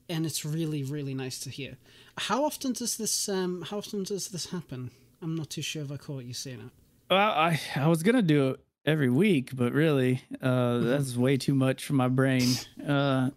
[0.10, 1.78] and it's really really nice to hear.
[2.18, 4.90] How often does this um How often does this happen?
[5.22, 6.72] I'm not too sure if I caught you saying it.
[7.12, 11.54] Well, I I was gonna do it every week, but really, uh, that's way too
[11.54, 12.48] much for my brain.
[12.86, 13.30] Uh,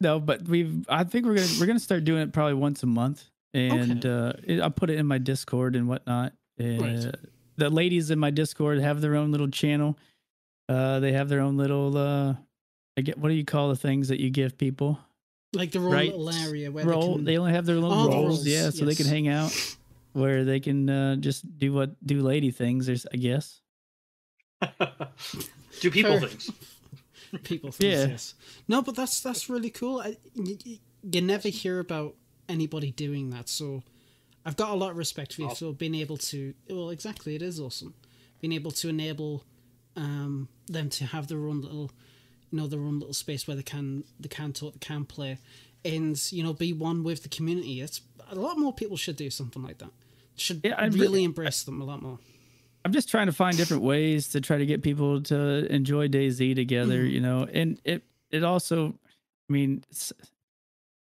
[0.00, 0.86] no, but we've.
[0.90, 3.24] I think we're gonna we're gonna start doing it probably once a month,
[3.54, 6.32] and uh, it, I put it in my Discord and whatnot.
[6.60, 7.14] Uh, Right.
[7.56, 9.98] The ladies in my Discord have their own little channel.
[10.68, 11.96] Uh, they have their own little.
[11.96, 12.34] Uh,
[12.96, 14.98] I get what do you call the things that you give people?
[15.54, 16.10] Like the own Right.
[16.16, 17.00] little area where Roll.
[17.12, 17.24] they can.
[17.24, 19.50] They only have their little Oh, the roles, roles, yeah, so they can hang out
[20.12, 22.86] where they can uh, just do what do lady things.
[22.86, 23.60] There's, I guess.
[25.80, 26.28] Do people Fair.
[26.28, 26.50] things?
[27.44, 28.06] people things, Yeah.
[28.08, 28.34] yes.
[28.66, 30.00] No, but that's that's really cool.
[30.00, 30.80] I, y- y-
[31.12, 32.14] you never hear about
[32.48, 33.48] anybody doing that.
[33.48, 33.82] So
[34.44, 35.72] I've got a lot of respect for you Awesome.
[35.72, 36.54] for being able to.
[36.70, 37.94] Well, exactly, it is awesome
[38.40, 39.42] being able to enable
[39.96, 41.90] um, them to have their own little,
[42.52, 45.38] you know, their own little space where they can they can talk, they can play,
[45.84, 47.80] and you know, be one with the community.
[47.80, 49.90] It's a lot more people should do something like that.
[50.36, 52.18] Should Yeah, I really really- embrace them a lot more.
[52.84, 56.54] I'm just trying to find different ways to try to get people to enjoy DayZ
[56.54, 57.10] together, Mhm.
[57.10, 57.42] you know.
[57.52, 58.94] And it it also,
[59.50, 60.12] I mean, s-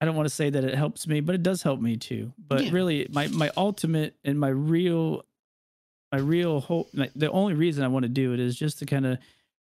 [0.00, 2.32] I don't want to say that it helps me, but it does help me too.
[2.38, 2.70] But Yeah.
[2.72, 5.24] really, my my ultimate and my real,
[6.10, 8.86] my real hope, like, the only reason I want to do it is just to
[8.86, 9.18] kind of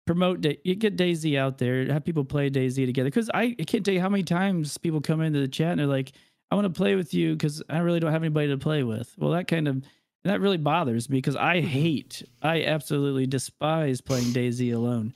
[0.07, 3.09] promote you get DayZ out there, have people play DayZ together.
[3.09, 5.81] Because I, I can't tell you how many times people come into the chat and
[5.81, 6.13] they're like,
[6.51, 9.15] "I want to play with you because I really don't have anybody to play with."
[9.19, 9.83] Well, that kind of
[10.25, 11.69] that really bothers me because I mm-hmm.
[11.69, 15.15] hate, I absolutely despise playing DayZ alone.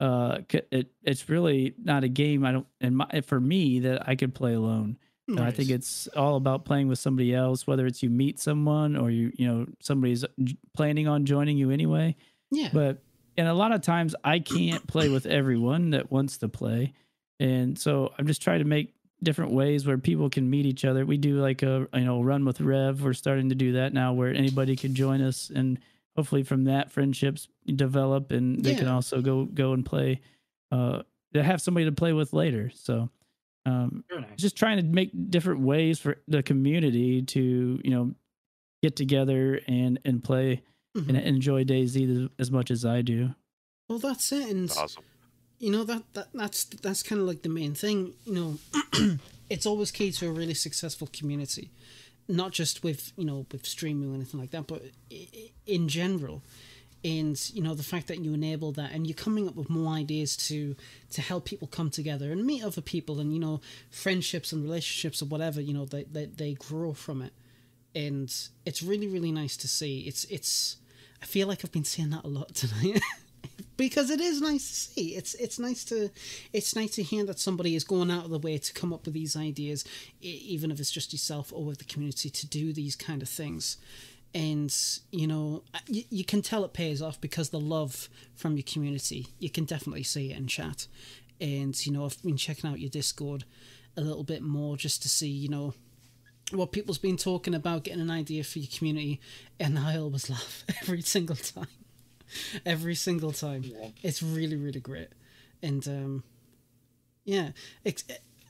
[0.00, 0.38] Uh,
[0.70, 4.34] it it's really not a game I don't, and my, for me that I could
[4.34, 4.96] play alone.
[5.28, 8.96] And I think it's all about playing with somebody else, whether it's you meet someone
[8.96, 10.24] or you you know somebody's
[10.74, 12.16] planning on joining you anyway.
[12.50, 12.98] yeah, But
[13.36, 16.94] and a lot of times I can't play with everyone that wants to play,
[17.38, 18.92] and so I'm just trying to make
[19.22, 21.06] different ways where people can meet each other.
[21.06, 23.00] We do like a you know run with Rev.
[23.00, 25.78] We're starting to do that now, where anybody can join us, and
[26.16, 30.20] hopefully from that friendships develop, and they can also go go and play.
[30.72, 31.02] Uh,
[31.34, 32.70] to have somebody to play with later.
[32.74, 33.10] So.
[33.66, 34.24] Um, nice.
[34.38, 38.14] just trying to make different ways for the community to you know
[38.82, 40.62] get together and and play
[40.96, 41.08] Mhm.
[41.10, 43.34] and enjoy DayZ as, as much as I do.
[43.88, 44.48] well, that's it.
[44.48, 45.04] And Awesome.
[45.58, 48.58] you know that, that that's that's kind of like the main thing you know
[49.50, 51.70] it's always key to a really successful community
[52.28, 54.82] not just with you know with streaming or anything like that but
[55.66, 56.42] in general.
[57.02, 59.94] And you know the fact that you enable that and you're coming up with more
[59.94, 60.76] ideas to
[61.12, 65.22] to help people come together and meet other people and you know friendships and relationships
[65.22, 67.32] or whatever you know they they, they grow from it.
[67.94, 68.32] And
[68.66, 70.00] it's really really nice to see.
[70.00, 70.76] It's it's
[71.22, 73.00] i feel like i've been saying that a lot tonight
[73.76, 75.16] because it is nice to see.
[75.16, 76.10] It's it's nice to
[76.52, 79.04] it's nice to hear that somebody is going out of the way to come up
[79.04, 79.84] with these ideas
[80.20, 83.76] even if it's just yourself or with the community to do these kind of things.
[84.34, 84.74] And
[85.10, 89.28] you know you, you can tell it pays off because the love from your community
[89.38, 90.86] you can definitely see it in chat.
[91.40, 93.44] And you know i've been checking out your discord
[93.96, 95.74] a little bit more just to see you know
[96.52, 99.20] what people's been talking about getting an idea for your community.
[99.58, 101.66] And i always laugh every single time
[102.66, 103.64] every single time
[104.02, 105.08] it's really really great
[105.62, 106.22] and um
[107.24, 107.50] yeah
[107.84, 108.04] it's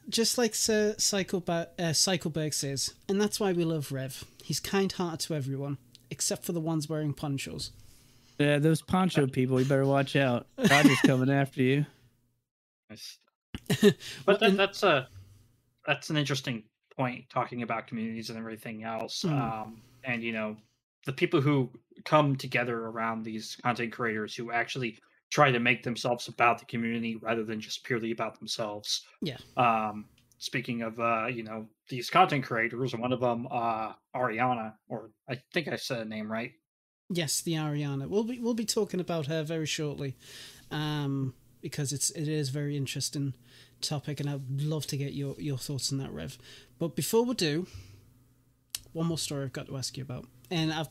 [0.09, 4.25] just like Sir Psycho uh, Psychoberg says, and that's why we love Rev.
[4.43, 5.79] He's kind-hearted to everyone,
[6.11, 7.71] except for the ones wearing ponchos.
[8.39, 10.47] Yeah, those poncho people, you better watch out.
[10.59, 11.87] Roger's coming after you.
[12.91, 13.19] Nice.
[13.83, 13.93] Well,
[14.27, 15.07] But that, that's a
[15.87, 16.65] that's an interesting
[16.97, 19.23] point talking about communities and everything else.
[19.23, 19.31] Mm.
[19.41, 20.57] Um, and you know,
[21.07, 21.71] the people who
[22.05, 24.99] come together around these content creators who actually
[25.31, 29.03] try to make themselves about the community rather than just purely about themselves.
[29.23, 29.37] Yeah.
[29.57, 30.07] Um,
[30.39, 35.41] speaking of uh, you know, these content creators, one of them, uh, Ariana, or I
[35.53, 36.53] think I said a name right.
[37.09, 38.09] Yes, the Ariana.
[38.09, 40.17] We'll be we'll be talking about her very shortly,
[40.71, 43.35] um, because it's it is a very interesting
[43.81, 46.39] topic, and I'd love to get your your thoughts on that, Rev.
[46.79, 47.67] But before we do,
[48.93, 50.89] one more story I've got to ask you about, and I've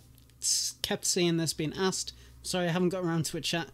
[0.82, 2.14] kept seeing this being asked.
[2.42, 3.68] Sorry, I haven't got around to it, yet,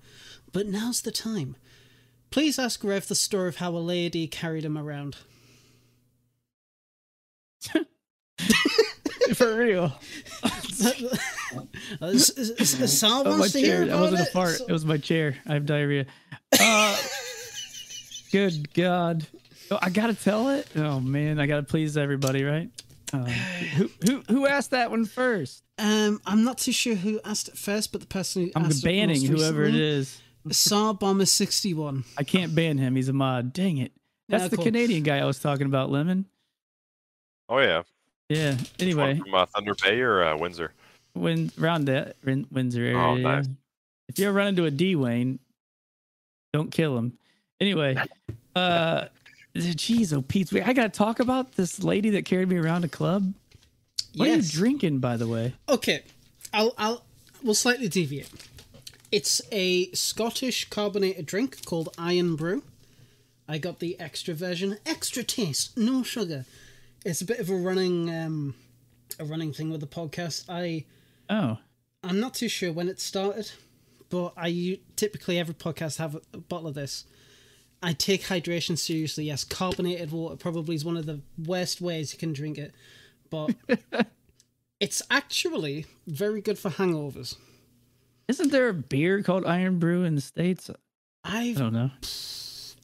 [0.51, 1.55] But now's the time.
[2.31, 5.17] Please ask Rev the story of how a lady carried him around.
[9.33, 9.91] For real.
[12.17, 13.85] Sal wants to hear chair.
[13.85, 14.29] That about wasn't a it.
[14.33, 14.55] fart.
[14.57, 15.37] So- It was my chair.
[15.47, 16.05] I have diarrhea.
[16.59, 16.97] Uh,
[18.31, 19.25] good God.
[19.71, 20.67] Oh, I gotta tell it.
[20.75, 22.69] Oh man, I gotta please everybody, right?
[23.23, 25.63] Who who who asked that one first?
[25.77, 28.83] Um, I'm not too sure who asked it first, but the person who I'm asked
[28.83, 30.21] it banning most whoever it recently, is.
[30.51, 32.03] Saw Bomber 61.
[32.17, 32.95] I can't ban him.
[32.95, 33.51] He's a mod.
[33.51, 33.91] Dang it.
[34.29, 34.65] That's Yeah, the cool.
[34.65, 36.25] Canadian guy I was talking about, Lemon.
[37.49, 37.83] Oh yeah.
[38.29, 38.57] Yeah.
[38.79, 40.71] Anyway, from uh, Thunder Bay or uh, Windsor.
[41.13, 42.97] when around that Win- Windsor area.
[42.97, 43.47] Oh, nice.
[44.07, 45.39] If you ever run into a D Wayne,
[46.53, 47.17] don't kill him.
[47.59, 47.95] Anyway,
[48.55, 49.05] uh,
[49.55, 53.33] jeez, oh Pete, I gotta talk about this lady that carried me around a club.
[54.15, 54.37] What Yes.
[54.37, 55.53] are you drinking, by the way?
[55.69, 56.03] Okay,
[56.53, 57.03] I'll I'll
[57.43, 58.29] we'll slightly deviate.
[59.11, 62.63] It's a Scottish carbonated drink called Irn-Bru.
[63.47, 66.45] I got the extra version, extra taste, no sugar.
[67.05, 68.55] It's a bit of a running um
[69.19, 70.45] a running thing with the podcast.
[70.49, 70.85] I
[71.29, 71.57] Oh,
[72.03, 73.51] I'm not too sure when it started,
[74.09, 77.05] but I typically every podcast have a, a bottle of this.
[77.85, 79.25] I take hydration seriously.
[79.25, 82.73] Yes, carbonated water probably is one of the worst ways you can drink it,
[83.29, 83.51] but
[84.79, 87.35] it's actually very good for hangovers.
[88.27, 90.71] Isn't there a beer called Iron Brew in the states?
[91.23, 91.91] I I've don't know.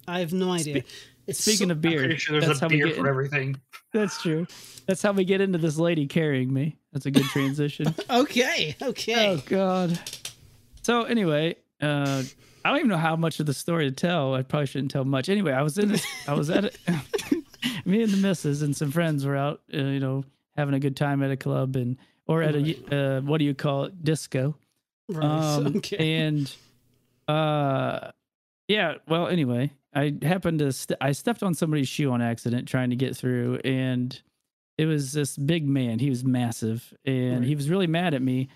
[0.08, 0.84] I have no idea.
[1.26, 3.60] It's Speaking so- of I'm beer, sure there's that's a how we get for everything.
[3.94, 4.46] That's true.
[4.86, 6.78] That's how we get into this lady carrying me.
[6.94, 7.94] That's a good transition.
[8.10, 9.30] okay, okay.
[9.30, 10.00] oh God.
[10.84, 12.24] So anyway, uh,
[12.64, 14.36] I don't even know how much of the story to tell.
[14.36, 15.30] I probably shouldn't tell much.
[15.30, 15.90] Anyway, I was in.
[15.90, 16.78] This, I was at it.
[17.86, 19.62] me and the missus and some friends were out.
[19.74, 20.24] Uh, you know,
[20.56, 21.98] having a good time at a club and
[22.28, 24.56] or at a uh, what do you call it disco.
[25.10, 25.24] right.
[25.26, 26.24] Um, okay.
[26.24, 26.54] And
[27.28, 28.12] uh,
[28.68, 28.96] yeah.
[29.08, 32.96] Well, anyway, I happened to st- I stepped on somebody's shoe on accident trying to
[32.96, 34.20] get through, and
[34.78, 36.00] it was this big man.
[36.00, 38.50] He was massive, and he was really mad at me.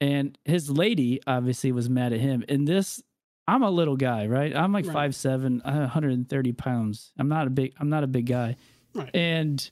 [0.00, 2.44] And his lady obviously was mad at him.
[2.48, 3.00] And this,
[3.52, 4.54] I'm a little guy, right?
[4.56, 4.94] I'm like Right.
[4.94, 7.12] five seven, 130 pounds.
[7.18, 7.74] I'm not a big.
[7.78, 8.56] I'm not a big guy.
[8.94, 9.14] Right.
[9.14, 9.70] And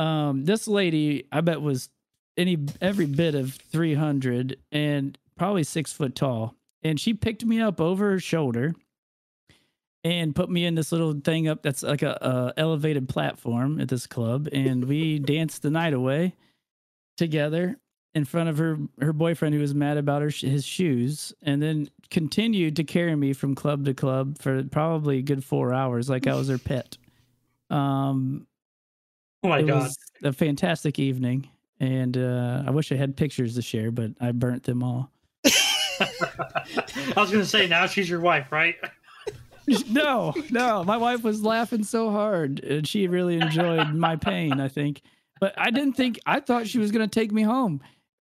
[0.00, 1.88] um, this lady, I bet was
[2.36, 6.56] any every bit of 300 and probably six foot tall.
[6.82, 8.74] And she picked me up over her shoulder
[10.02, 13.88] and put me in this little thing up that's like a, a elevated platform at
[13.88, 14.48] this club.
[14.52, 16.34] And we danced the night away
[17.16, 17.76] together
[18.16, 21.86] in front of her her boyfriend who was mad about her his shoes and then
[22.10, 26.26] continued to carry me from club to club for probably a good four hours like
[26.26, 26.96] i was her pet
[27.68, 28.46] um
[29.42, 29.82] Oh my it god.
[29.82, 31.46] was a fantastic evening
[31.78, 35.12] and uh i wish i had pictures to share but i burnt them all
[36.00, 38.76] I was gonna say now she's your wife, right?
[39.90, 44.68] no no my wife was laughing so hard and she really enjoyed my pain i
[44.68, 45.02] think
[45.38, 47.80] but i didn't think i thought she was going to take me home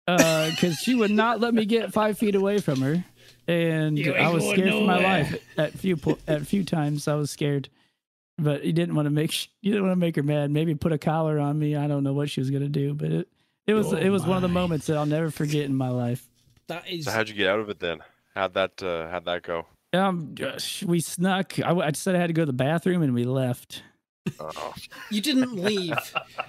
[0.06, 3.04] because she would not let me get five feet away from her.
[3.48, 7.14] And i was going scared for my life at few po- at few times i
[7.14, 7.68] was scared.
[8.38, 10.50] But you didn't want to make sh- you didn't want to make her mad.
[10.50, 11.74] Maybe put a collar on me.
[11.76, 13.28] I don't know what she was going to do but it
[13.66, 15.88] it was Oh it was one of the moments that i'll never forget in my
[15.90, 16.28] life.
[16.68, 18.00] That is So how'd you get out of it then?
[18.34, 19.66] How'd that uh, how'd that go?
[19.92, 20.34] um
[20.84, 23.82] we snuck I, I said i had to go to the bathroom and we left
[24.40, 24.74] Oh,
[25.10, 25.92] you didn't leave.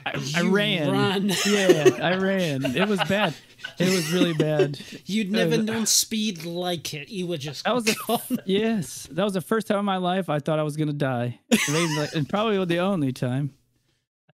[0.05, 0.91] I, I ran.
[0.91, 1.31] ran.
[1.45, 2.65] yeah, I ran.
[2.75, 3.33] It was bad.
[3.79, 4.79] It was really bad.
[5.05, 7.09] You'd never Uh, known speed like it.
[7.09, 10.29] You were just That was a- Yes, that was the first time in my life
[10.29, 13.53] I thought I was gonna die, Maybe like- and probably the only time.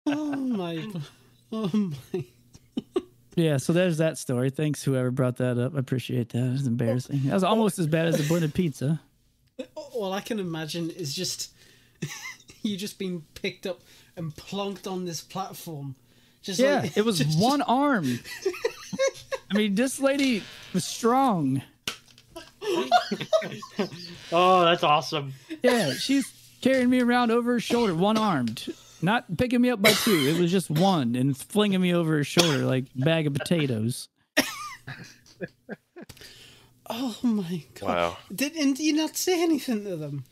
[0.06, 0.86] Oh my.
[1.52, 2.24] Oh my.
[3.36, 4.50] Yeah, so there's that story.
[4.50, 5.74] Thanks, whoever brought that up.
[5.74, 6.52] I appreciate that.
[6.54, 7.22] It's embarrassing.
[7.24, 9.00] That was almost as bad as the blended pizza.
[9.74, 11.50] All I can imagine is just
[12.70, 13.80] you just being picked up
[14.16, 15.94] and plonked on this platform.
[16.42, 18.20] Just Yeah, like, it was just- one arm.
[19.50, 20.42] I mean, this lady
[20.72, 21.62] was strong.
[24.32, 25.34] Oh, that's awesome.
[25.62, 26.32] Yeah, she's
[26.62, 30.14] carrying me around over her shoulder, one armed, not picking me up by two.
[30.34, 34.08] It was just one and flinging me over her shoulder like bag of potatoes.
[36.88, 37.88] Oh my god!
[37.88, 38.16] wow.
[38.34, 40.24] Did and you not say anything to them?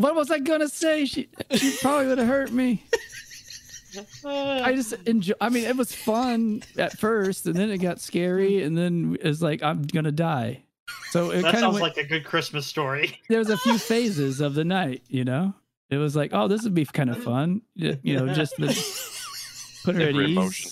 [0.00, 1.04] What was I gonna say?
[1.04, 2.82] She, she probably would have hurt me.
[4.24, 5.34] I just enjoy.
[5.40, 9.42] I mean, it was fun at first, and then it got scary, and then it's
[9.42, 10.62] like I'm gonna die.
[11.10, 13.18] So it That kind of sounds went, like a good Christmas story.
[13.28, 15.02] there was a few phases of the night.
[15.08, 15.54] You know,
[15.90, 17.62] it was like, oh, this would be kind of fun.
[17.76, 18.66] y- You know, just to
[19.84, 20.36] put her at Different ease.
[20.36, 20.70] emotion.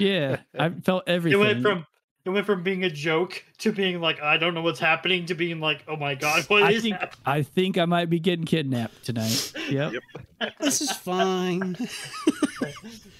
[0.00, 1.40] Yeah, I felt It everything.
[1.40, 1.86] went from
[2.24, 5.34] it went from being a joke to being like I don't know what's happening to
[5.34, 7.22] being like oh my god what I is think happening?
[7.26, 9.52] I think I might be getting kidnapped tonight.
[9.70, 9.92] Yep.
[10.60, 11.76] This is fine.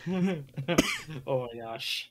[1.27, 2.11] oh my gosh.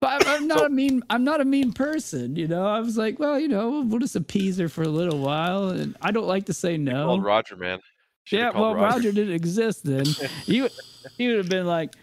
[0.00, 1.02] But I'm, I'm not a mean.
[1.08, 2.66] I'm not a mean person, you know.
[2.66, 5.96] I was like, well, you know, we'll just appease her for a little while, and
[6.02, 7.06] I don't like to say no.
[7.06, 7.78] Called Roger, man.
[8.24, 9.12] Should've yeah, called well, Roger.
[9.12, 10.04] didn't exist then.
[10.44, 10.72] you, would,
[11.16, 11.94] he would have been like,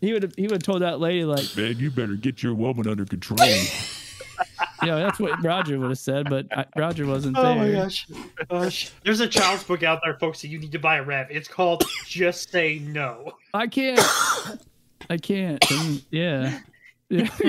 [0.00, 2.54] he would have, he would have told that lady like, Man, you better get your
[2.54, 3.38] woman under control.
[4.82, 7.52] you know, that's what Roger would have said, but I, Roger wasn't Oh there.
[7.52, 8.06] Oh my gosh.
[8.50, 8.90] Gosh.
[9.04, 11.28] There's a child's book out there, folks, that you need to buy a rev.
[11.30, 13.32] It's called Just Say No.
[13.54, 14.00] I can't.
[15.08, 15.70] I can't.
[15.70, 16.60] and yeah.
[17.08, 17.28] Yeah.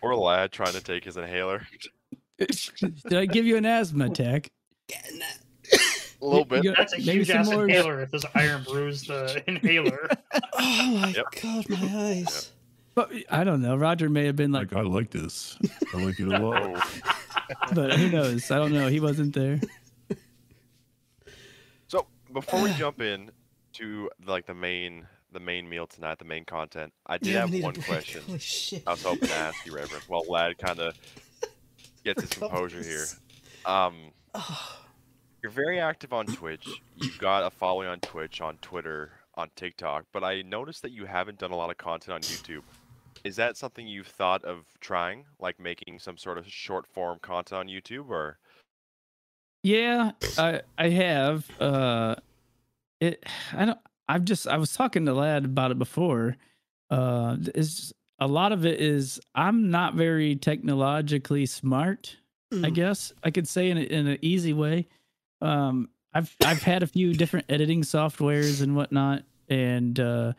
[0.00, 1.66] Poor lad trying to take his inhaler.
[2.38, 4.50] Did I give you an asthma attack?
[6.22, 6.62] A little bit.
[6.64, 10.08] got- That's a maybe huge some ass more- inhaler if there's Irn-Bru's the inhaler.
[10.54, 11.24] Oh my Yep.
[11.42, 12.52] god, my eyes.
[12.94, 13.74] But I don't know.
[13.76, 15.56] Roger may have been like, like, I like this.
[15.94, 16.86] I like it a lot.
[17.74, 18.50] But who knows?
[18.50, 18.86] I don't know.
[18.88, 19.60] He wasn't there.
[21.88, 23.30] So before we jump in
[23.74, 27.54] to like the main the main meal tonight, the main content, I did You have
[27.62, 28.82] one question Holy shit.
[28.86, 30.04] I was hoping to ask you, Reverend.
[30.06, 30.94] While Lad kind of
[32.04, 33.06] gets his composure here.
[33.66, 34.78] Um, Oh,
[35.42, 36.68] You're very active on Twitch.
[36.96, 41.04] You've got a following on Twitch, on Twitter, on TikTok, but I noticed that you
[41.06, 42.62] haven't done a lot of content on YouTube.
[43.24, 47.58] Is that something you've thought of trying, like making some sort of short form content
[47.58, 48.38] on YouTube, or
[49.62, 51.48] Yeah, I I have.
[51.60, 52.16] Uh,
[53.00, 53.24] it.
[53.52, 53.78] I don't.
[54.08, 54.46] I've just.
[54.48, 56.36] I was talking to Lad about it before.
[56.90, 62.16] Uh, it's a lot of it is I'm not very technologically smart.
[62.52, 62.74] I Mm.
[62.74, 64.86] guess I could say in a, in an easy way.
[65.42, 70.32] Um, I've I've had a few different editing softwares and whatnot, and uh,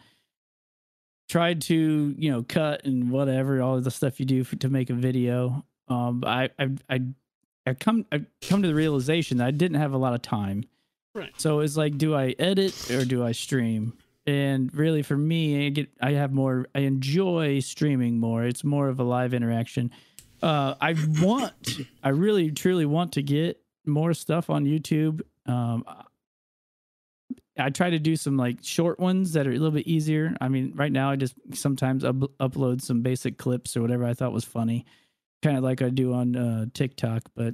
[1.29, 4.69] tried to you know cut and whatever all of the stuff you do f to
[4.69, 5.65] make a video.
[5.87, 7.01] Um, I I I
[7.67, 10.63] I come I come to the realization that I didn't have a lot of time.
[11.15, 11.31] Right.
[11.37, 13.93] So it's like, do I edit or do I stream?
[14.25, 16.67] And really, for me, I get I have more.
[16.73, 18.45] I enjoy streaming more.
[18.45, 19.91] It's more of a live interaction.
[20.41, 25.21] Uh, I want, I really truly want to get more stuff on YouTube.
[25.45, 25.83] Um,
[27.57, 30.35] I try to do some like short ones that are a little bit easier.
[30.41, 34.13] I mean, right now I just sometimes up- upload some basic clips or whatever I
[34.15, 34.85] thought was funny,
[35.43, 37.23] kind of like I do on uh, TikTok.
[37.35, 37.53] But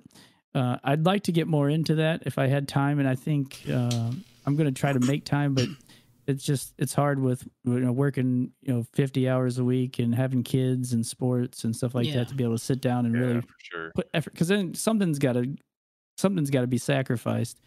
[0.55, 3.61] uh, I'd like to get more into that if I had time, and I think
[3.69, 4.11] uh,
[4.45, 5.53] I'm going to try to make time.
[5.53, 5.67] But
[6.27, 10.15] it's just it's hard with you know working you know 50 hours a week and
[10.15, 12.17] having kids and sports and stuff like Yeah.
[12.17, 13.91] that to be able to sit down and yeah, really sure.
[13.95, 15.55] put effort because then something's got to
[16.19, 17.59] something's got to be sacrificed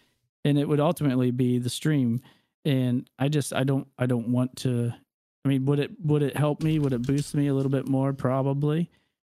[0.44, 2.20] and it would ultimately be the stream
[2.64, 4.92] and i just i don't i don't want to
[5.44, 7.88] i mean would it would it help me would it boost me a little bit
[7.88, 8.90] more probably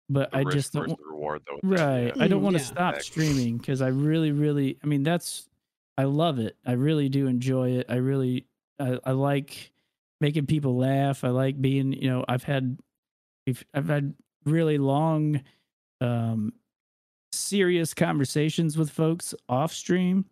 [0.09, 1.61] but The i risk just don't the reward, though.
[1.63, 2.23] right yeah.
[2.25, 2.67] i don't want to yeah.
[2.67, 3.23] stop Exactly.
[3.25, 5.49] streaming because i really really i mean that's
[5.99, 8.47] i love it i really do enjoy it i really
[8.81, 9.71] i, I like
[10.21, 12.79] making people laugh i like being you know i've had
[13.47, 14.15] we've, i've had
[14.45, 15.43] really long
[16.01, 16.53] um
[17.33, 20.25] serious conversations with folks off stream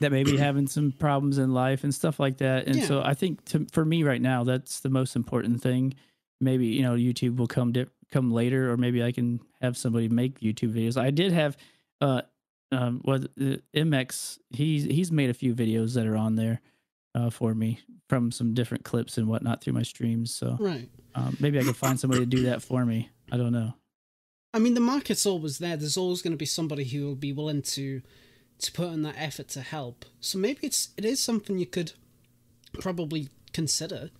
[0.00, 2.66] that may be having some problems in life and stuff like that.
[2.66, 5.94] And so i think to, for me right now that's the most important thing.
[6.40, 10.08] Maybe you know youtube will come di- come later or maybe i can have somebody
[10.08, 10.96] make youtube videos.
[11.00, 11.56] I did have
[12.00, 12.22] uh
[12.72, 16.60] um what uh, mx he's he's made a few videos that are on there
[17.14, 20.32] uh for me from some different clips and whatnot through my streams.
[20.34, 20.88] So Right.
[21.14, 23.10] um, maybe i can find somebody to do that for me.
[23.30, 23.74] I don't know
[24.52, 25.76] I mean, the market's always there.
[25.76, 28.02] There's always going to be somebody who will be willing to
[28.58, 30.04] to put in that effort to help.
[30.20, 31.92] So maybe it's it is something you could
[32.80, 34.10] probably consider,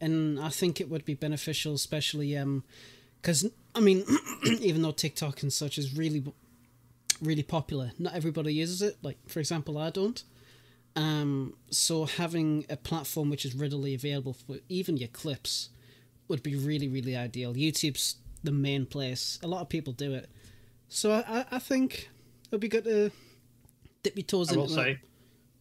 [0.00, 2.64] and I think it would be beneficial, especially um,
[3.20, 4.04] because I mean,
[4.60, 6.24] even though TikTok and such is really
[7.22, 8.96] really popular, not everybody uses it.
[9.02, 10.22] Like for example, I don't.
[10.96, 15.68] Um, so having a platform which is readily available for even your clips
[16.26, 17.54] would be really, really ideal.
[17.54, 18.16] YouTube's
[18.46, 19.38] the main place.
[19.42, 20.30] A lot of people do it.
[20.88, 22.10] So I, I, I think
[22.44, 23.10] it would be good to
[24.02, 24.98] dip your toes I will into say, it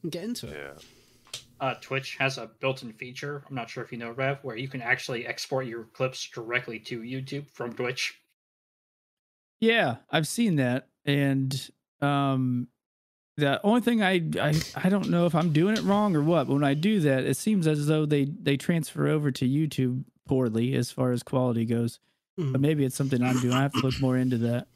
[0.03, 0.55] and get into it.
[0.55, 1.39] Yeah.
[1.59, 3.43] uh, Twitch has a built-in feature.
[3.49, 6.79] I'm not sure if you know, Rev, where you can actually export your clips directly
[6.79, 8.19] to YouTube from Twitch.
[9.59, 11.69] Yeah, I've seen that, and
[12.01, 12.67] um,
[13.37, 16.47] the only thing I, I I don't know if I'm doing it wrong or what.
[16.47, 20.03] But when I do that, it seems as though they they transfer over to YouTube
[20.27, 21.99] poorly as far as quality goes.
[22.39, 22.51] Mhm.
[22.51, 23.53] But maybe it's something I'm doing.
[23.53, 24.67] I have to look more into that.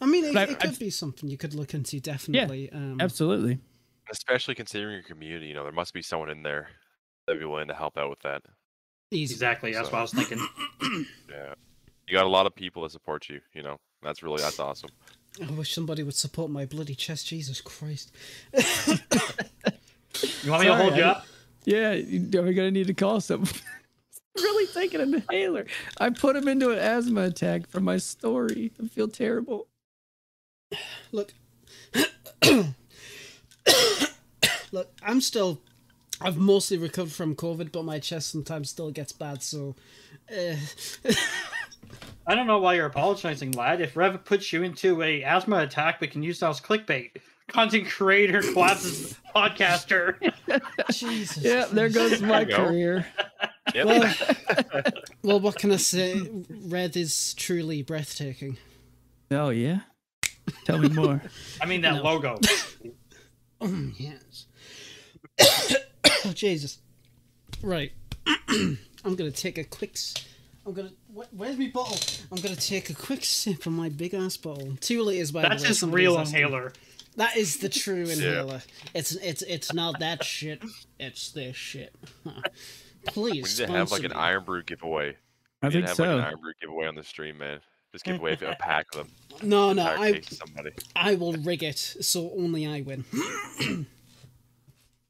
[0.00, 2.70] I mean, it, I've- it could I've- be something you could look into, definitely.
[2.72, 3.58] um, Absolutely.
[4.10, 6.68] Especially considering your community, you know, there must be someone in there
[7.26, 8.42] that'd be willing to help out with that.
[9.10, 9.32] easy.
[9.34, 10.38] Exactly, that's what I was thinking.
[11.30, 11.54] Yeah.
[12.06, 13.78] You got a lot of people that support you, you know.
[14.02, 14.88] That's really that's awesome.
[15.42, 17.26] I wish somebody would support my bloody chest.
[17.26, 18.10] Jesus Christ.
[18.54, 21.26] You want me to hold you I- up?
[21.64, 23.50] Yeah, you- are gonna need to call someone.
[24.42, 25.66] really taking an inhaler.
[25.98, 28.72] I put him into an asthma attack from my story.
[28.82, 29.68] I feel terrible.
[31.12, 31.32] Look.
[34.72, 35.60] Look, I'm still.
[36.20, 39.76] I've mostly recovered from COVID, but my chest sometimes still gets bad, so.
[40.30, 40.56] Uh,
[42.26, 43.80] I don't know why you're apologizing, lad.
[43.80, 47.12] If Rev puts you into a asthma attack, we can use that as clickbait.
[47.48, 50.16] Content creator collapses podcaster.
[50.92, 51.42] Jesus.
[51.42, 52.66] Yeah, there goes my There you go.
[52.66, 53.06] career.
[53.74, 53.86] Yep.
[53.86, 54.14] Well,
[55.22, 56.20] well, what can I say?
[56.66, 58.56] Red is truly breathtaking.
[59.30, 59.80] Oh yeah.
[60.64, 61.22] Tell me more.
[61.60, 62.02] I mean that No.
[62.02, 62.38] logo.
[63.60, 64.46] Mm, yes.
[66.24, 66.78] oh, Jesus.
[67.62, 67.92] Right.
[68.48, 68.78] I'm
[69.16, 69.96] gonna take a quick.
[70.66, 70.90] I'm gonna.
[71.14, 71.98] wh- Where's my bottle?
[72.30, 74.76] I'm gonna take a quick sip of my big ass bottle.
[74.80, 75.68] Two liters, by That's the way.
[75.68, 76.40] his somebody's real asked me.
[76.42, 76.72] inhaler.
[77.18, 78.62] That is the true inhaler.
[78.94, 80.62] It's it's it's not that shit.
[80.98, 81.94] It's this shit.
[83.06, 83.32] Please.
[83.32, 84.22] We Please need to have sponsor like an me.
[84.24, 85.16] Irn-Bru giveaway.
[85.62, 86.02] I We need think to have so.
[86.04, 87.60] like an Iron Brew giveaway on the stream, man.
[87.90, 89.08] Just give away a pack of them.
[89.42, 90.70] No, no, I somebody.
[90.94, 93.04] I will rig it so only I win.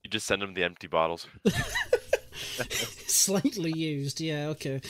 [0.05, 1.26] You just send them the empty bottles.
[3.06, 4.80] Slightly used, yeah, okay.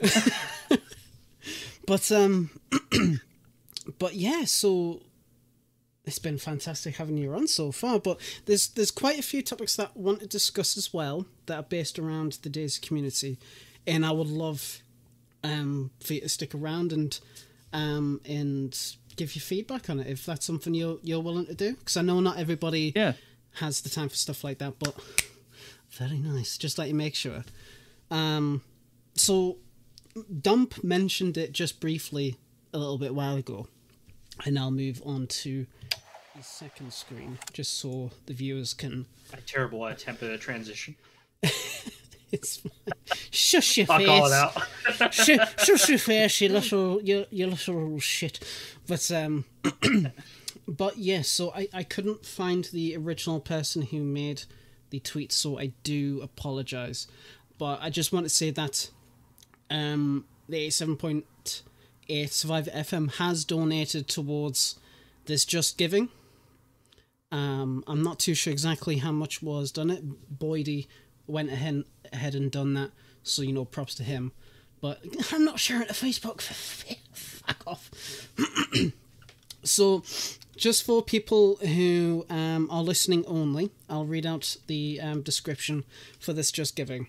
[1.86, 2.48] but um
[3.98, 5.02] but yeah, so
[6.06, 9.76] it's been fantastic having you on so far, but there's there's quite a few topics
[9.76, 13.38] that I want to discuss as well that are based around the DayZ community,
[13.86, 14.80] and I would love
[15.42, 17.18] um for you to stick around and
[17.72, 18.78] um and
[19.16, 22.02] give you feedback on it if that's something you're you're willing to do because I
[22.02, 23.12] know not everybody Yeah.
[23.56, 24.94] has the time for stuff like that, but
[25.90, 26.58] very nice.
[26.58, 27.44] Just let you make sure.
[28.10, 28.62] Um,
[29.14, 29.58] so
[30.42, 32.36] Dump mentioned it just briefly
[32.72, 33.68] a little bit while ago,
[34.44, 35.66] and I'll move on to
[36.36, 39.06] the second screen just so the viewers can.
[39.32, 40.96] A terrible attempt at a transition.
[42.32, 42.60] It's
[43.30, 44.08] shush your I'll face.
[44.08, 45.14] call it out.
[45.14, 48.40] Sh- shush your face, you little, you, you little shit.
[48.88, 49.44] But um,
[50.68, 51.22] but yeah.
[51.22, 54.42] So I I couldn't find the original person who made
[54.90, 57.06] the tweet, so I do apologize.
[57.56, 58.90] But I just want to say that
[59.70, 61.26] um, the eighty-seven point
[62.08, 64.78] eight Survivor FM has donated towards
[65.26, 66.08] this Just Giving.
[67.32, 70.38] Um, I'm not too sure exactly how much was done it.
[70.38, 70.86] Boydie
[71.26, 72.90] went ahead ahead and done that,
[73.22, 74.32] so you know, props to him.
[74.80, 75.00] But
[75.32, 76.40] I'm not sharing it to Facebook.
[77.12, 77.90] Fuck off.
[79.64, 80.04] so,
[80.56, 85.84] just for people who um, are listening only, I'll read out the um, description
[86.20, 87.08] for this Just Giving.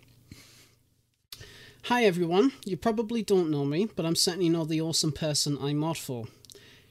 [1.90, 5.74] Hi everyone, you probably don't know me, but I'm certainly not the awesome person I
[5.74, 6.26] mod for.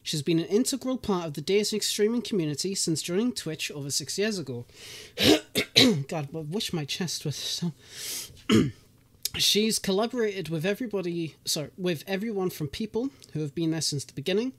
[0.05, 4.17] She's been an integral part of the DayZ streaming community since joining Twitch over six
[4.19, 4.67] years ago.
[6.07, 7.73] God, I wish my chest was so.
[9.37, 14.13] She's collaborated with everybody, sorry, with everyone from people who have been there since the
[14.13, 14.53] beginning,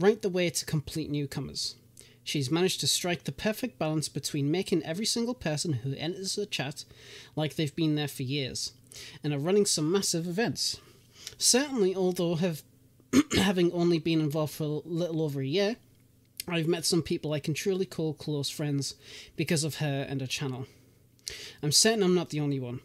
[0.00, 1.76] right the way to complete newcomers.
[2.24, 6.46] She's managed to strike the perfect balance between making every single person who enters the
[6.46, 6.84] chat
[7.36, 8.72] like they've been there for years,
[9.22, 10.80] and are running some massive events.
[11.36, 12.62] Certainly, although have
[13.36, 15.76] having only been involved for a little over a year,
[16.46, 18.94] I've met some people I can truly call close friends
[19.36, 20.66] because of her and her channel.
[21.62, 22.80] I'm certain I'm not the only one.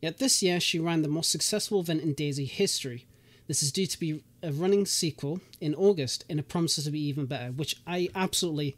[0.00, 3.06] Yet this year she ran the most successful event in DayZ history.
[3.46, 7.00] This is due to be a running sequel in August and it promises to be
[7.00, 8.76] even better, which I absolutely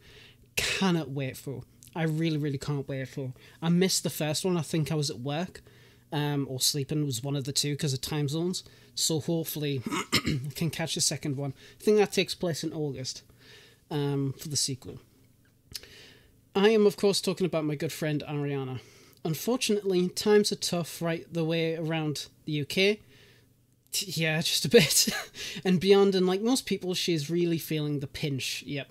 [0.57, 1.62] cannot wait for.
[1.95, 3.33] I really, really can't wait for.
[3.62, 4.57] I missed the first one.
[4.57, 5.62] I think I was at work
[6.12, 8.65] um, or sleeping was one of the two because of time zones.
[8.95, 11.53] So hopefully I can catch the second one.
[11.81, 13.23] I think that takes place in August
[13.91, 15.01] um, for the sequel.
[16.55, 18.81] I am, of course, talking about my good friend Ariana.
[19.24, 22.99] Unfortunately, times are tough right the way around the UK.
[23.93, 25.09] Yeah, just a bit.
[25.65, 28.62] and beyond, and like most people, she's really feeling the pinch.
[28.66, 28.89] Yep.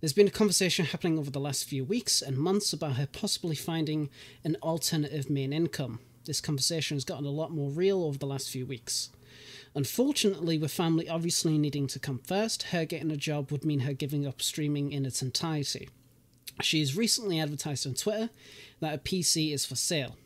[0.00, 3.54] There's been a conversation happening over the last few weeks and months about her possibly
[3.54, 4.08] finding
[4.42, 6.00] an alternative main income.
[6.24, 9.10] This conversation has gotten a lot more real over the last few weeks.
[9.74, 13.94] Unfortunately, with family obviously needing to come first, her getting a job would mean her
[13.94, 15.88] giving up streaming in its entirety.
[16.60, 18.30] She has recently advertised on Twitter
[18.80, 20.16] that a PC is for sale.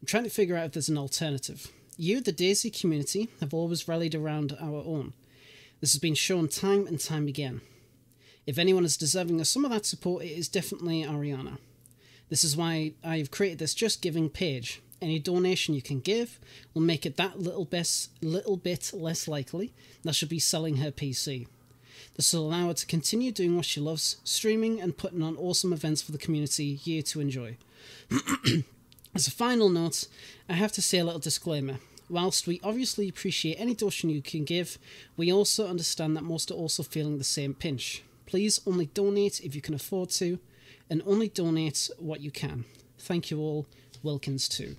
[0.00, 1.70] I'm trying to figure out if there's an alternative.
[1.96, 5.12] You, the DayZ community, have always rallied around our own.
[5.80, 7.60] This has been shown time and time again.
[8.46, 11.58] If anyone is deserving of some of that support, it is definitely Ariana.
[12.28, 14.80] This is why I have created this Just Giving page.
[15.02, 16.38] Any donation you can give
[16.72, 19.72] will make it that little bit, little bit less likely
[20.04, 21.48] that she'll be selling her PC.
[22.14, 25.72] This will allow her to continue doing what she loves, streaming and putting on awesome
[25.72, 27.56] events for the community year to enjoy.
[29.14, 30.06] As a final note,
[30.48, 31.78] I have to say a little disclaimer.
[32.08, 34.78] Whilst we obviously appreciate any donation you can give,
[35.16, 38.04] we also understand that most are also feeling the same pinch.
[38.26, 40.38] Please only donate if you can afford to,
[40.88, 42.66] and only donate what you can.
[42.98, 43.66] Thank you all,
[44.04, 44.76] Wilkins too.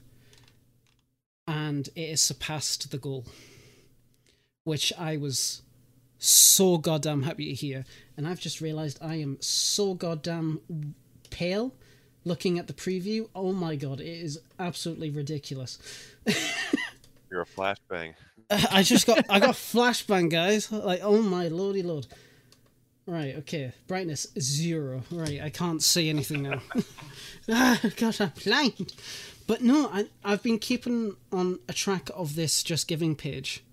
[1.47, 3.25] And it has surpassed the goal,
[4.63, 5.61] which I was
[6.17, 7.85] so goddamn happy to hear.
[8.15, 10.61] And I've just realised I am so goddamn
[11.29, 11.73] pale
[12.25, 13.27] looking at the preview.
[13.35, 15.79] Oh my god, it is absolutely ridiculous.
[17.29, 18.13] You're a flashbang.
[18.49, 20.71] I just got I got flashbang, guys.
[20.71, 22.07] Like, oh my lordy lord.
[23.05, 23.73] Right, okay.
[23.87, 25.03] Brightness zero.
[25.11, 26.61] Right, I can't see anything now.
[27.49, 28.93] ah, gosh, I'm blind.
[29.45, 33.63] But no, I I've been keeping on a track of this just giving page,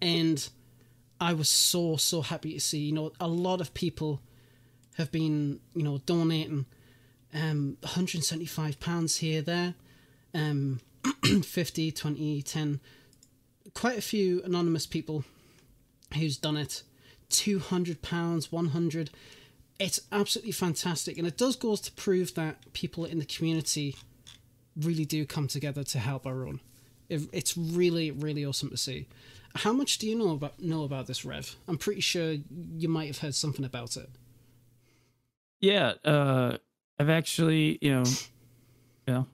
[0.00, 0.48] and
[1.20, 2.78] I was so so happy to see.
[2.78, 4.20] You know, a lot of people
[4.96, 6.66] have been you know donating,
[7.34, 9.74] um, 175 pounds here there,
[10.34, 10.80] um,
[11.42, 12.80] 50, 20, 10.
[13.74, 15.24] Quite a few anonymous people
[16.14, 16.82] who's done it.
[17.28, 19.10] Two hundred pounds, one hundred.
[19.78, 23.96] It's absolutely fantastic, and it does goes to prove that people in the community
[24.80, 26.60] really do come together to help our own.
[27.08, 29.06] It, it's really, really awesome to see.
[29.54, 31.56] How much do you know about know about this, Rev?
[31.66, 32.36] I'm pretty sure
[32.76, 34.10] you might have heard something about it.
[35.60, 36.58] Yeah, uh,
[36.98, 38.04] I've actually, you know,
[39.06, 39.26] you know,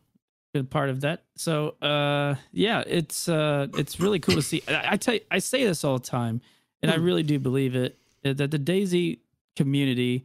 [0.52, 1.24] been part of that.
[1.36, 4.62] So, uh, yeah, it's uh, it's really cool to see.
[4.68, 6.40] I, I tell you, I say this all the time,
[6.80, 9.18] and I really do believe it that the DayZ
[9.56, 10.24] community,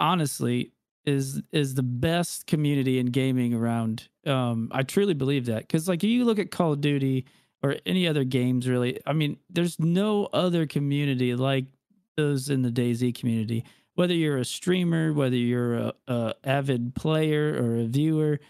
[0.00, 0.72] honestly,
[1.04, 4.08] is is the best community in gaming around.
[4.26, 7.26] Um, I truly believe that because, like, you look at Call of Duty
[7.62, 9.00] or any other games, really.
[9.06, 11.66] I mean, there's no other community like
[12.16, 13.64] those in the DayZ community
[13.94, 18.40] whether you're a streamer, whether you're a, a avid player or a viewer,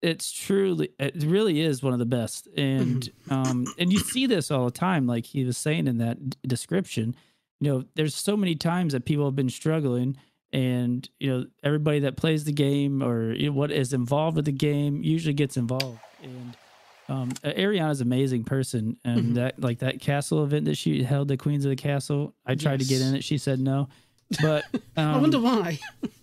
[0.00, 2.48] it's truly it really is one of the best.
[2.56, 6.18] And um and you see this all the time, like he was saying in that
[6.42, 7.14] description.
[7.60, 10.16] You know, there's so many times that people have been struggling
[10.52, 14.44] and you know everybody that plays the game or you know, what is involved with
[14.44, 15.98] the game usually gets involved.
[16.22, 16.56] And
[17.08, 19.34] um ariana's an amazing person and Mhm.
[19.34, 22.78] that like that castle event that she held the queens of the castle i tried
[22.78, 23.24] to get in it.
[23.24, 23.88] She said no.
[24.40, 24.64] But
[24.96, 25.78] um, I wonder why.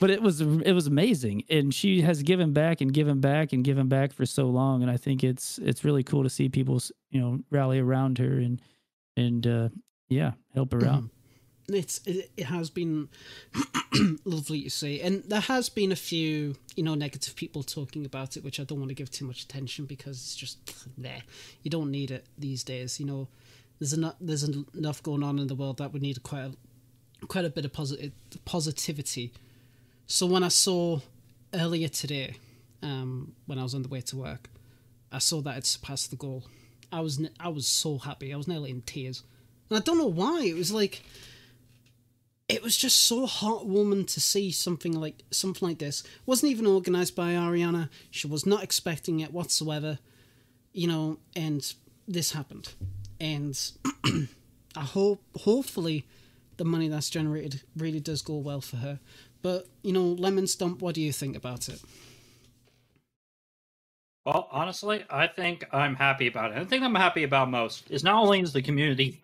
[0.00, 1.44] but it was it was amazing.
[1.50, 4.82] And she has given back and given back and given back for so long.
[4.82, 6.80] And i think it's it's really cool to see people
[7.10, 8.60] you know rally around her and
[9.16, 9.68] and uh
[10.08, 11.04] yeah help her out
[11.68, 13.08] it's it, has been
[14.24, 15.00] lovely to see.
[15.00, 18.64] And there has been a few you know negative people talking about it which i
[18.64, 20.58] don't want to give too much attention because it's just
[20.98, 21.22] there.
[21.62, 23.28] You don't need it these days you know.
[23.80, 27.44] There's enough there's enough going on in the world that would need quite a, quite
[27.44, 28.12] a bit of positive
[28.44, 29.32] positivity.
[30.06, 31.00] So when i saw
[31.52, 32.36] earlier today
[32.82, 34.50] um when i was on the way to work
[35.12, 36.44] i saw that it surpassed the goal.
[36.92, 38.32] I was i was so happy.
[38.32, 39.22] I was nearly in tears.
[39.70, 40.42] And i don't know why.
[40.42, 41.02] It was like
[42.48, 46.02] it was just so heartwarming to see something like something like this.
[46.26, 47.88] wasn't even organized by Ariana.
[48.10, 49.98] She was not expecting it whatsoever,
[50.72, 51.18] you know.
[51.34, 51.72] And
[52.06, 52.74] this happened,
[53.18, 53.58] and
[54.76, 56.06] I hope, hopefully,
[56.58, 59.00] the money that's generated really does go well for her.
[59.42, 61.80] But you know, Lemon Stump, what do you think about it?
[64.26, 66.58] Well, honestly, I think I'm happy about it.
[66.60, 69.22] The thing I'm happy about most is not only is the community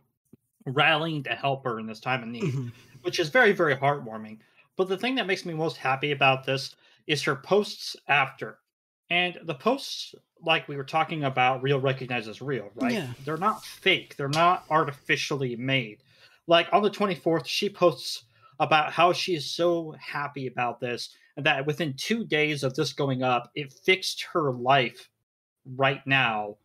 [0.66, 2.72] rallying to help her in this time of need, Mhm.
[3.02, 4.38] Which is very, very heartwarming.
[4.76, 6.74] But the thing that makes me most happy about this
[7.06, 8.58] is her posts after.
[9.10, 10.14] And the posts,
[10.44, 12.92] like we were talking about, real recognizes real, right?
[12.92, 13.08] Yeah.
[13.24, 16.02] They're not fake, they're not artificially made.
[16.46, 18.24] Like on the 24th, she posts
[18.60, 22.92] about how she is so happy about this and that within two days of this
[22.92, 25.08] going up, it fixed her life
[25.76, 26.56] right now.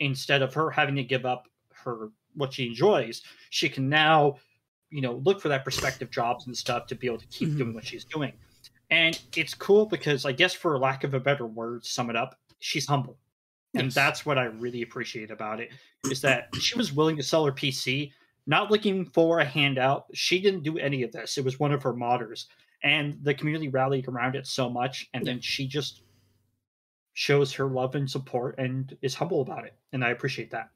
[0.00, 1.48] Instead of her having to give up
[1.84, 4.36] her what she enjoys, she can now
[4.94, 7.58] you know look for that prospective jobs and stuff to be able to keep Mhm.
[7.58, 8.32] doing what she's doing.
[8.90, 12.16] And it's cool because i guess for lack of a better word to sum it
[12.16, 13.18] up she's humble.
[13.74, 15.70] And that's what i really appreciate about it
[16.10, 18.12] is that she was willing to sell her pc
[18.46, 20.04] not looking for a handout.
[20.12, 21.38] She didn't do any of this.
[21.38, 22.44] It was one of her modders.
[22.82, 26.02] And the community rallied around it so much and then she just
[27.14, 29.74] shows her love and support and is humble about it.
[29.92, 30.68] And i appreciate that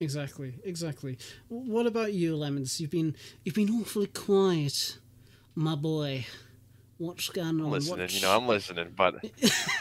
[0.00, 1.18] Exactly, exactly.
[1.48, 2.80] What about you, Lemons?
[2.80, 3.14] You've been
[3.44, 4.98] you've been awfully quiet,
[5.54, 6.26] my boy.
[6.98, 7.60] What's going on?
[7.66, 9.16] I'm listening, What's- you know, I'm listening, but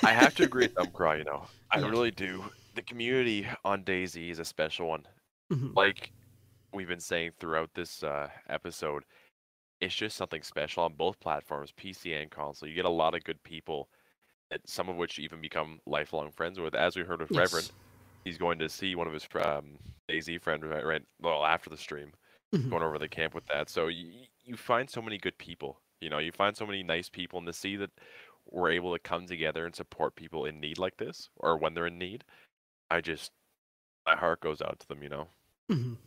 [0.04, 1.46] I have to agree with Thumbcry, you know.
[1.72, 1.90] I Yeah.
[1.90, 2.44] really do.
[2.76, 5.06] The community on DayZ is a special one.
[5.52, 5.76] Mhm.
[5.76, 6.12] Like
[6.74, 9.04] we've been saying throughout this uh, episode,
[9.80, 12.68] it's just something special on both platforms, PC and console.
[12.70, 13.90] You get a lot of good people,
[14.66, 16.74] some of which you even become lifelong friends with.
[16.76, 17.38] As we heard with Yes.
[17.40, 17.72] Reverend,
[18.26, 19.78] he's going to see one of his um,
[20.10, 22.12] DayZ friend right, right well after the stream,
[22.54, 22.70] Mhm.
[22.70, 23.70] going over the camp with that.
[23.70, 25.82] So you you find so many good people.
[26.02, 27.92] You know, you find so many nice people, and to see that
[28.46, 31.88] we're able to come together and support people in need like this, or when they're
[31.88, 32.24] in need,
[32.92, 33.32] I just
[34.06, 35.04] my heart goes out to them.
[35.04, 35.28] You know,
[35.70, 35.98] Mhm.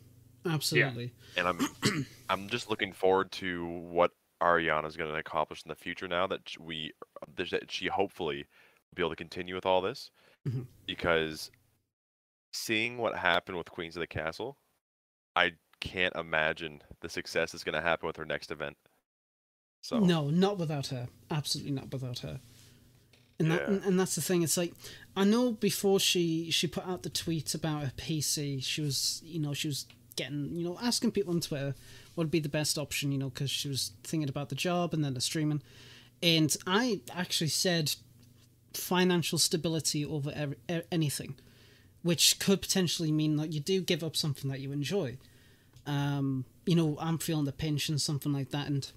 [0.45, 1.13] Absolutely.
[1.35, 1.59] and I'm
[2.29, 4.11] I'm just looking forward to what
[4.41, 6.07] Ariana's going to accomplish in the future.
[6.07, 6.93] Now that we
[7.35, 10.11] that she hopefully will be able to continue with all this,
[10.47, 10.67] Mhm.
[10.87, 11.51] because
[12.51, 14.57] seeing what happened with Queens of the Castle,
[15.35, 18.77] I can't imagine the success is going to happen with her next event.
[19.81, 21.07] So No, not without her.
[21.29, 22.39] Absolutely not without her.
[23.39, 23.67] And that, Yeah.
[23.67, 24.41] and, and that's the thing.
[24.41, 24.73] It's like
[25.15, 29.39] I know before she she put out the tweet about her PC, she was you
[29.39, 31.75] know she was getting you know asking people on Twitter
[32.15, 34.91] what would be the best option, you know, because she was thinking about the job
[34.95, 35.61] and then the streaming.
[36.23, 37.93] And I actually said
[38.73, 41.35] financial stability over ev- e- anything.
[42.03, 45.17] Which could potentially mean that you do give up something that you enjoy.
[45.85, 48.89] Um, you know, I'm feeling the pinch and something like that, and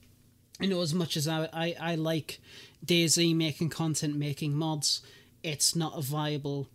[0.61, 2.41] you know, as much as I, I, I like
[2.85, 5.01] DayZ making content, making mods,
[5.43, 6.69] it's not a viable,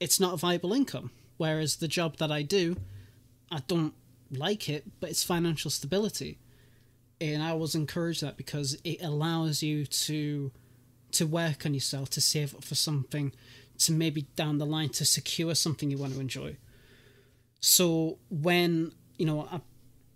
[0.00, 1.10] it's not a viable income.
[1.36, 2.76] Whereas the job that I do,
[3.50, 3.94] I don't
[4.30, 6.38] like it, but it's financial stability,
[7.20, 10.50] and I always encourage that because it allows you to,
[11.12, 13.32] to work on yourself, to save up for something,
[13.78, 16.56] to maybe down the line to secure something you want to enjoy.
[17.60, 19.60] So when you know I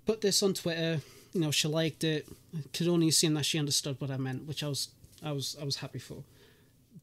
[0.05, 1.01] put this on Twitter,
[1.33, 2.27] you know she liked it.
[2.57, 4.89] I could only assume that she understood what I meant, which I was
[5.23, 6.25] I was I was happy for.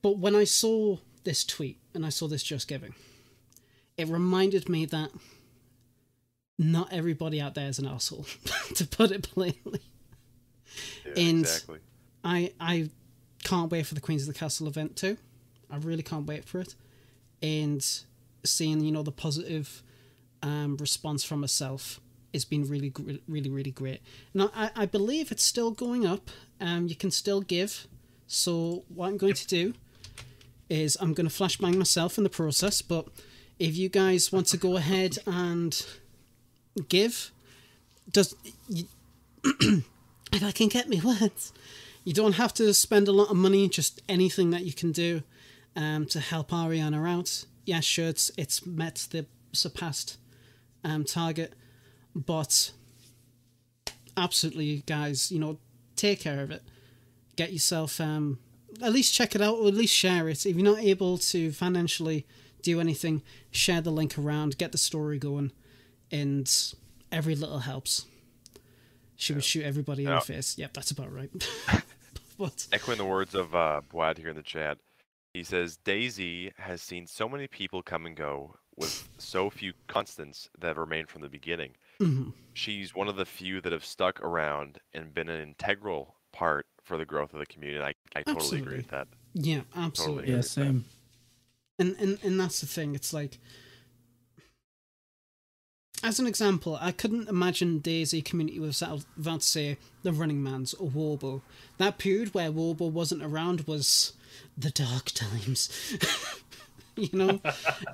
[0.02, 2.94] But when I saw this tweet and I saw this just giving,
[3.98, 5.12] it reminded me that
[6.60, 8.26] not everybody out there is an asshole,
[8.76, 9.82] to put it plainly.
[11.06, 11.80] Yeah, And- exactly.
[12.24, 12.90] I I
[13.44, 15.18] can't wait for the Queens of the Castle event too.
[15.74, 16.76] I really can't wait for it,
[17.42, 17.84] and
[18.44, 19.82] seeing you know the positive
[20.44, 22.00] um, response from herself
[22.34, 22.94] has been really
[23.28, 24.02] really really great.
[24.34, 26.30] Now I, I believe it's still going up.
[26.62, 27.88] Um, you can still give.
[28.28, 29.74] So what I'm going to do
[30.70, 32.82] is I'm going to flashbang myself in the process.
[32.82, 33.08] But
[33.60, 35.86] if you guys want to go ahead and
[36.88, 37.32] give,
[38.12, 38.36] does
[38.68, 38.86] you,
[39.44, 41.52] if I can get me words.
[42.06, 45.24] You don't have to spend a lot of money, just anything that you can do
[45.76, 47.46] um, to help Ariana out.
[47.66, 50.18] Yeah, sure, it's, it's met the surpassed
[50.84, 51.54] um, target,
[52.16, 52.72] but
[54.18, 55.58] absolutely, guys, you know,
[55.96, 56.62] take care of it.
[57.36, 58.40] Get yourself, um,
[58.82, 60.46] at least check it out, or at least share it.
[60.46, 62.26] If you're not able to financially
[62.62, 63.22] do anything,
[63.52, 65.52] share the link around, get the story going,
[66.12, 66.52] and
[67.12, 68.06] every little helps.
[69.16, 70.20] Should would shoot everybody in Yeah.
[70.20, 70.58] the face?
[70.58, 71.30] Yep, that's about right.
[72.38, 74.78] but Echoing the words of uh, Boad here in the chat,
[75.34, 80.50] he says DayZ has seen so many people come and go with so few constants
[80.60, 81.72] that have remained from the beginning.
[82.00, 82.34] mhm.
[82.54, 86.98] She's one of the few that have stuck around and been an integral part for
[86.98, 87.84] the growth of the community.
[87.84, 89.08] I, I totally agree with that.
[89.34, 90.24] yeah, absolutely.
[90.24, 90.86] agree Yeah, same.
[91.80, 93.40] and and and that's the thing it's like
[96.04, 100.90] as an example i couldn't imagine DayZ community without, without say the running man's or
[100.90, 101.42] warble
[101.78, 104.14] that period where warble wasn't around was
[104.58, 105.70] the dark times
[106.96, 107.40] you know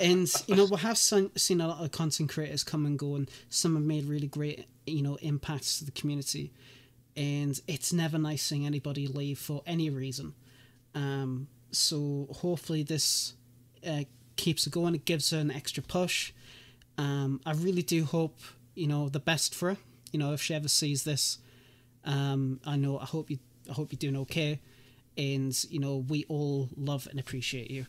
[0.01, 3.15] and you know we have seen, seen a lot of content creators come and go
[3.15, 6.51] and some have made really great you know impacts to the community
[7.15, 10.33] and it's never nice seeing anybody leave for any reason
[10.95, 13.33] um so hopefully this
[13.85, 14.03] uh,
[14.35, 14.95] keeps her going.
[14.95, 16.31] It gives her an extra push.
[16.97, 18.39] Um, I really do hope
[18.75, 19.77] you know the best for her.
[20.11, 21.37] You know, if she ever sees this,
[22.03, 23.39] um, I know I hope you
[23.69, 24.59] I hope you're doing okay,
[25.19, 27.85] and you know we all love and appreciate you,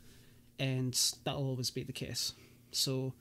[0.59, 2.35] and that'll always be the case.
[2.73, 3.15] So,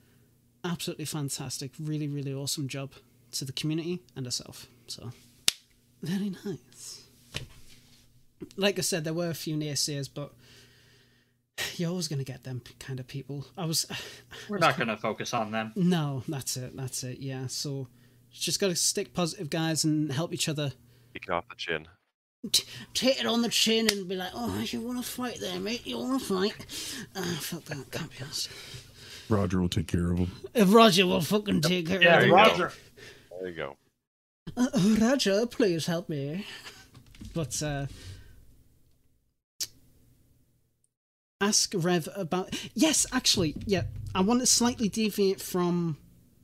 [0.66, 2.92] absolutely fantastic, really really awesome job
[3.34, 4.66] to the community and herself.
[4.88, 5.12] So,
[6.02, 7.04] very nice.
[8.58, 10.32] Like I said, there were a few naysayers, but
[11.76, 13.46] you're always going to get them kind of people.
[13.58, 13.86] I was
[14.50, 15.72] We're not going to focus on them.
[15.76, 17.20] no, that's it, that's it.
[17.20, 17.88] Yeah, so
[18.32, 20.72] just got to stick positive, guys, and help each other.
[21.14, 21.88] Kick it off the chin.
[22.52, 22.64] T-
[22.94, 25.86] take it on the chin and be like, "Oh, you want to fight there, mate?
[25.86, 26.56] You want to fight?"
[27.16, 28.50] Uh, fuck that, can't be asked.
[29.28, 30.32] Roger will take care of him.
[30.54, 32.32] If Roger will fucking take care Yeah, of it.
[32.32, 32.72] Roger.
[33.40, 33.78] There you go.
[34.58, 34.68] Uh,
[35.00, 36.46] Roger, please help me.
[37.34, 37.86] But uh
[41.42, 43.84] ask Rev about yes, actually, yeah.
[44.16, 45.98] I want to slightly deviate from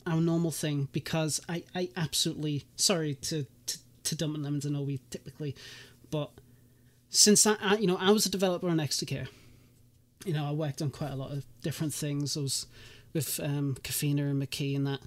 [0.05, 4.65] our normal thing because I, I absolutely sorry to to, to dump on lemons.
[4.65, 5.55] Know we typically,
[6.11, 6.31] but
[7.09, 9.27] since I, I you know I was a developer on Extracare,
[10.25, 12.37] you know I worked on quite a lot of different things.
[12.37, 12.67] I was
[13.13, 14.99] with um, Kafina and McKee and that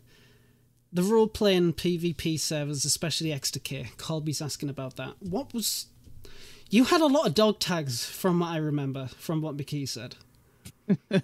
[0.92, 3.94] the role playing PvP servers, especially Extracare.
[3.96, 5.14] Colby's asking about that.
[5.20, 5.86] What was
[6.70, 10.16] you had a lot of dog tags from what I remember from what McKee said.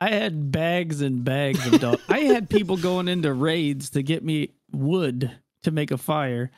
[0.00, 2.00] I had bags and bags of dog.
[2.08, 5.32] I had people going into raids to get me wood
[5.62, 6.50] to make a fire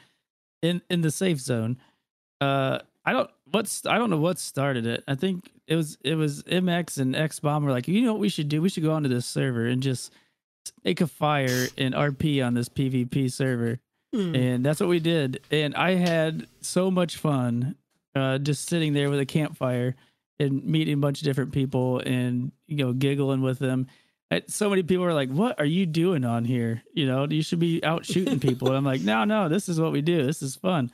[0.63, 1.79] in in the safe zone.
[2.41, 5.05] Uh, I don't what's I don't know what started it.
[5.09, 8.21] I think it was it was MX and X Bomb were like, you know what
[8.21, 8.63] we should do?
[8.63, 10.13] We should go onto this server and just
[10.85, 13.79] make a fire and RP on this PvP server.
[14.13, 14.35] Hmm.
[14.35, 15.41] And that's what we did.
[15.51, 17.77] And I had so much fun
[18.15, 19.95] uh, just sitting there with a campfire
[20.39, 23.87] and meeting a bunch of different people and, you know, giggling with them.
[24.47, 26.82] So many people are like, "What are you doing on here?
[26.94, 29.81] You know, you should be out shooting people." And I'm like, "No, no, this is
[29.81, 30.24] what we do.
[30.24, 30.90] This is fun."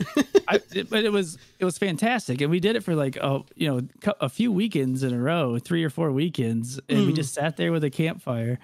[0.48, 3.42] I, it- but it was it was fantastic, and we did it for like a
[3.54, 7.16] you know a few weekends in a row, three or four weekends, and we Mm.
[7.16, 8.58] just sat there with a campfire,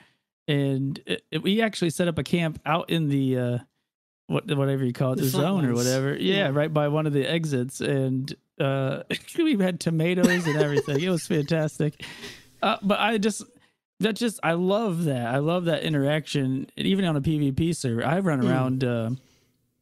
[0.48, 3.38] and it, it- we actually set up a camp out in the.
[3.38, 3.58] uh
[4.28, 6.14] what whatever you call it, The the, zone or whatever.
[6.16, 6.50] Yeah, Yeah.
[6.54, 9.02] right by one of the exits, and uh
[9.36, 11.00] we had tomatoes and everything.
[11.00, 12.02] it was fantastic.
[12.62, 13.42] Uh, but I just
[14.02, 15.26] that just I love that.
[15.34, 18.04] I love that interaction, and even on a PvP server.
[18.04, 18.48] I run Mm.
[18.50, 19.10] around uh,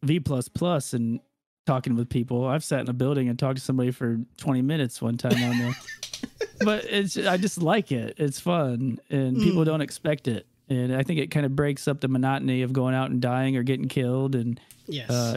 [0.02, 1.20] V plus plus and
[1.66, 2.46] talking with people.
[2.46, 5.58] I've sat in a building and talked to somebody for twenty minutes one time on
[5.58, 5.76] there.
[6.64, 8.14] but it's I just like it.
[8.18, 9.66] It's fun, and people Mm.
[9.66, 10.46] don't expect it.
[10.68, 13.56] And I think it kind of breaks up the monotony of going out and dying
[13.56, 15.10] or getting killed, and Yes.
[15.10, 15.36] uh,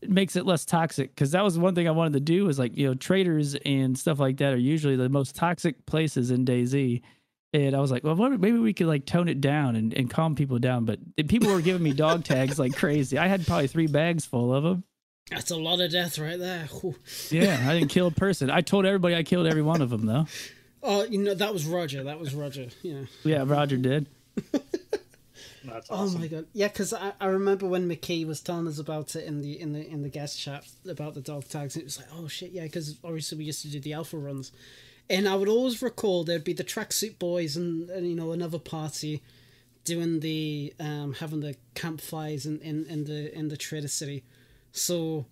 [0.00, 1.12] it makes it less toxic.
[1.14, 3.98] Because that was one thing I wanted to do was like you know traders and
[3.98, 7.02] stuff like that are usually the most toxic places in DayZ.
[7.52, 10.34] And I was like, well, maybe we could like tone it down and, and calm
[10.34, 10.84] people down.
[10.84, 10.98] But
[11.28, 13.16] people were giving me dog tags like crazy.
[13.16, 14.84] I had probably three bags full of them.
[15.30, 16.66] That's a lot of death right there.
[16.80, 16.94] Whew.
[17.30, 18.50] Yeah, I didn't kill a person.
[18.50, 20.26] I told everybody I killed every one of them though.
[20.82, 22.04] Oh, you know that was Roger.
[22.04, 22.68] That was Roger.
[22.82, 23.02] Yeah.
[23.24, 24.06] Yeah, Roger did.
[25.64, 26.46] That's Oh my god.
[26.52, 29.72] Yeah, because I, I remember when McKee was telling us about it in the in
[29.72, 31.76] the in the guest chat about the dog tags.
[31.76, 34.52] It was like, oh shit, yeah, because obviously we used to do the alpha runs,
[35.10, 38.58] and I would always recall there'd be the tracksuit boys and, and you know another
[38.58, 39.22] party
[39.84, 44.24] doing the um having the campfires in, in, in the in the trader city.
[44.72, 45.26] So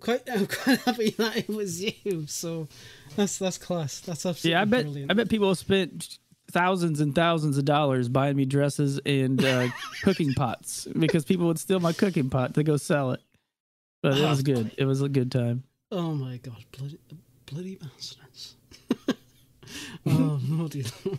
[0.00, 2.26] quite I'm quite happy that it was you.
[2.26, 2.68] So
[3.16, 4.00] that's that's class.
[4.00, 5.10] That's absolutely Yeah, I bet brilliant.
[5.10, 6.18] I bet people have spent
[6.50, 9.68] thousands and thousands of dollars buying me dresses and uh,
[10.02, 13.20] cooking pots because people would steal my cooking pot to go sell it.
[14.02, 14.72] But it was good.
[14.76, 15.62] It was a good time.
[15.92, 16.98] Oh my god, bloody,
[17.46, 18.18] bloody bastards!
[20.06, 21.18] oh lordy lord!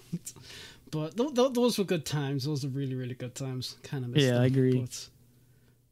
[0.91, 2.45] But th- th- those were good times.
[2.45, 3.77] Those were really, really good times.
[3.83, 4.79] Kind of miss Yeah, them, I agree.
[4.79, 5.07] But,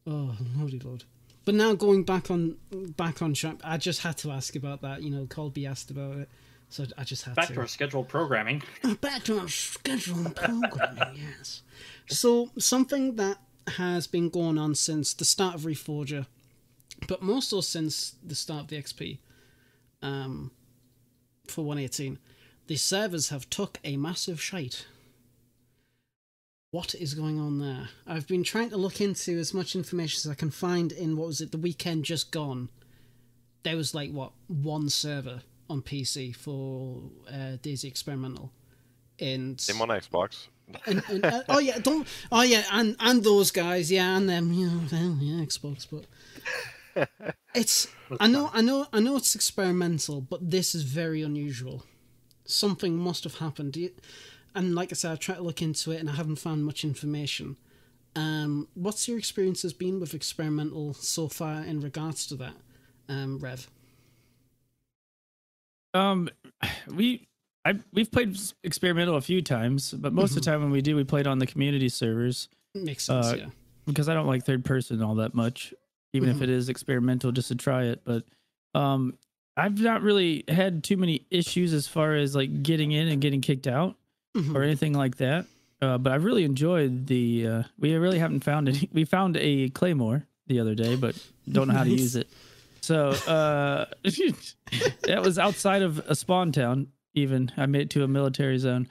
[0.06, 1.04] oh lordy lord!
[1.44, 2.56] But now going back on
[2.96, 5.02] back on track, I just had to ask about that.
[5.02, 6.28] You know, Colby asked about it,
[6.68, 7.36] so I just had to.
[7.36, 7.54] Back to.
[7.54, 8.62] to our scheduled programming.
[9.00, 11.62] Back to our scheduled programming, yes.
[12.08, 13.38] So, something that
[13.76, 16.26] has been going on since the start of Reforger,
[17.08, 19.18] but more so since the start of the XP,
[20.02, 20.50] um,
[21.52, 22.18] for 118,
[22.66, 24.86] the servers have took a massive shite.
[26.70, 27.90] What is going on there?
[28.06, 31.26] I've been trying to look into as much information as I can find in what
[31.26, 32.70] was it, the weekend just gone.
[33.62, 38.52] There was like, what, one server on PC for uh, DayZ Experimental.
[39.20, 40.48] And, Same on Xbox.
[40.86, 44.52] and, and uh, oh yeah, don't oh yeah, and and those guys, yeah, and them,
[44.52, 46.04] you know, well, yeah, Xbox, but
[47.54, 47.88] it's
[48.20, 51.84] I know I know I know it's experimental, but this is very unusual.
[52.44, 53.76] Something must have happened.
[54.54, 56.84] And like I said, I tried to look into it and I haven't found much
[56.84, 57.56] information.
[58.14, 62.54] Um, what's your experience has been with experimental so far in regards to that,
[63.08, 63.66] um, Rev?
[65.94, 66.28] Um,
[66.94, 67.26] we
[67.64, 70.96] I we've played experimental a few times, but most of the time when we do,
[70.96, 73.46] we played on the community servers Makes sense, Uh, yeah.
[73.86, 75.72] because I don't like third person all that much,
[76.12, 76.36] even Mhm.
[76.36, 78.02] if it is experimental, just to try it.
[78.04, 78.24] But
[78.74, 79.14] um,
[79.56, 83.40] I've not really had too many issues as far as like getting in and getting
[83.40, 83.96] kicked out
[84.36, 84.54] Mhm.
[84.54, 85.46] or anything like that.
[85.80, 87.46] Uh, but I really enjoyed the.
[87.46, 88.88] Uh, we really haven't found any.
[88.92, 91.16] We found a claymore the other day, but
[91.50, 92.28] don't know how to use it.
[92.80, 93.86] So uh,
[95.02, 96.88] that was outside of a spawn town.
[97.14, 98.88] Even I made it to a military zone,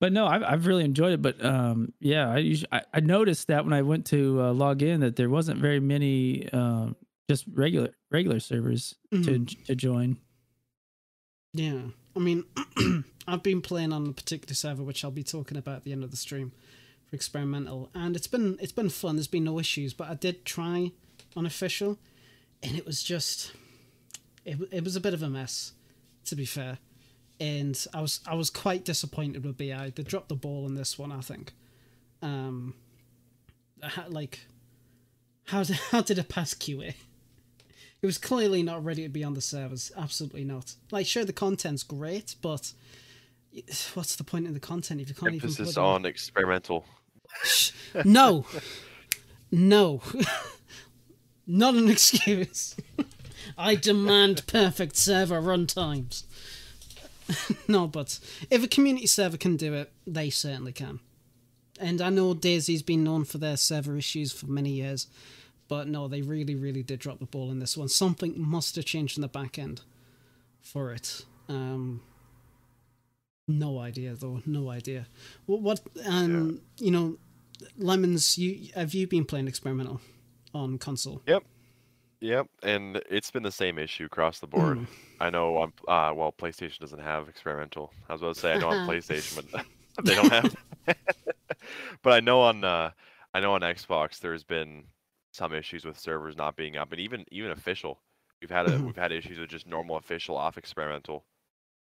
[0.00, 1.22] but no, I've I've really enjoyed it.
[1.22, 4.82] But um, yeah, I, usually, I I noticed that when I went to uh, log
[4.82, 6.96] in that there wasn't very many um,
[7.30, 9.24] just regular regular servers Mhm.
[9.48, 10.18] to to join.
[11.52, 11.82] Yeah,
[12.16, 12.44] I mean,
[13.28, 16.02] I've been playing on a particular server, which I'll be talking about at the end
[16.02, 16.52] of the stream
[17.06, 19.16] for experimental, and it's been it's been fun.
[19.16, 20.90] There's been no issues, but I did try
[21.36, 21.98] unofficial,
[22.62, 23.52] and it was just
[24.44, 25.72] it it was a bit of a mess,
[26.26, 26.78] to be fair.
[27.40, 29.92] And I was I was quite disappointed with BI.
[29.94, 31.52] They dropped the ball in this one, I think.
[32.22, 32.74] Um,
[34.08, 34.40] like,
[35.46, 36.94] how did how did it pass QA?
[38.02, 39.90] It was clearly not ready to be on the servers.
[39.96, 40.74] Absolutely not.
[40.90, 42.74] Like, sure, the content's great, but
[43.94, 45.82] what's the point in the content if you can't Emphasis even?
[45.82, 46.84] on experimental.
[48.04, 48.44] No,
[49.50, 50.02] no,
[51.46, 52.76] not an excuse.
[53.58, 56.24] I demand perfect server runtimes.
[57.68, 58.18] no, but
[58.50, 61.00] if a community server can do it, they certainly can.
[61.80, 65.08] And I know DayZ's been known for their server issues for many years,
[65.68, 67.88] but no, they really, really did drop the ball in this one.
[67.88, 69.80] Something must have changed in the back end
[70.60, 71.24] for it.
[71.48, 72.00] Um,
[73.48, 74.40] No idea though.
[74.46, 75.06] No idea.
[75.46, 75.60] What?
[75.60, 75.80] What?
[76.06, 76.60] Um.
[76.78, 77.18] You know,
[77.76, 78.38] lemons.
[78.38, 80.00] You have you been playing experimental
[80.54, 81.20] on console?
[81.26, 81.44] Yep,
[82.62, 84.78] and it's been the same issue across the board.
[84.78, 84.86] Mm.
[85.20, 87.92] I know on uh, well, PlayStation doesn't have experimental.
[88.08, 89.66] I was about to say I know on PlayStation, but
[90.04, 90.54] they don't have.
[92.02, 92.90] but I know on uh,
[93.32, 94.84] I know on Xbox there's been
[95.32, 98.00] some issues with servers not being up, and even even official.
[98.40, 98.86] We've had a, Mhm.
[98.86, 101.24] we've had issues with just normal official off experimental,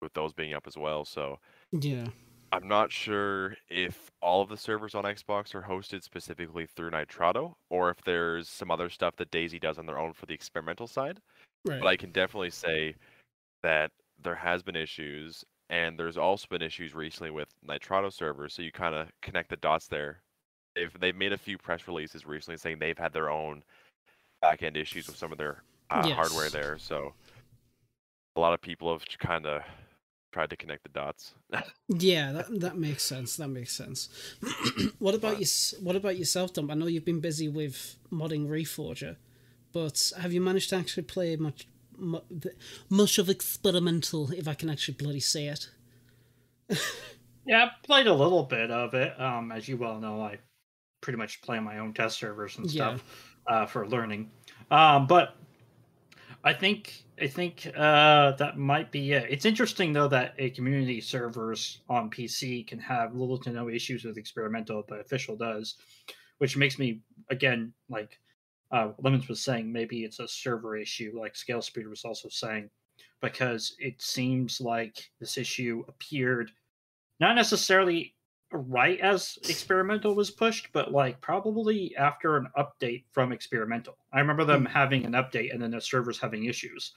[0.02, 1.06] with those being up as well.
[1.06, 1.40] So
[1.72, 2.08] Yeah.
[2.54, 7.56] I'm not sure if all of the servers on Xbox are hosted specifically through Nitrado,
[7.72, 10.86] or if there's some other stuff that DayZ does on their own for the experimental
[10.86, 11.20] side.
[11.66, 11.80] Right.
[11.80, 12.94] But I can definitely say
[13.64, 13.90] that
[14.22, 18.54] there has been issues, and there's also been issues recently with Nitrado servers.
[18.54, 20.22] So you kind of connect the dots there.
[20.76, 23.64] They've they've made a few press releases recently saying they've had their own
[24.44, 26.78] back end issues with some of their uh, hardware there.
[26.78, 27.14] So
[28.36, 29.64] a lot of people have kind of
[30.34, 31.34] tried to connect the dots.
[31.88, 33.36] Yeah, that that makes sense.
[33.38, 34.10] That makes sense.
[35.00, 35.46] what about you?
[35.82, 36.72] What about yourself, Dump?
[36.72, 39.18] I know you've been busy with modding Reforger,
[39.74, 41.68] but have you managed to actually play much,
[42.90, 44.32] much of experimental?
[44.32, 45.70] If I can actually bloody say it.
[47.46, 49.20] Yeah, I played a little bit of it.
[49.20, 50.40] Um, as you well know, I
[51.02, 52.96] pretty much play on my own test servers and Yeah.
[52.96, 53.04] stuff
[53.48, 54.32] uh, for learning.
[54.72, 55.36] Um, but
[56.44, 59.28] I think I think uh, that might be it.
[59.30, 64.04] It's interesting though that a community servers on PC can have little to no issues
[64.04, 65.76] with experimental, but official does,
[66.40, 68.20] which makes me again like
[68.72, 72.70] uh, Lemons was saying maybe it's a server issue, like Scale Speed was also saying,
[73.22, 76.52] because it seems like this issue appeared
[77.20, 78.16] not necessarily
[78.54, 83.98] right as experimental was pushed, but like probably after an update from experimental.
[84.14, 86.94] I remember them having an update and then the servers having issues.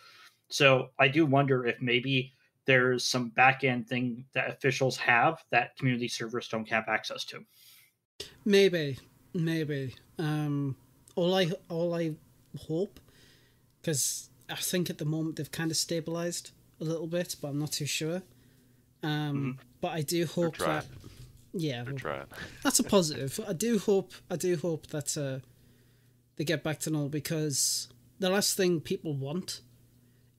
[0.49, 2.33] So I do wonder if maybe
[2.66, 7.45] there's some back end thing that officials have that community servers don't have access to.
[8.45, 8.99] Maybe,
[9.35, 9.95] maybe.
[10.19, 10.77] Um,
[11.15, 12.12] all I all I
[12.69, 13.01] hope,
[13.81, 16.51] because I think at the moment they've kind of stabilized
[16.81, 18.23] a little bit, but I'm not too sure.
[19.03, 20.87] Um, but I do hope that.
[21.59, 22.28] Yeah, well, try it.
[22.62, 23.41] that's a positive.
[23.47, 24.12] I do hope.
[24.31, 25.45] I do hope that uh,
[26.37, 27.89] they get back to normal because
[28.19, 29.61] the last thing people want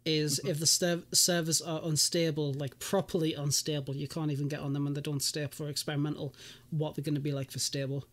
[0.06, 3.96] is if the ser- servers are unstable, like properly unstable.
[3.96, 6.34] You can't even get on them and they don't stay up for experimental.
[6.70, 8.06] What they're going to be like for stable.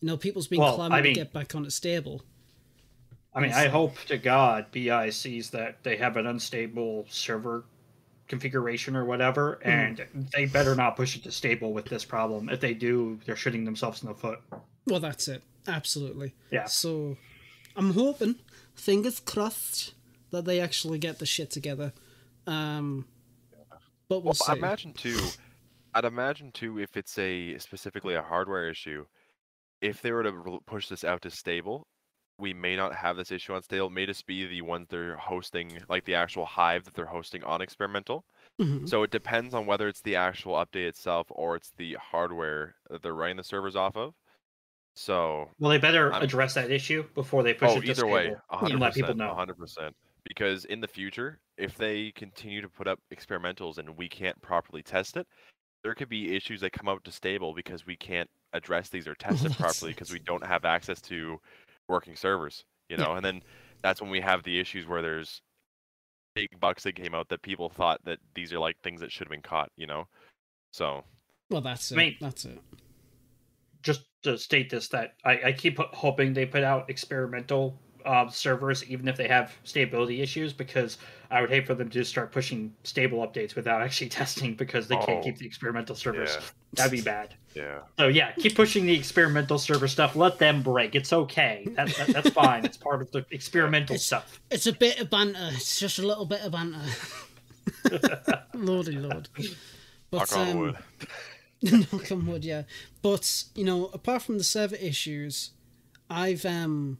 [0.00, 2.22] You know, people's been Well, I mean- to get back onto stable.
[3.32, 7.62] I mean, I hope to God BI sees that they have an unstable server
[8.30, 12.48] configuration or whatever, and they better not push it to stable with this problem.
[12.48, 14.40] If they do, they're shooting themselves in the foot.
[14.86, 15.42] Well, that's it.
[15.68, 16.32] Absolutely.
[16.50, 16.64] Yeah.
[16.64, 17.18] So,
[17.76, 18.36] I'm hoping,
[18.74, 19.92] fingers crossed,
[20.30, 21.92] that they actually get the shit together.
[22.46, 23.04] Um,
[24.08, 24.52] but we'll Well, see.
[24.52, 25.20] I imagine too.
[25.92, 29.04] I'd imagine too if it's a specifically a hardware issue.
[29.80, 31.86] If they were to push this out to stable,
[32.40, 33.86] we may not have this issue on stable.
[33.88, 37.44] It may just be the ones they're hosting, like the actual hive that they're hosting
[37.44, 38.24] on experimental.
[38.60, 38.88] Mhm.
[38.88, 43.02] So it depends on whether it's the actual update itself or it's the hardware that
[43.02, 44.14] they're running the servers off of.
[44.94, 48.06] So Well, they better I'm- address that issue before they push oh, it to either
[48.06, 49.34] way, stable a and hundred let people know.
[49.34, 49.94] hundred percent.
[50.24, 54.82] Because in the future, if they continue to put up experimentals and we can't properly
[54.82, 55.26] test it,
[55.82, 59.14] there could be issues that come out to stable because we can't address these or
[59.14, 61.40] test it properly because we don't have access to
[61.90, 62.64] working servers.
[62.88, 63.04] You Yeah.
[63.04, 63.42] know, and then
[63.82, 65.42] that's when we have the issues where there's
[66.34, 69.26] big bugs that came out that people thought that these are like things that should
[69.26, 69.70] have been caught.
[69.76, 70.08] You know,
[70.72, 71.04] so
[71.50, 71.94] Well, that's it.
[71.94, 72.58] I mean- that's it.
[73.82, 78.84] just to state this that I, I keep hoping they put out experimental uh, servers
[78.90, 80.98] even if they have stability issues because
[81.30, 84.88] I would hate for them to just start pushing stable updates without actually testing because
[84.88, 86.34] they can't Oh, keep the experimental servers.
[86.34, 86.40] yeah.
[86.74, 87.34] That'd be bad.
[87.54, 87.80] yeah.
[87.98, 90.14] So yeah, keep pushing the experimental server stuff.
[90.16, 90.94] Let them break.
[90.94, 91.66] It's okay.
[91.76, 92.64] That, that, that's fine.
[92.64, 94.40] It's part of the experimental It's- stuff.
[94.50, 95.50] It's a bit of banter.
[95.52, 96.80] It's just a little bit of banter.
[98.54, 99.28] Lordy Lord.
[100.10, 100.76] But, Knock on um, wood.
[101.92, 102.62] knock on wood, yeah.
[103.02, 105.50] But you know, apart from the server issues,
[106.08, 106.98] I've um,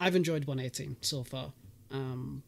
[0.00, 1.52] I've enjoyed 118 so far.
[1.90, 2.42] Um,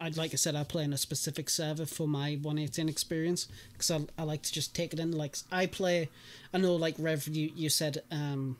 [0.00, 3.90] I'd like I said, I play in a specific server for my 118 experience because
[3.90, 5.12] I, I like to just take it in.
[5.12, 6.08] Like I play,
[6.54, 8.56] I know like Rev, you you said um,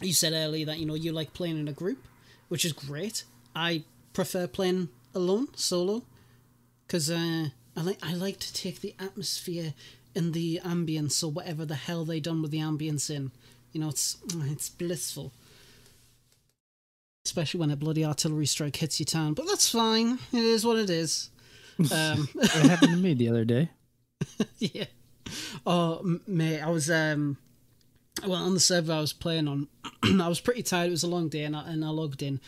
[0.00, 2.06] you said earlier that you know you like playing in a group,
[2.48, 3.24] which is great.
[3.56, 6.02] I prefer playing alone, solo,
[6.86, 9.72] because uh, I like I like to take the atmosphere
[10.14, 13.30] and the ambience or whatever the hell they done with the ambience in.
[13.72, 15.32] You know, it's it's blissful.
[17.24, 20.18] Especially when a bloody artillery strike hits your town, but that's fine.
[20.32, 21.30] It is what it is.
[21.90, 23.68] Um, It happened to me the other day.
[24.58, 24.84] yeah.
[25.66, 27.36] Oh, mate, I was um,
[28.24, 29.66] well on the server I was playing on.
[30.04, 30.88] I was pretty tired.
[30.88, 32.40] It was a long day, and I, and I logged in.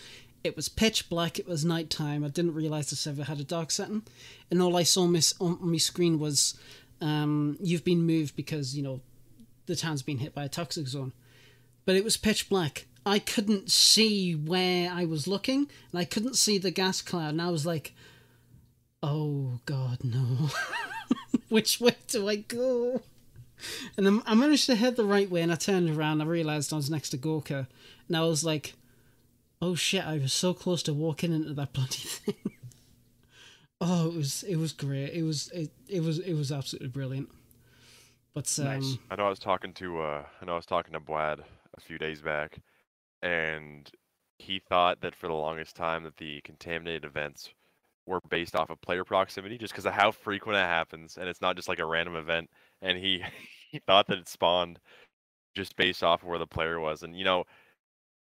[0.45, 1.41] It was pitch black.
[1.41, 2.23] It was nighttime.
[2.23, 4.03] I didn't realize the server had a dark setting,
[4.49, 6.57] and all I saw on my, on my screen was,
[7.01, 9.01] um, you've been moved because you know,
[9.67, 11.13] the town's been hit by a toxic zone.
[11.85, 12.87] But it was pitch black.
[13.07, 17.31] I couldn't see where I was looking, and I couldn't see the gas cloud.
[17.31, 17.95] And I was like,
[19.01, 20.51] "Oh God, no!
[21.49, 23.03] Which way do I go?"
[23.97, 26.21] And I'm, managed to head the right way, and I turned around.
[26.21, 27.69] I realized I was next to Gorka,
[28.09, 28.75] and I was like,
[29.63, 30.05] "Oh shit!
[30.05, 32.35] I was so close to walking into that bloody thing."
[33.81, 35.13] oh, it was it was great.
[35.13, 37.31] It was it, it was it was absolutely brilliant.
[38.35, 38.99] But um, Nice.
[39.13, 41.39] I know I was talking to uh, I know I was talking to Blad
[41.77, 42.59] a few days back,
[43.23, 43.91] and
[44.39, 47.51] he thought that for the longest time that the contaminated events
[48.07, 51.41] were based off of player proximity, just because of how frequent it happens, and it's
[51.41, 52.49] not just like a random event.
[52.83, 53.23] And he
[53.71, 54.79] he thought that it spawned
[55.57, 57.45] just based off of where the player was, and you know,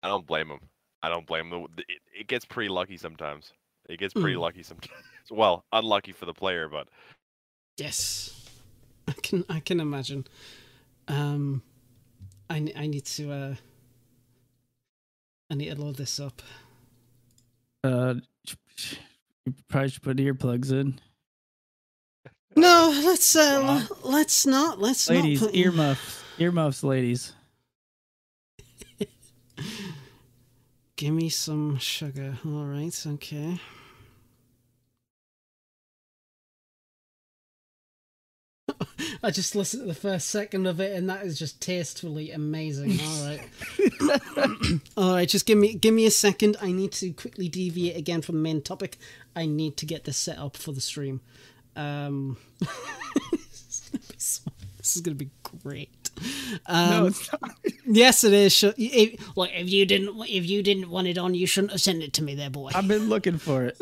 [0.04, 0.60] I don't blame him.
[1.04, 1.68] I don't blame him.
[1.76, 3.52] The- It, it gets pretty lucky sometimes.
[3.90, 4.42] It gets pretty Mm.
[4.42, 4.94] lucky sometimes.
[5.32, 6.88] Well, unlucky for the player, but
[7.78, 8.48] Yes,
[9.08, 9.44] I can.
[9.50, 10.26] I can imagine.
[11.08, 11.62] Um,
[12.50, 13.32] I I need to.
[13.32, 13.56] Uh,
[15.50, 16.42] I need to load this up.
[17.84, 18.16] Uh,
[19.46, 21.00] you probably should put earplugs in.
[22.56, 24.80] No, let's uh, l- let's not.
[24.80, 26.24] Let's Ladies, not put earmuffs.
[26.40, 27.34] Earmuffs, ladies.
[30.96, 32.38] Give me some sugar.
[32.46, 33.06] All right.
[33.06, 33.60] Okay.
[39.24, 43.00] I just listened to the first second of it, and that is just tastefully amazing.
[43.04, 44.80] All right.
[44.98, 45.28] All right.
[45.28, 46.58] Just give me give me a second.
[46.62, 48.98] I need to quickly deviate again from the main topic.
[49.36, 51.22] I need to get this set up for the stream.
[51.76, 52.70] Um, this,
[53.70, 54.16] is gonna be
[54.78, 55.30] this is gonna be
[55.64, 56.10] great.
[56.66, 57.52] Um, no, it's not.
[57.88, 58.64] Yes, it is.
[58.78, 62.02] If, look, if you didn't, if you didn't want it on, you shouldn't have sent
[62.02, 62.72] it to me, there, boy.
[62.74, 63.78] I've been looking for it.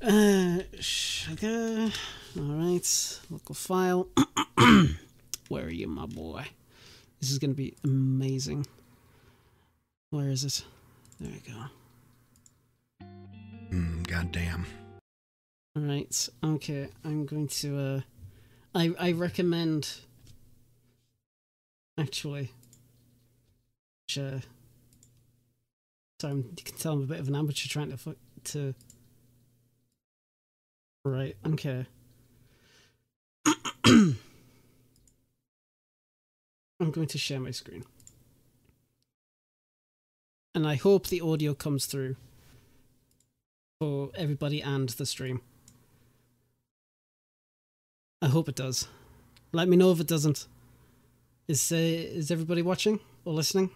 [0.00, 1.90] Uh, sugar.
[2.36, 4.08] All right, local file.
[5.48, 6.44] Where are you, my boy?
[7.20, 8.66] This is gonna be amazing.
[10.10, 10.64] Where is it?
[11.20, 13.06] There we go.
[13.72, 14.66] Mm, goddamn.
[15.76, 16.28] All right.
[16.44, 17.78] Okay, I'm going to.
[17.78, 18.00] Uh,
[18.74, 19.96] I I recommend.
[21.98, 22.52] Actually.
[24.08, 24.40] Sure.
[26.20, 28.74] Sorry, I'm- you can tell I'm a bit of an amateur trying to to.
[31.04, 31.36] Right.
[31.46, 31.86] Okay.
[36.80, 37.84] I'm going to share my screen.
[40.54, 42.16] And I hope the audio comes through
[43.80, 45.40] for everybody and the stream.
[48.20, 48.88] I hope it does.
[49.52, 50.46] Let me know if it doesn't.
[51.46, 53.70] Is uh, is everybody watching or listening?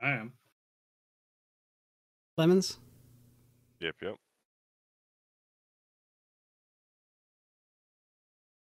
[0.00, 0.32] I am.
[2.38, 2.78] Lemons?
[3.80, 4.16] Yep, yep.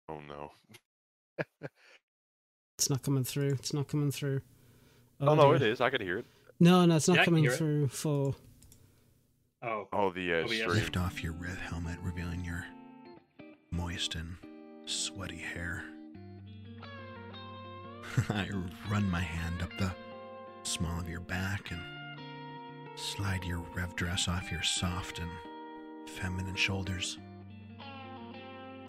[0.08, 0.50] Oh no.
[2.78, 3.48] It's not coming through.
[3.54, 4.40] It's not coming through.
[5.20, 5.80] Oh, no, it is.
[5.80, 6.26] I can hear it.
[6.60, 7.56] No, no, it's not Yeah, coming hear it.
[7.58, 8.36] through for.
[9.64, 10.62] Oh, Oh, the uh, Oh, yeah.
[10.62, 10.68] stream.
[10.68, 12.64] Lift off your red helmet, revealing your
[13.72, 14.36] moist and
[14.86, 15.82] sweaty hair.
[18.28, 18.48] I
[18.88, 19.92] run my hand up the
[20.62, 21.80] small of your back and
[22.94, 25.30] slide your rev dress off your soft and
[26.10, 27.18] feminine shoulders.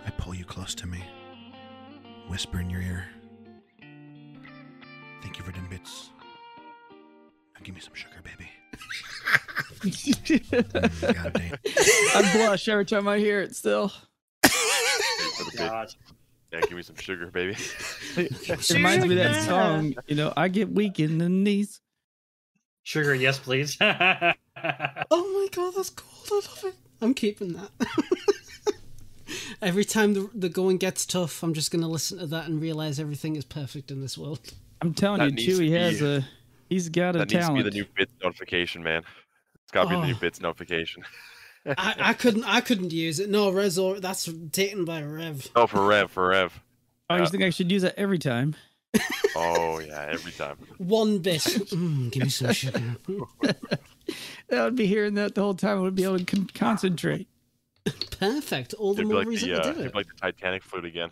[0.06, 1.04] I pull you close to me,
[2.28, 3.06] whisper in your ear.
[5.22, 6.10] Thank you for them bits.
[7.56, 8.50] Now give me some sugar, baby.
[9.82, 11.56] Mm, goddamn.
[12.16, 13.56] I blush every time I hear it.
[13.56, 14.50] Still, For
[15.44, 15.58] the bit.
[15.58, 15.94] God.
[16.52, 17.56] Yeah, give me some sugar, baby.
[18.18, 19.94] it reminds me of that song.
[20.08, 21.80] You know, I get weak in the knees.
[22.84, 23.78] Sugar, yes, please.
[24.62, 26.10] Oh my god, that's cool.
[26.32, 26.76] I love it.
[27.00, 27.70] I'm keeping that.
[29.62, 32.62] Every time the, the going gets tough, I'm just going to listen to that and
[32.62, 34.40] realize everything is perfect in this world.
[34.82, 36.28] I'm telling That you, needs to Chewy has a.
[36.70, 39.04] He's got a that needs to be the new bits notification, man.
[39.64, 40.20] It's got to be the new Oh.
[40.20, 41.04] bits notification.
[41.66, 43.30] I, I couldn't I couldn't use it.
[43.30, 45.46] No, Rezo, that's taken by Rev.
[45.58, 46.58] Oh, for Rev, for Rev.
[47.10, 47.28] oh, you yeah.
[47.28, 48.56] think I should use that every time?
[49.36, 50.56] Oh yeah, every time.
[50.78, 51.42] One bit.
[51.42, 52.82] Mm, give me some sugar.
[54.52, 55.78] I would be hearing that the whole time.
[55.78, 57.28] I would be able to con- concentrate.
[58.20, 58.74] Perfect.
[58.74, 60.86] All the It'd be more like reason the, uh, do it'd like the Titanic flute
[60.86, 61.10] again.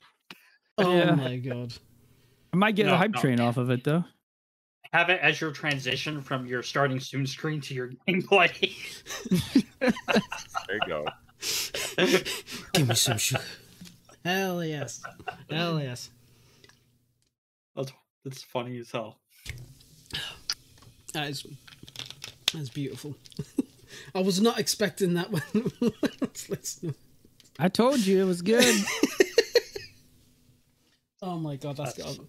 [0.78, 1.16] oh Yeah.
[1.16, 1.74] my god.
[2.54, 3.22] I might get No, a hype no.
[3.22, 4.04] train off of it though.
[4.94, 8.72] Have it as your transition from your starting soon screen to your gameplay.
[9.80, 9.94] There
[10.76, 11.06] you go.
[12.74, 13.42] Give me some sugar.
[14.26, 15.02] Hell yes.
[15.50, 16.10] Hell yes.
[17.76, 17.92] That's
[18.26, 19.20] that's funny as hell.
[21.14, 21.46] That is
[22.54, 23.16] that's beautiful.
[24.16, 26.96] I was not expecting that when I was listening.
[27.60, 28.76] I told you it was good.
[31.22, 32.26] Oh my god, that's, That's- got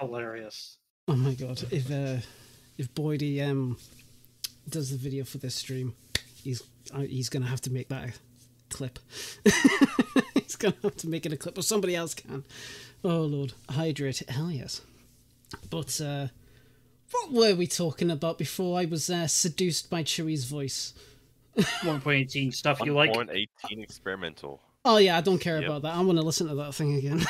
[0.00, 0.76] Hilarious.
[1.08, 2.18] Oh my god, if uh,
[2.76, 3.76] if Boydie um
[4.68, 5.94] does the video for this stream,
[6.42, 6.62] he's
[6.94, 8.12] uh, he's gonna have to make that a
[8.70, 8.98] clip.
[10.34, 12.44] he's gonna have to make it a clip, or somebody else can.
[13.02, 14.82] Oh lord, hydrate, hell yes.
[15.68, 16.28] But uh,
[17.10, 20.94] what were we talking about before I was uh, seduced by Chewie's voice?
[21.56, 23.12] 1.18 stuff you like.
[23.12, 23.46] 1.18
[23.82, 24.60] experimental.
[24.84, 25.68] Oh yeah, I don't care Yep.
[25.68, 25.94] about that.
[25.94, 27.22] I want to listen to that thing again.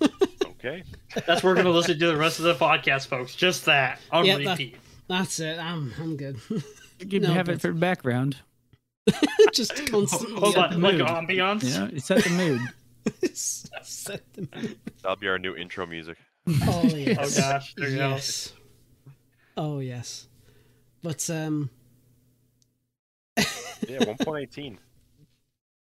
[0.58, 0.82] Okay.
[1.14, 3.36] That's what we're gonna listen to the rest of the podcast, folks.
[3.36, 4.76] Just that on Yeah, that- repeat.
[5.06, 5.58] That's it.
[5.60, 6.38] I'm I'm good.
[6.98, 8.36] You can No, have but- it for background.
[9.52, 10.40] Just constantly.
[10.40, 11.06] Hold on, like mood.
[11.06, 11.64] ambiance.
[11.64, 12.60] You know, you set the mood.
[13.34, 14.78] Set the mood.
[15.02, 16.16] That'll be our new intro music.
[16.48, 17.38] Oh yes.
[17.38, 18.08] Oh gosh, there you go.
[18.10, 18.52] yes.
[19.56, 20.28] Oh yes.
[21.02, 21.70] But um
[23.36, 24.78] Yeah, 1.18.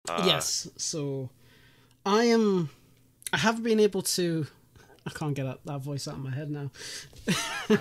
[0.08, 1.30] Uh, yes, so
[2.06, 2.70] I am
[3.34, 4.48] I haven't been able to
[5.06, 6.72] I can't get that, that voice out of my head now.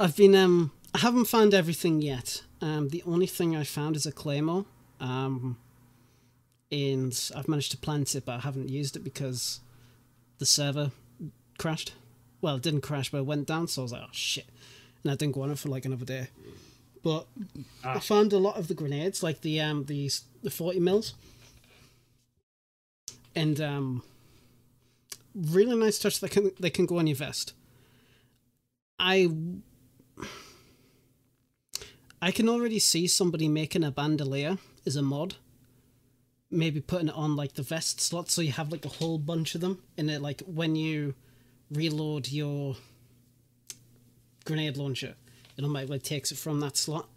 [0.00, 2.42] I've been um I haven't found everything yet.
[2.60, 4.66] Um the only thing I found is a claymore.
[5.00, 5.58] Um
[6.70, 9.60] and I've managed to plant it but I haven't used it because
[10.38, 10.90] the server
[11.58, 11.94] crashed.
[12.42, 14.46] Well, it didn't crash, but it went down, so I was like, oh shit.
[15.06, 16.26] And I didn't go on it for like another day.
[17.04, 17.28] But
[17.84, 17.98] I Ah.
[18.00, 20.10] found a lot of the grenades, like the um the
[20.42, 21.14] the forty mils,
[23.36, 24.02] and um
[25.34, 26.18] really nice touch.
[26.18, 27.52] that can they can go on your vest.
[28.98, 29.30] I
[32.20, 35.36] I can already see somebody making a bandolier as a mod.
[36.50, 39.54] Maybe putting it on like the vest slot, so you have like a whole bunch
[39.54, 41.14] of them, and it like when you
[41.70, 42.76] reload your
[44.46, 45.14] grenade launcher,
[45.56, 47.08] it automatically takes it from that slot.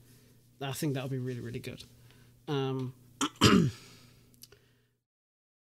[0.61, 1.83] I think that'll be really really good.
[2.47, 2.93] Um,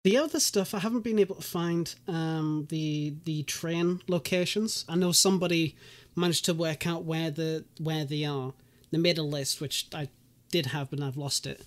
[0.03, 4.84] the other stuff I haven't been able to find um, the the train locations.
[4.89, 5.75] I know somebody
[6.15, 8.53] managed to work out where the where they are.
[8.91, 10.09] They made a list, which I
[10.51, 11.65] did have, but I've lost it.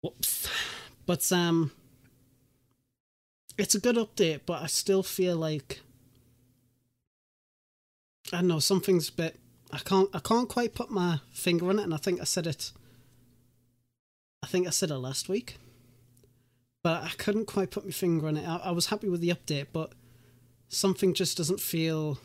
[0.00, 0.48] Whoops.
[1.06, 1.72] But um,
[3.58, 5.80] it's a good update, but I still feel like
[8.34, 9.38] I don't know something's a bit.
[9.72, 10.08] I can't.
[10.12, 12.72] I can't quite put my finger on it, and I think I said it.
[14.42, 15.56] I think I said it last week,
[16.82, 18.46] but I couldn't quite put my finger on it.
[18.46, 19.92] I, I was happy with the update, but
[20.68, 22.18] something just doesn't feel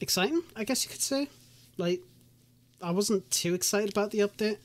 [0.00, 0.42] exciting.
[0.56, 1.28] I guess you could say.
[1.76, 2.00] Like,
[2.82, 4.58] I wasn't too excited about the update.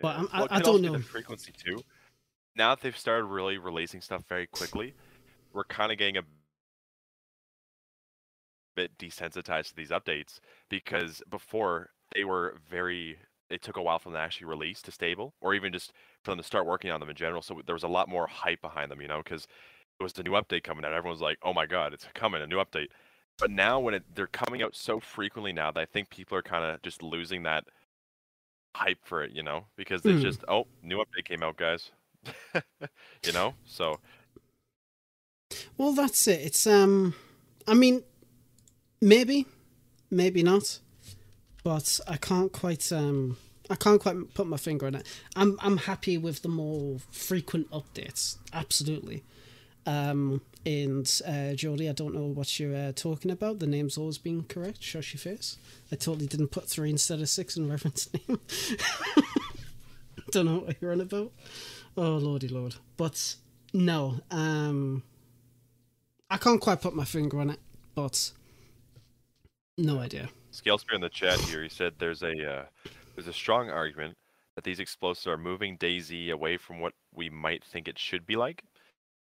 [0.00, 0.92] But I'm- I- Well, it I don't know.
[0.98, 1.82] The frequency too.
[2.54, 4.94] Now that they've started really releasing stuff very quickly,
[5.52, 6.22] we're kind of getting a
[8.74, 13.18] bit desensitized to these updates because before they were very.
[13.50, 15.92] It took a while for them to actually release to stable, or even just
[16.22, 17.42] for them to start working on them in general.
[17.42, 19.46] So there was a lot more hype behind them, you know, because
[20.00, 20.94] it was the new update coming out.
[20.94, 22.88] Everyone's like, "Oh my god, it's coming, a new update."
[23.38, 26.42] But now when it, they're coming out so frequently now that I think people are
[26.42, 27.64] kind of just losing that
[28.74, 30.22] hype for it, you know, because it's Mm.
[30.22, 31.90] just oh, new update came out, guys.
[33.26, 33.98] you know, so
[35.76, 36.40] Well, that's it.
[36.40, 37.14] It's um,
[37.66, 38.02] I mean,
[39.02, 39.46] maybe,
[40.10, 40.78] maybe not,
[41.62, 43.36] but I can't quite um,
[43.68, 45.06] I can't quite put my finger on it.
[45.36, 48.36] I'm I'm happy with the more frequent updates.
[48.54, 49.24] Absolutely.
[49.84, 53.58] Um, and uh, Jodie, I don't know what you're uh, talking about.
[53.58, 54.80] The name's always been correct.
[54.80, 55.58] Shush your face.
[55.90, 58.38] I totally didn't put three instead of six in Reverend's name.
[60.30, 61.32] don't know what you're on about.
[61.96, 62.76] Oh lordy lord.
[62.96, 63.34] But
[63.72, 65.02] no, um,
[66.30, 67.58] I can't quite put my finger on it,
[67.94, 68.32] but
[69.78, 70.30] no idea.
[70.52, 72.66] Scalespear in the chat here, he said there's a uh,
[73.16, 74.16] there's a strong argument
[74.54, 78.36] that these explosives are moving DayZ away from what we might think it should be
[78.36, 78.62] like,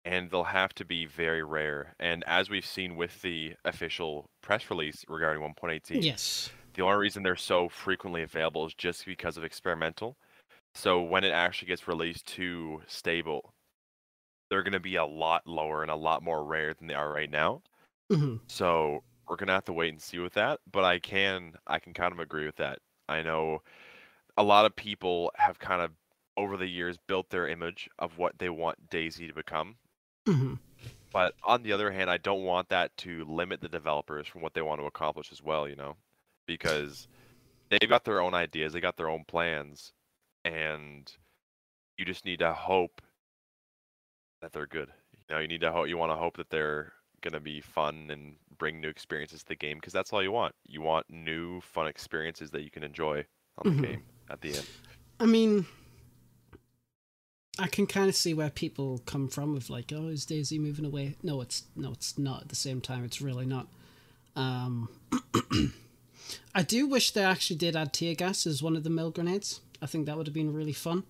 [0.05, 1.95] and they'll have to be very rare.
[2.01, 6.51] And as we've seen with the official press release regarding 1.18, Yes.
[6.75, 10.17] the only reason they're so frequently available is just because of experimental.
[10.75, 13.55] So when it actually gets released to stable,
[14.51, 17.13] they're going to be a lot lower and a lot more rare than they are
[17.13, 17.63] right now.
[18.11, 20.61] hmm So we're gonna have to wait and see with that.
[20.71, 22.81] But I can I can kind of agree with that.
[23.09, 23.63] I know
[24.37, 25.93] a lot of people have kind of
[26.37, 29.79] over the years built their image of what they want DayZ to become.
[30.27, 30.55] hmm
[31.13, 34.55] But on the other hand, I don't want that to limit the developers from what
[34.55, 35.97] they want to accomplish as well, you know?
[36.47, 37.09] Because
[37.71, 39.93] they've got their own ideas, they got their own plans,
[40.45, 41.13] and
[41.99, 43.03] you just need to hope
[44.41, 44.89] that they're good.
[45.29, 46.93] You know, you need to hope you want to hope that they're
[47.23, 50.55] gonna be fun and bring new experiences to the game because that's all you want.
[50.67, 53.25] You want new fun experiences that you can enjoy
[53.59, 53.91] on the Mhm.
[53.91, 54.67] game at the end.
[55.21, 55.67] I mean,
[57.59, 60.85] I can kind of see where people come from with like, oh, is DayZ moving
[60.85, 61.17] away?
[61.23, 62.43] No, it's no, it's not.
[62.43, 63.67] At the same time, it's really not.
[64.37, 64.89] Um,
[66.55, 69.61] I do wish they actually did add tear gas as one of the mill grenades.
[69.83, 71.05] I think that would have been really fun.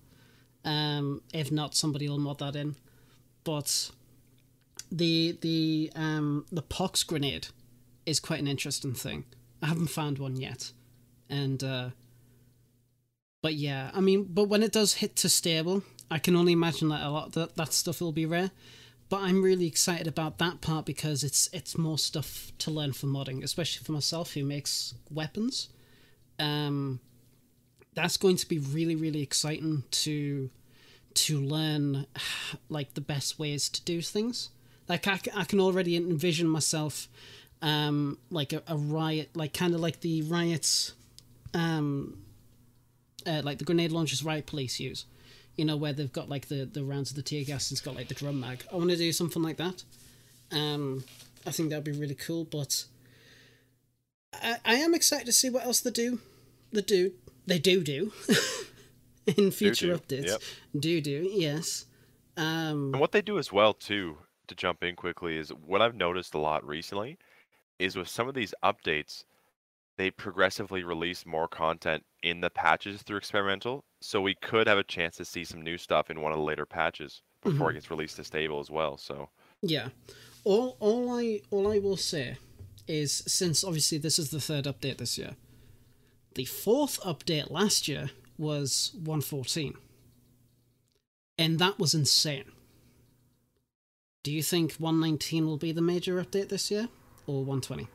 [0.65, 2.75] Um, if not, somebody will mod that in.
[3.43, 3.91] But
[4.91, 7.47] the the um the pox grenade
[8.05, 9.25] is quite an interesting thing.
[9.61, 10.71] I haven't found one yet,
[11.29, 11.89] and uh,
[13.41, 16.89] but yeah, I mean, but when it does hit to stable, I can only imagine
[16.89, 18.51] that a lot that, that stuff will be rare.
[19.09, 23.07] But I'm really excited about that part because it's it's more stuff to learn for
[23.07, 25.69] modding, especially for myself who makes weapons.
[26.37, 26.99] Um,
[27.95, 30.49] that's going to be really really exciting to
[31.15, 32.05] to learn
[32.69, 34.49] like the best ways to do things.
[34.89, 37.07] Like I, I can already envision myself
[37.61, 40.93] um like a, a riot like kind of like the riots
[41.53, 42.17] um
[43.27, 45.05] uh, like the grenade launchers riot police use.
[45.55, 47.85] You know where they've got like the the rounds of the tear gas and it's
[47.85, 48.63] got like the drum mag.
[48.71, 49.83] I want to do something like that.
[50.51, 51.03] Um
[51.45, 52.83] i think that'd be really cool but
[54.33, 56.19] i i am excited to see what else they do
[56.71, 57.13] they do
[57.45, 58.11] they do do
[59.37, 60.27] in future do, updates.
[60.27, 60.41] Yep.
[60.79, 61.85] do do yes.
[62.37, 64.17] Um And what they do as well too,
[64.49, 67.17] to jump in quickly, is what I've noticed a lot recently
[67.79, 69.23] is with some of these updates,
[69.97, 73.83] they progressively release more content in the patches through experimental.
[74.01, 76.43] So we could have a chance to see some new stuff in one of the
[76.43, 77.77] later patches before it mm-hmm.
[77.77, 78.97] gets released to stable as well.
[78.97, 79.29] So
[79.61, 79.89] Yeah.
[80.43, 82.37] All all I all I will say
[82.87, 85.35] is since obviously this is the third update this year.
[86.35, 89.73] The fourth update last year was 114.
[91.37, 92.51] And that was insane.
[94.23, 96.89] Do you think 119 will be the major update this year
[97.25, 97.87] or 120?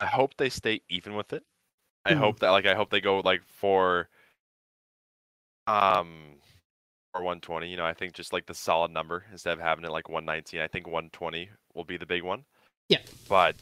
[0.00, 1.44] I hope they stay even with it.
[2.04, 2.18] I Mhm.
[2.18, 4.08] hope that like I hope they go like for
[5.66, 6.40] um
[7.14, 7.68] or 120.
[7.70, 10.60] You know, I think just like the solid number instead of having it like 119.
[10.60, 12.44] I think 120 will be the big one.
[12.88, 13.00] Yeah.
[13.28, 13.56] But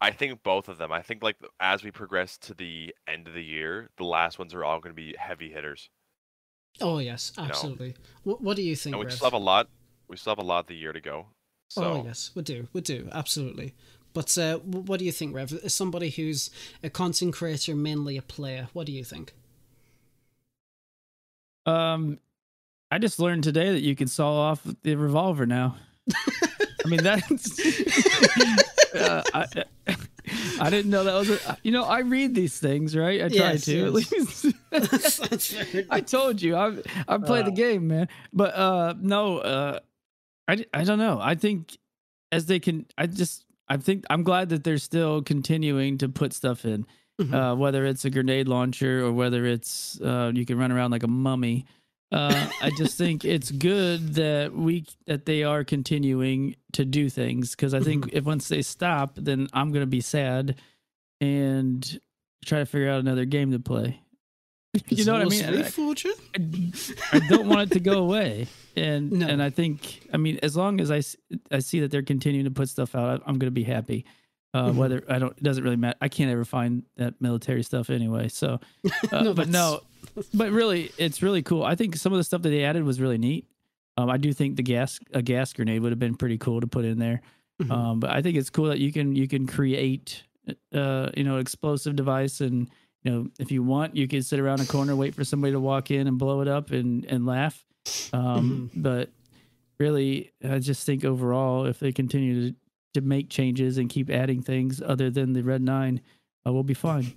[0.00, 0.92] I think both of them.
[0.92, 4.54] I think like as we progress to the end of the year, the last ones
[4.54, 5.90] are all going to be heavy hitters.
[6.80, 7.44] Oh yes, know.
[7.44, 7.94] absolutely.
[8.24, 8.94] What what do you think?
[8.94, 9.14] And we Rev?
[9.14, 9.68] still have a lot.
[10.08, 11.26] We still have a lot of the year to go.
[11.68, 13.74] So Oh yes, we do, we do, absolutely.
[14.12, 15.52] But uh, what do you think, Rev?
[15.64, 16.50] As somebody who's
[16.84, 19.32] a content creator, mainly a player, what do you think?
[21.66, 22.20] Um,
[22.92, 25.76] I just learned today that you can saw off the revolver now.
[26.14, 27.58] I mean that's.
[28.94, 29.64] uh, I,
[30.60, 31.30] I didn't know that was.
[31.30, 33.22] A, you know, I read these things, right?
[33.24, 34.46] I try Yes, to at least.
[35.90, 36.76] I told you, I
[37.08, 37.54] I play the Uh.
[37.54, 38.08] game, man.
[38.32, 39.78] But uh, no, uh,
[40.48, 41.18] I don't know.
[41.20, 41.76] I think
[42.32, 46.32] as they can, I just I think I'm glad that they're still continuing to put
[46.32, 46.86] stuff in,
[47.20, 47.32] Mhm.
[47.34, 51.02] uh, whether it's a grenade launcher or whether it's uh, you can run around like
[51.02, 51.64] a mummy.
[52.14, 57.50] Uh, I just think it's good that we that they are continuing to do things
[57.50, 60.54] because I think if once they stop, then I'm gonna be sad
[61.20, 62.00] and
[62.44, 64.00] try to figure out another game to play.
[64.88, 65.56] you know what I mean?
[65.88, 68.46] Lost I- I don't want it to go away.
[68.76, 69.26] And No.
[69.26, 71.02] and I think I mean as long as I
[71.50, 74.04] I see that they're continuing to put stuff out, I- I'm going to be happy.
[74.52, 74.74] Uh, Mhm.
[74.76, 75.98] Whether I don't, it doesn't really matter.
[76.00, 78.28] I can't ever find that military stuff anyway.
[78.28, 78.60] So,
[79.12, 79.80] uh, No, but no,
[80.34, 81.62] but really, it's really cool.
[81.64, 83.46] I think some of the stuff that they added was really neat.
[83.96, 86.66] Um, I do think the gas a gas grenade would have been pretty cool to
[86.66, 87.22] put in there.
[87.62, 87.70] Mhm.
[87.70, 90.24] Um, but I think it's cool that you can you can create
[90.72, 92.68] uh, you know explosive device and
[93.04, 95.60] you know if you want you can sit around a corner wait for somebody to
[95.60, 97.64] walk in and blow it up and and laugh.
[98.12, 99.10] Um, But
[99.78, 102.56] really, I just think overall, if they continue to
[102.94, 106.00] to make changes and keep adding things other than the Red Nine,
[106.46, 107.12] uh, we'll be fine.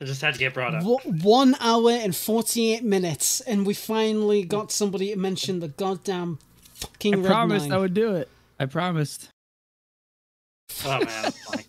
[0.00, 0.84] It just had to get brought up.
[1.04, 6.38] One hour and 48 minutes, and we finally got somebody to mention the goddamn
[6.74, 7.78] fucking I Red promised Nine.
[7.78, 8.28] I would do it.
[8.60, 9.30] I promised.
[10.84, 11.64] Oh man, that's funny.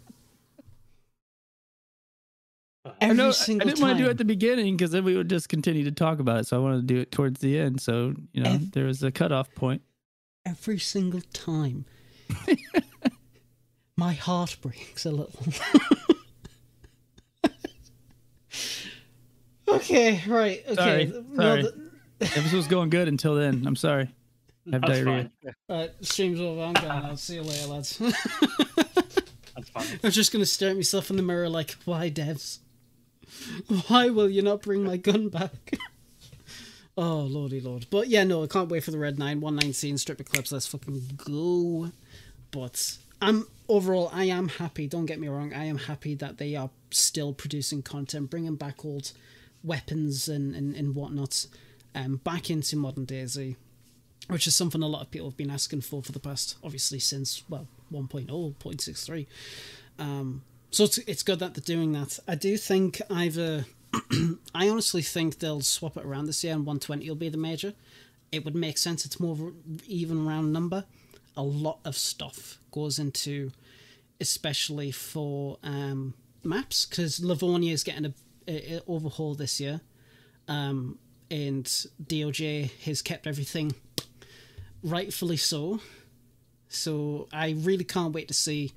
[2.86, 5.16] I Every know I didn't want to do it at the beginning because then we
[5.16, 6.48] would just continue to talk about it.
[6.48, 7.82] So I wanted to do it towards the end.
[7.82, 9.82] So you know Ev- there was a cutoff point.
[10.46, 11.86] Every single time.
[13.98, 15.44] My heart breaks a little.
[19.76, 20.64] okay, right.
[20.68, 20.76] Okay.
[20.76, 21.62] Sorry, sorry.
[21.64, 23.66] th- This was going good until then.
[23.66, 24.10] I'm sorry.
[24.68, 25.32] I have That's diarrhea.
[25.44, 25.54] fine.
[25.70, 26.62] Alright, stream's over.
[26.62, 26.88] I'm going.
[26.92, 27.98] I'll see you later, lads.
[29.56, 30.00] That's funny.
[30.04, 32.60] I'm just gonna stare at myself in the mirror like, why, devs?
[33.88, 35.52] Why will you not bring my gun back?
[36.98, 37.86] oh lordy lord!
[37.90, 40.52] But yeah, no, I can't wait for the Red Nine One Nineteen strip clips.
[40.52, 41.92] Let's fucking go!
[42.52, 44.88] But I'm overall, I am happy.
[44.88, 48.84] Don't get me wrong, I am happy that they are still producing content, bringing back
[48.84, 49.12] old
[49.64, 51.46] weapons and and, and whatnot,
[51.96, 53.56] um, back into modern DayZ
[54.30, 57.00] which is something a lot of people have been asking for for the past, obviously,
[57.00, 59.26] since well, oh, 1.0, 0.63.
[59.98, 62.20] Um, so it's it's good that they're doing that.
[62.28, 63.66] I do think either,
[64.54, 67.74] I honestly think they'll swap it around this year, and 120 will be the major.
[68.32, 69.04] It would make sense.
[69.04, 70.86] It's more of an even round number.
[71.36, 73.52] A lot of stuff goes into,
[74.22, 76.14] especially for um,
[76.44, 78.14] maps, because Livonia is getting a,
[78.50, 79.82] a, a overhaul this year.
[80.48, 80.98] Um,
[81.32, 81.66] and
[82.04, 83.76] DOJ has kept everything
[84.84, 85.80] rightfully so.
[86.68, 88.74] So I really can't wait to see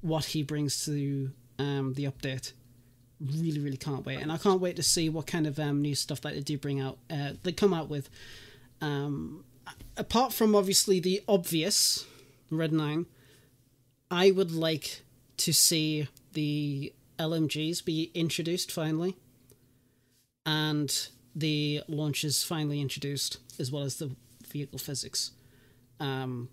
[0.00, 2.52] what he brings to um, the update.
[3.20, 5.94] Really, really can't wait, and I can't wait to see what kind of um, new
[5.94, 6.98] stuff that they do bring out.
[7.08, 8.10] Uh, they come out with.
[8.80, 9.44] Um,
[9.96, 12.04] apart from obviously the obvious
[12.50, 13.06] Red Nine,
[14.10, 15.02] I would like
[15.38, 19.16] to see the LMGs be introduced finally,
[20.44, 24.10] and the launches finally introduced, as well as the
[24.48, 25.30] vehicle physics.
[26.00, 26.48] Um,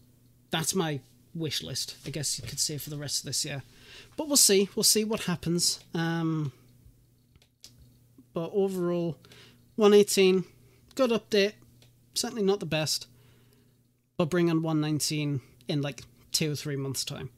[0.51, 0.99] that's my
[1.33, 3.63] wish list, I guess you could say, for the rest of this year.
[4.15, 4.69] But we'll see.
[4.75, 5.79] We'll see what happens.
[5.93, 6.51] Um,
[8.33, 9.17] but overall,
[9.75, 10.43] 118,
[10.95, 11.53] good update.
[12.13, 13.07] Certainly not the best.
[14.17, 17.29] But bring on 119 in like two or three months' time.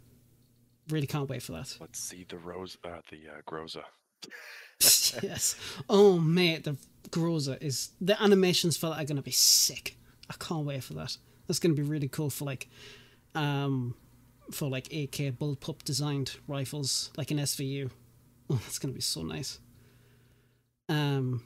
[0.90, 1.78] Really can't wait for that.
[1.80, 3.84] Let's see the rose, uh, the uh, Groza.
[5.24, 5.56] yes.
[5.90, 6.78] Oh, mate, the
[7.10, 7.92] Groza is.
[8.02, 9.98] The animations for that are going to be sick.
[10.30, 11.18] I can't wait for that.
[11.48, 12.70] That's going to be really cool for like,
[13.36, 13.96] um,
[14.52, 17.90] for like AK bullpup designed rifles, like an SVU.
[18.50, 19.60] Oh, that's going to be so nice.
[20.90, 21.42] Um,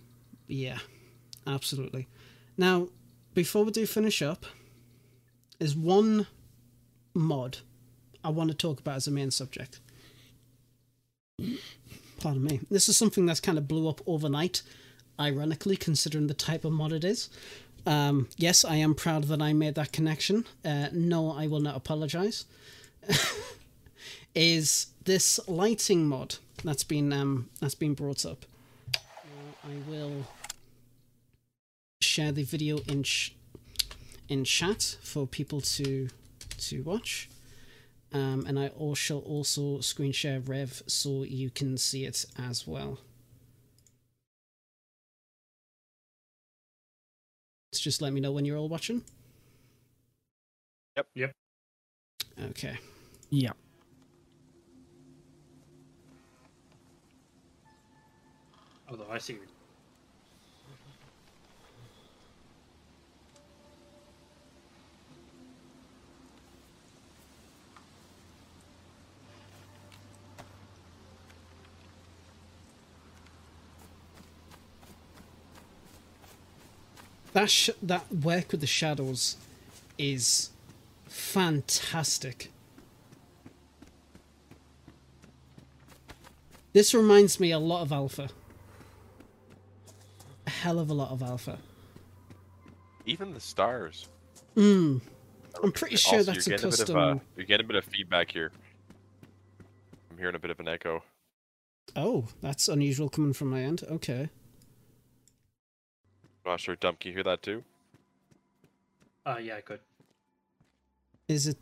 [0.47, 0.79] yeah,
[1.45, 2.07] absolutely.
[2.57, 2.87] Now,
[3.35, 4.47] before we do finish up,
[5.59, 6.25] is one
[7.13, 7.59] mod
[8.25, 9.79] I want to talk about as a main subject.
[12.19, 12.61] Pardon me.
[12.71, 14.63] This is something that's kind of blew up overnight,
[15.19, 17.29] ironically, considering the type of mod it is.
[17.85, 20.45] Um, yes, I am proud that I made that connection.
[20.63, 22.45] Uh, no, I will not apologize.
[24.35, 28.45] is this lighting mod that's been um, that's been brought up?
[28.95, 28.99] Uh,
[29.63, 30.25] I will
[32.01, 33.03] share the video in
[34.29, 36.09] in chat for people to
[36.57, 37.29] to watch.
[38.15, 42.65] Um, and I all shall also screen share Rev so you can see it as
[42.65, 42.99] well.
[47.73, 49.03] Just let me know when you're all watching.
[50.95, 51.07] Yep.
[51.15, 51.31] Yep.
[52.51, 52.77] Okay.
[53.31, 53.57] Yep.
[58.89, 59.35] Although I see.
[77.35, 79.35] That sh- that work with the shadows
[79.97, 80.51] is
[81.09, 82.49] fantastic.
[86.71, 88.29] This reminds me a lot of Alpha.
[90.47, 91.57] A hell of a lot of Alpha.
[93.05, 94.07] Even the stars.
[94.55, 95.01] Mm.
[95.61, 96.69] I'm pretty sure Also, that's a custom.
[96.69, 98.53] bit of, uh, you're getting a bit of feedback here.
[100.09, 101.03] I'm hearing a bit of an echo.
[101.97, 103.83] Oh, that's unusual coming from my end.
[103.91, 104.29] Okay.
[106.45, 107.63] Not sure, Dump, can you hear that too?
[109.25, 109.79] Uh, yeah, I could.
[111.27, 111.57] Is it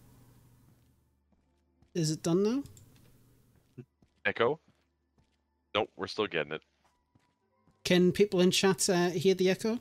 [1.94, 2.64] Is it done now?
[4.26, 4.60] Echo?
[5.76, 6.62] Nope, we're still getting it.
[7.84, 9.80] Can people in chat uh, hear the echo?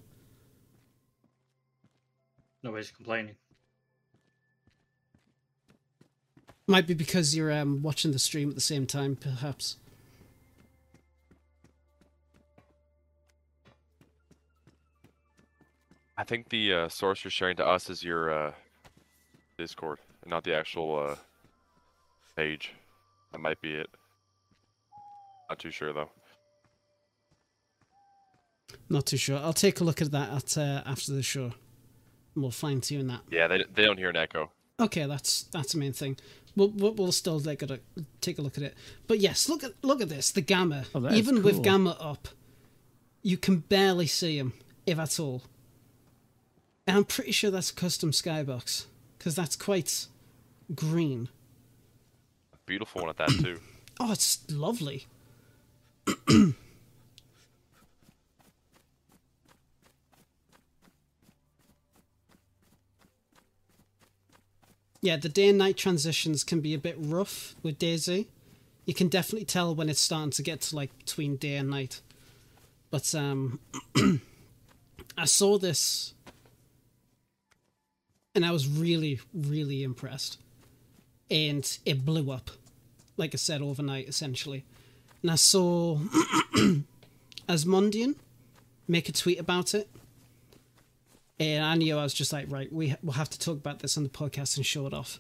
[2.62, 3.36] Nobody's complaining.
[6.66, 9.76] Might be because you're um, watching the stream at the same time, perhaps.
[16.22, 18.52] I think the uh, source you're sharing to us is your uh,
[19.58, 21.16] Discord, and not the actual uh,
[22.36, 22.72] page.
[23.32, 23.90] That might be it.
[25.50, 26.10] Not too sure though.
[28.88, 29.36] Not too sure.
[29.36, 31.54] I'll take a look at that at, uh, after the show.
[32.36, 33.22] We'll fine tune that.
[33.28, 34.52] Yeah, they they don't hear an echo.
[34.78, 36.18] Okay, that's that's the main thing.
[36.54, 37.80] We'll we'll, we'll still take a
[38.20, 38.74] take a look at it.
[39.08, 40.30] But yes, look at look at this.
[40.30, 42.28] The gamma, Oh, that is even with gamma up,
[43.22, 44.52] you can barely see him,
[44.86, 45.42] if at all.
[46.86, 48.86] And I'm pretty sure that's a custom skybox
[49.18, 50.06] because that's quite
[50.74, 51.28] green.
[52.66, 53.60] beautiful one at that too.
[54.00, 55.06] Oh, it's lovely.
[65.00, 68.26] yeah, the day and night transitions can be a bit rough with DayZ.
[68.84, 72.00] You can definitely tell when it's starting to get to like between day and night.
[72.90, 73.58] But um
[75.18, 76.14] I saw this
[78.34, 80.38] and I was really, really impressed.
[81.30, 82.50] And it blew up,
[83.16, 84.64] like I said, overnight, essentially.
[85.22, 85.98] And I saw
[87.48, 88.16] Asmondian
[88.88, 89.88] make a tweet about it.
[91.38, 93.96] And I knew I was just like, right, we, we'll have to talk about this
[93.96, 95.18] on the podcast and show it off.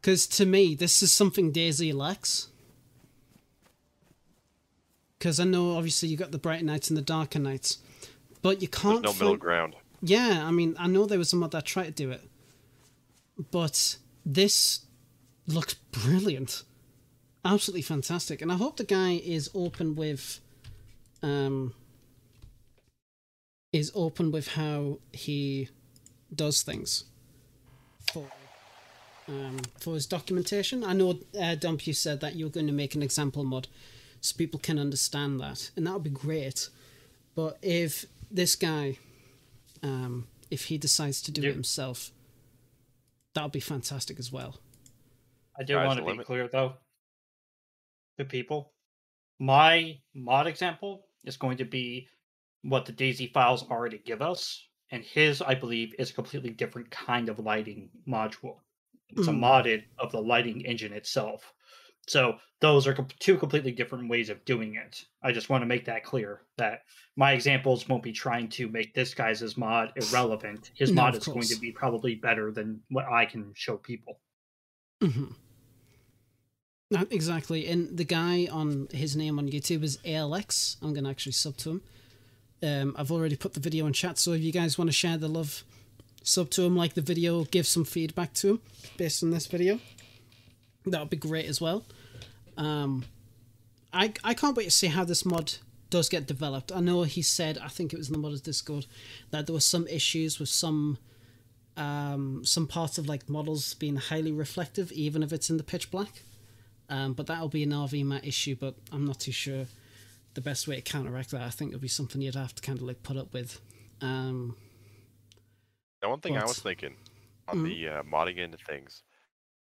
[0.00, 2.48] Because to me, this is something DayZ lacks.
[5.18, 7.78] Because I know, obviously, you got the bright nights and the darker nights,
[8.40, 9.04] but you can't.
[9.04, 9.76] There's no middle find- ground.
[10.02, 12.28] Yeah, I mean, I know there was some mod that tried to do it,
[13.52, 13.96] but
[14.26, 14.80] this
[15.46, 16.64] looks brilliant,
[17.44, 20.40] absolutely fantastic, and I hope the guy is open with,
[21.22, 21.72] um,
[23.72, 25.68] is open with how he
[26.34, 27.04] does things
[28.12, 28.26] for,
[29.28, 30.82] um, for his documentation.
[30.82, 33.68] I know, uh, Dump, you said that you're going to make an example mod,
[34.20, 36.70] so people can understand that, and that would be great.
[37.36, 38.98] But if this guy
[39.82, 41.50] um, if he decides to do Yeah.
[41.50, 42.12] it himself.
[43.34, 44.60] That'll be fantastic as well.
[45.58, 46.26] I do Sky's want to be limit.
[46.26, 46.74] clear though.
[48.18, 48.72] The people.
[49.38, 52.08] My mod example is going to be
[52.62, 56.90] what the DayZ files already give us, and his, I believe, is a completely different
[56.90, 58.60] kind of lighting module.
[59.08, 59.40] It's a Mm.
[59.40, 61.52] modded of the lighting engine itself.
[62.08, 65.04] So those are two completely different ways of doing it.
[65.22, 66.82] I just want to make that clear that
[67.16, 70.70] my examples won't be trying to make this guy's mod irrelevant.
[70.74, 74.20] His No, mod is going to be probably better than what I can show people.
[75.00, 75.32] hmm
[77.10, 77.66] exactly.
[77.68, 80.76] And the guy on his name on YouTube is ALX.
[80.82, 81.82] I'm going to actually sub to him.
[82.62, 85.16] Um, I've already put the video in chat, so if you guys want to share
[85.16, 85.64] the love,
[86.22, 88.60] sub to him, like the video, give some feedback to him
[88.96, 89.80] based on this video.
[90.86, 91.84] That would be great as well.
[92.56, 93.04] Um,
[93.92, 95.54] I I can't wait to see how this mod
[95.90, 96.72] does get developed.
[96.72, 98.86] I know he said, I think it was in the modders Discord,
[99.30, 100.98] that there were some issues with some
[101.76, 105.90] um, some parts of like models being highly reflective, even if it's in the pitch
[105.90, 106.22] black.
[106.88, 109.66] Um, but that'll be an rvmat issue, but I'm not too sure
[110.34, 111.42] the best way to counteract that.
[111.42, 113.60] I think it'll be something you'd have to kind of like put up with.
[114.00, 114.56] Um,
[116.02, 116.96] Now, one thing I was thinking
[117.48, 117.64] on Mhm.
[117.64, 119.02] the uh, modding end of things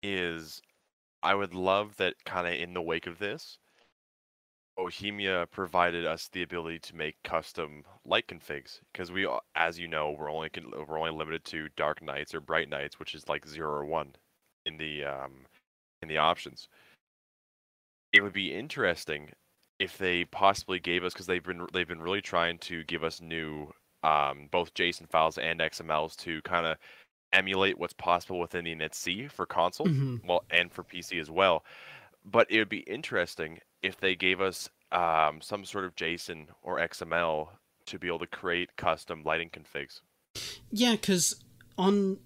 [0.02, 0.62] is
[1.24, 3.58] I would love that kind of in the wake of this,
[4.76, 10.12] Bohemia provided us the ability to make custom light configs because we, as you know,
[10.12, 10.50] we're only
[10.88, 14.16] we're only limited to dark nights or bright nights, which is like zero or one
[14.66, 15.46] in the um,
[16.02, 16.68] in the options.
[18.12, 19.32] It would be interesting
[19.80, 23.22] if they possibly gave us because they've been they've been really trying to give us
[23.22, 23.72] new
[24.04, 26.78] um, both JSON files and XMLs to kind of
[27.34, 30.24] emulate what's possible within the init.c for console, mhm.
[30.26, 31.64] well, and for PC as well.
[32.24, 36.78] But it would be interesting if they gave us um, some sort of JSON or
[36.80, 37.50] XML
[37.88, 40.00] to be able to create custom lighting configs.
[40.72, 41.36] Yeah, because
[41.78, 42.20] on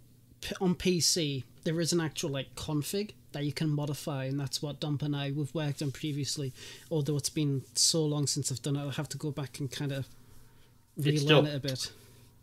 [0.62, 4.80] on PC there is an actual like config that you can modify, and that's what
[4.80, 6.54] Dump and I we've worked on previously.
[6.92, 9.72] Although it's been so long since I've done it, I'll have to go back and
[9.72, 10.08] kind of
[10.98, 11.92] It's relearn still- it a bit.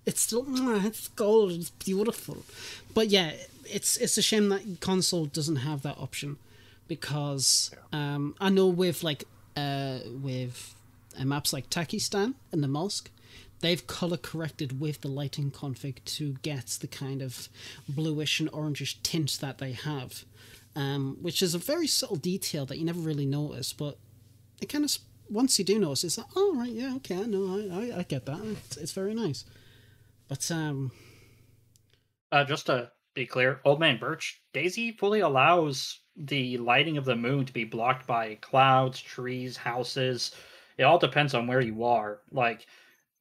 [0.06, 0.44] It's still
[0.84, 2.44] it's gold, it's beautiful,
[2.92, 3.32] but yeah,
[3.64, 6.36] it's it's a shame that console doesn't have that option
[6.88, 9.24] because um, I know with like
[9.56, 10.74] uh, with
[11.18, 13.10] uh, maps like Takistan and the Mosque,
[13.60, 17.48] they've color corrected with the lighting config to get the kind of
[17.88, 20.24] bluish and orangish tint that they have,
[20.76, 23.96] um, which is a very subtle detail that you never really notice, but
[24.60, 24.98] it kind of
[25.30, 28.02] once you do notice, it's like, oh right, yeah, okay, I know, I, I, I
[28.02, 28.40] get that.
[28.44, 29.44] It's, it's very nice,
[30.28, 30.90] but um,
[32.32, 37.16] Uh, just to be clear, Old Man Birch, DayZ fully allows the lighting of the
[37.16, 40.34] moon to be blocked by clouds, trees, houses.
[40.78, 42.22] It all depends on where you are.
[42.30, 42.66] Like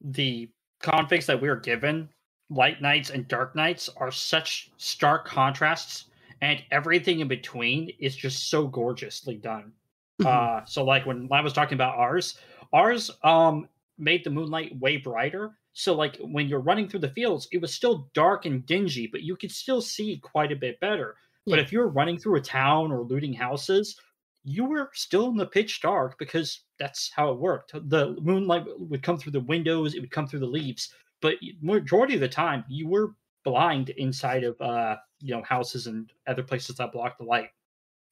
[0.00, 0.50] the
[0.82, 2.08] configs that we are given,
[2.50, 6.06] light nights and dark nights, are such stark contrasts,
[6.40, 9.72] and everything in between is just so gorgeously done.
[10.20, 10.26] mhm.
[10.26, 12.38] Uh, so like when I was talking about ours,
[12.72, 13.68] ours um
[13.98, 15.58] made the moonlight way brighter.
[15.74, 19.22] So like when you're running through the fields, it was still dark and dingy, but
[19.22, 21.16] you could still see quite a bit better.
[21.46, 24.00] But if you were running through a town or looting houses,
[24.44, 27.72] you were still in the pitch dark because that's how it worked.
[27.72, 32.14] The moonlight would come through the windows, it would come through the leaves, but majority
[32.14, 33.14] of the time you were
[33.44, 37.50] blind inside of uh you know houses and other places that block the light.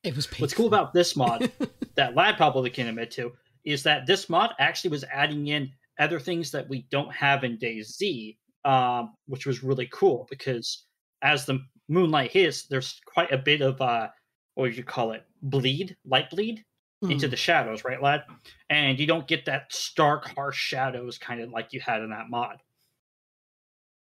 [0.02, 0.44] It was painful.
[0.44, 1.50] What's cool about this mod
[1.94, 3.32] that Lad probably can admit to
[3.64, 7.58] is that this mod actually was adding in other things that we don't have in
[7.58, 10.86] DayZ, um, which was really cool because
[11.22, 14.08] as the moonlight hits, there's quite a bit of uh,
[14.54, 15.24] what would you call it?
[15.42, 16.64] Bleed, light bleed
[17.02, 17.30] into Mhm.
[17.30, 18.22] the shadows, right, lad?
[18.70, 22.30] And you don't get that stark, harsh shadows kind of like you had in that
[22.30, 22.58] mod.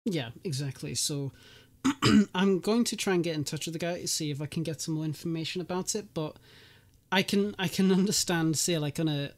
[0.05, 0.95] Yeah, exactly.
[0.95, 1.31] So
[2.35, 4.45] I'm going to try and get in touch with the guy to see if I
[4.45, 6.37] can get some more information about it, but
[7.11, 9.31] I can I can understand say like on a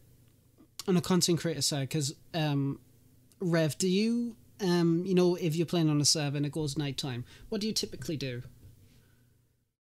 [0.87, 2.79] on a content creator side because um
[3.39, 6.77] Rev, do you um you know if you're playing on a server and it goes
[6.77, 8.43] nighttime, what do you typically do?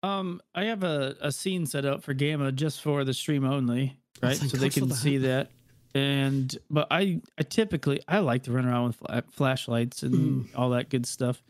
[0.01, 3.97] Um, I have a, a scene set up for Gamma just for the stream only,
[4.21, 4.37] Oh, right?
[4.37, 4.95] thank so they God for can that.
[4.95, 5.49] see that.
[5.95, 10.13] And but I I typically I like to run around with fla- flashlights and
[10.45, 10.47] Mm.
[10.55, 11.41] all that good stuff,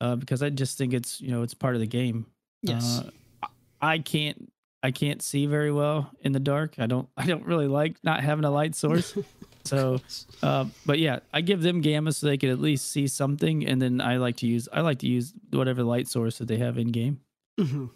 [0.00, 2.26] uh, because I just think it's you know it's part of the game.
[2.62, 3.00] Yes.
[3.42, 3.48] Uh,
[3.80, 4.50] I can't
[4.82, 6.74] I can't see very well in the dark.
[6.78, 9.16] I don't I don't really like not having a light source.
[9.64, 10.00] so,
[10.42, 13.82] uh, but yeah, I give them gamma so they can at least see something, and
[13.82, 16.78] then I like to use I like to use whatever light source that they have
[16.78, 17.20] in game.
[17.58, 17.86] hmm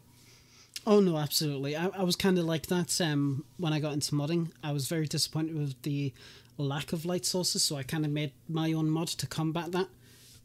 [0.84, 1.76] Oh no, absolutely.
[1.76, 4.50] I, I was kind of like that um, when I got into modding.
[4.64, 6.12] I was very disappointed with the
[6.58, 9.86] lack of light sources, so I kind of made my own mod to combat that,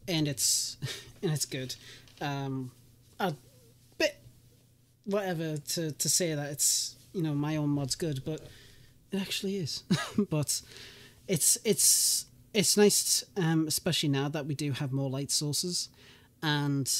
[0.08, 0.78] and it's
[1.24, 1.76] and it's good.
[2.22, 2.72] Um,
[3.18, 3.36] bit
[5.08, 8.42] whatever to to say that it's you know my own mod's good, but
[9.12, 9.84] it actually is.
[10.30, 10.62] but
[11.28, 15.90] it's it's it's nice, um, especially now that we do have more light sources,
[16.44, 16.92] and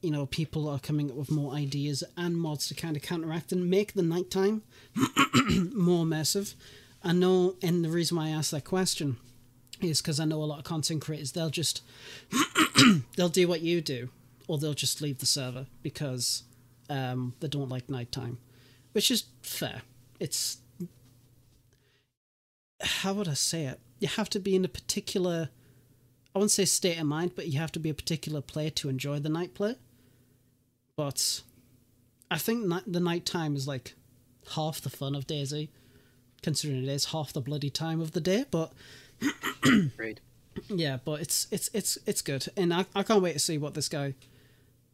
[0.00, 3.52] you know people are coming up with more ideas and mods to kind of counteract
[3.52, 4.62] and make the nighttime
[5.74, 6.54] more immersive.
[7.02, 9.18] I know, and the reason why I asked that question
[9.80, 11.82] is because I know a lot of content creators they'll just
[13.16, 14.10] they'll do what you do,
[14.46, 16.42] or they'll just leave the server because
[16.88, 18.38] um, they don't like nighttime,
[18.92, 19.82] which is fair.
[20.20, 20.58] It's
[22.80, 23.80] how would I say it?
[23.98, 25.50] You have to be in a particular
[26.34, 28.88] I wouldn't say state of mind, but you have to be a particular player to
[28.88, 29.76] enjoy the night play.
[30.94, 31.42] But
[32.30, 33.94] I think the night time is like
[34.54, 35.68] half the fun of DayZ,
[36.42, 38.44] considering it is half the bloody time of the day.
[38.50, 38.72] But
[39.96, 40.20] Great.
[40.68, 43.74] yeah, but it's it's it's it's good, and I, I can't wait to see what
[43.74, 44.14] this guy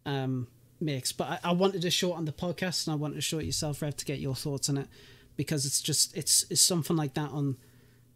[0.07, 0.47] um
[0.85, 1.11] makes.
[1.11, 3.39] But I, I wanted to show it on the podcast, and I wanted to show
[3.39, 4.89] it yourself, Rev, to get your thoughts on it,
[5.37, 7.57] because it's just it's it's something like that on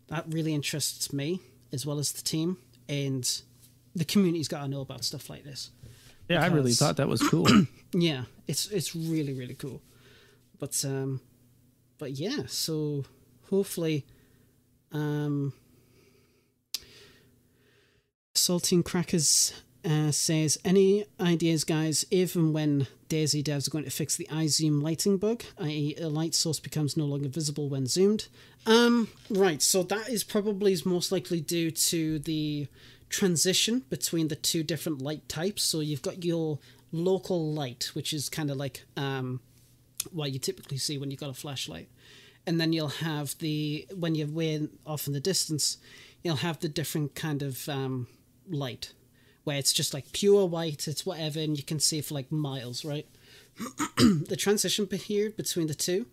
[0.08, 1.40] that really interests me
[1.72, 2.58] as well as the team,
[2.88, 3.42] and
[3.94, 5.70] the community's got to know about stuff like this.
[6.28, 7.48] Yeah, I really thought that was cool.
[7.94, 9.80] Yeah, it's it's really really cool.
[10.58, 11.22] But um
[11.96, 13.06] but yeah, so
[13.48, 14.04] hopefully
[14.92, 15.54] um
[18.34, 19.54] Saltine Crackers
[19.88, 24.26] uh, says any ideas guys if and when DayZ devs are going to fix the
[24.26, 25.96] iZoom lighting bug, i.e.
[25.98, 28.28] a light source becomes no longer visible when zoomed.
[28.66, 32.68] Um right, so that is probably most likely due to the
[33.08, 35.62] transition between the two different light types.
[35.62, 36.58] So you've got your
[36.92, 39.40] local light, which is kind of like um,
[40.12, 41.88] what you typically see when you've got a flashlight.
[42.46, 45.78] And then you'll have the, when you're way off in the distance,
[46.22, 48.06] you'll have the different kind of um,
[48.48, 48.92] light,
[49.48, 52.84] where it's just like pure white, it's whatever, and you can see for like miles,
[52.84, 53.06] right?
[53.96, 56.04] the transition here between the two,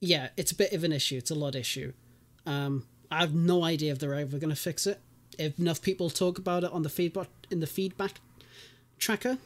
[0.00, 1.18] yeah, it's a bit of an issue.
[1.18, 1.92] It's a lot issue.
[2.44, 4.98] Um, I have no idea if they're ever going to fix it.
[5.38, 8.20] If enough people talk about it on the feedback in the feedback
[8.98, 9.38] tracker,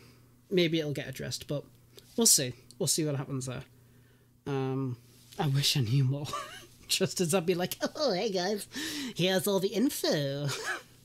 [0.51, 1.47] maybe it'll get addressed.
[1.49, 1.65] But
[2.17, 2.55] we'll see.
[2.79, 3.65] We'll see what happens there.
[4.47, 4.97] Um,
[5.39, 6.29] I wish I knew more.
[6.89, 8.67] Just as I'd be like, oh hey guys,
[9.15, 10.49] here's all the info.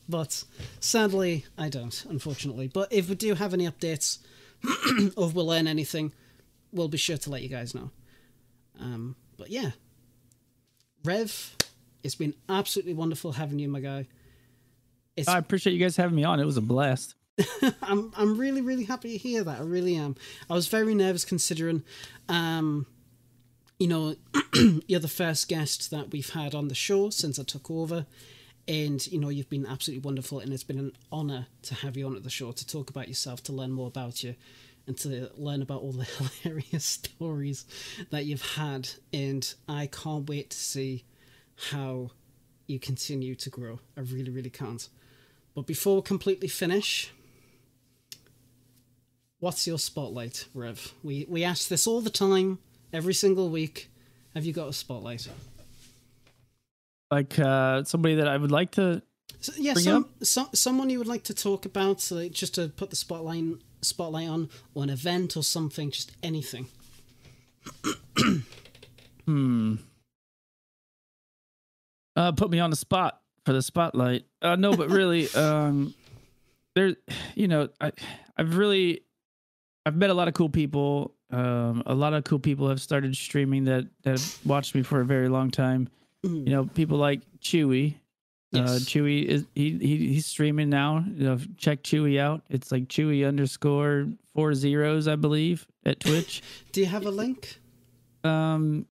[0.08, 0.44] but
[0.80, 2.68] sadly, I don't, unfortunately.
[2.68, 4.20] But if we do have any updates,
[5.16, 6.14] or if we learn anything,
[6.72, 7.92] we'll be sure to let you guys know.
[8.80, 9.72] Um, but yeah,
[11.04, 11.56] Rev,
[12.04, 14.08] it's been absolutely wonderful having you, my guy.
[15.16, 16.40] It's I appreciate you guys having me on.
[16.40, 17.16] It was a blast.
[17.82, 19.60] I'm I'm really really happy to hear that.
[19.60, 20.16] I really am.
[20.50, 21.84] I was very nervous considering,
[22.30, 22.86] um,
[23.80, 24.16] you know,
[24.88, 28.06] you're the first guest that we've had on the show since I took over,
[28.72, 32.08] and you know you've been absolutely wonderful, and it's been an honor to have you
[32.08, 34.34] on at the show to talk about yourself, to learn more about you,
[34.88, 36.06] and to learn about all the
[36.42, 37.66] hilarious stories
[38.12, 41.04] that you've had, and I can't wait to see
[41.70, 42.12] how
[42.66, 43.82] you continue to grow.
[43.98, 44.88] I really really can't.
[45.54, 47.12] But before we completely finish,
[49.40, 50.94] what's your spotlight, Rev?
[51.04, 52.60] We we ask this all the time,
[52.94, 53.90] every single week.
[54.34, 55.28] Have you got a spotlight?
[57.12, 59.02] Like uh, somebody that I would like to.
[59.42, 62.70] So, yeah, some, some someone you would like to talk about, so like, just to
[62.70, 63.44] put the spotlight
[63.82, 66.68] spotlight on, or an event or something, just anything.
[69.28, 69.76] Hmm.
[72.16, 74.26] Uh, put me on the spot for the spotlight.
[74.42, 75.94] Uh, no, but really, um,
[76.76, 76.96] there,
[77.36, 77.92] you know, I,
[78.36, 79.02] I've really,
[79.86, 81.14] I've met a lot of cool people.
[81.30, 85.00] Um, a lot of cool people have started streaming that that have watched me for
[85.00, 85.88] a very long time.
[86.26, 86.48] Mm.
[86.48, 87.96] You know, people like Chewy.
[88.54, 91.06] Uh, Chewy is he, he he's streaming now.
[91.16, 92.42] You know, check Chewy out.
[92.50, 96.42] It's like Chewy underscore four zeros, I believe, at Twitch.
[96.74, 97.58] Do you have a link?
[98.26, 98.86] um,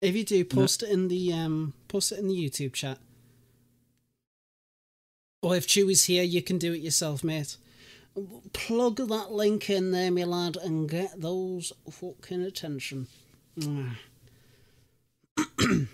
[0.00, 2.98] If you do, post it in the um, post it in the YouTube chat.
[5.42, 7.56] Or if Chewy's here, you can do it yourself, mate.
[8.54, 13.06] Plug that link in there, my lad, and get those fucking attention.
[13.60, 13.90] Mwah.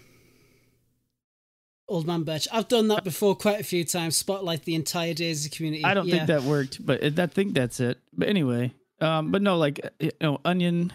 [1.89, 2.49] Old man Birch.
[2.53, 4.17] I've done that before quite a few times.
[4.17, 5.85] Spotlight the entire DayZ community.
[5.85, 6.15] I don't Yeah.
[6.17, 7.99] think that worked, but it, I think that's it.
[8.17, 10.93] But anyway, um, but no, like you know, Onion,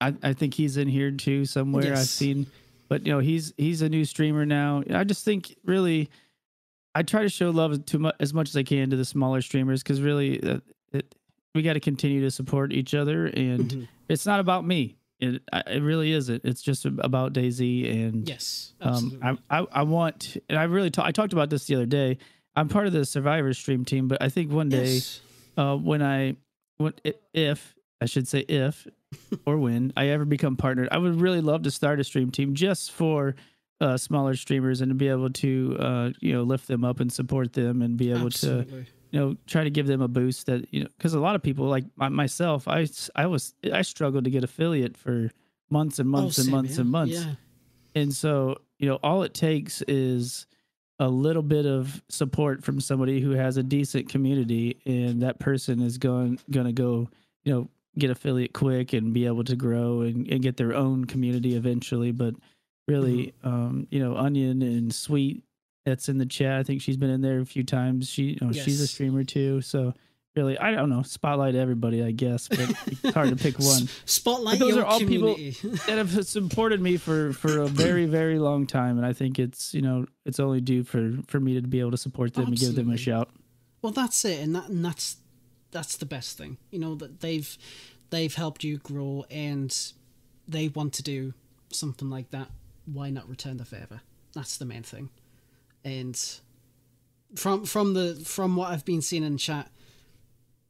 [0.00, 1.92] I, I think he's in here too somewhere.
[1.92, 2.46] I've seen,
[2.88, 4.82] but you know, he's he's a new streamer now.
[4.90, 6.08] I just think really,
[6.94, 9.82] I try to show love to as much as I can to the smaller streamers
[9.82, 10.60] because really, uh,
[10.92, 11.14] it,
[11.54, 13.88] we got to continue to support each other, and Mhm.
[14.08, 14.96] it's not about me.
[15.22, 16.44] It it really isn't.
[16.44, 19.18] It's just about DayZ and Yes, um.
[19.22, 22.18] I, I I want, and I really ta- I talked about this the other day.
[22.56, 25.20] I'm part of the Survivor stream team, but I think one day, Yes.
[25.56, 26.36] uh, when I,
[26.76, 26.92] when
[27.32, 28.86] if I should say if,
[29.46, 32.54] or when I ever become partnered, I would really love to start a stream team
[32.54, 33.36] just for
[33.80, 37.10] uh, smaller streamers and to be able to, uh, you know, lift them up and
[37.12, 38.86] support them and be able to, Absolutely.
[39.12, 41.42] You know, try to give them a boost that you know, because a lot of
[41.42, 42.80] people like my, myself, i
[43.26, 45.30] was I struggled to get affiliate for
[45.70, 46.80] months and months Oh, and months here.
[46.80, 47.12] and months.
[47.14, 47.34] Yeah.
[47.94, 50.46] And so, you know, all it takes is
[50.98, 55.80] a little bit of support from somebody who has a decent community and that person
[55.82, 57.08] is going going to go,
[57.44, 57.68] you know,
[57.98, 62.12] get affiliate quick and be able to grow and, and get their own community eventually,
[62.12, 62.34] but
[62.88, 65.42] really um, you know, Onion and Sweet
[65.84, 66.58] that's in the chat.
[66.58, 68.08] I think she's been in there a few times.
[68.08, 69.60] She you know, she's a streamer too.
[69.60, 69.94] So
[70.34, 74.58] really, I don't know, spotlight everybody, I guess, but it's hard to pick one Spotlight
[74.58, 75.34] But those your are all people-
[75.86, 79.74] that have supported me for for a very very long time and i think it's
[79.74, 82.58] you know it's only due for for me to be able to support them and
[82.58, 83.28] give them a shout
[83.82, 85.16] Well, that's it, and that and that's
[85.70, 86.56] that's the best thing.
[86.70, 87.58] You know that they've
[88.10, 89.74] they've helped you grow, and
[90.46, 91.34] they want to do
[91.72, 92.48] something like that.
[92.86, 94.00] Why not return the favor?
[94.34, 95.10] That's the main thing.
[95.84, 96.20] And
[97.34, 99.70] from from the from what I've been seeing in chat,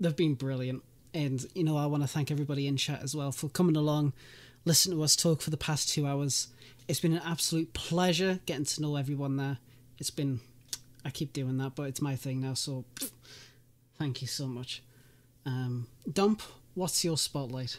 [0.01, 0.83] they've been brilliant.
[1.15, 4.13] And you know, I want to thank everybody in chat as well for coming along,
[4.65, 6.49] listening to us talk for the past two hours.
[6.89, 9.59] It's been an absolute pleasure getting to know everyone there.
[9.99, 10.41] It's been
[11.05, 12.55] I keep doing that, but it's my thing now.
[12.55, 12.85] So,
[13.99, 14.83] thank you so much.
[15.45, 16.43] Um, Dump,
[16.75, 17.79] what's your spotlight?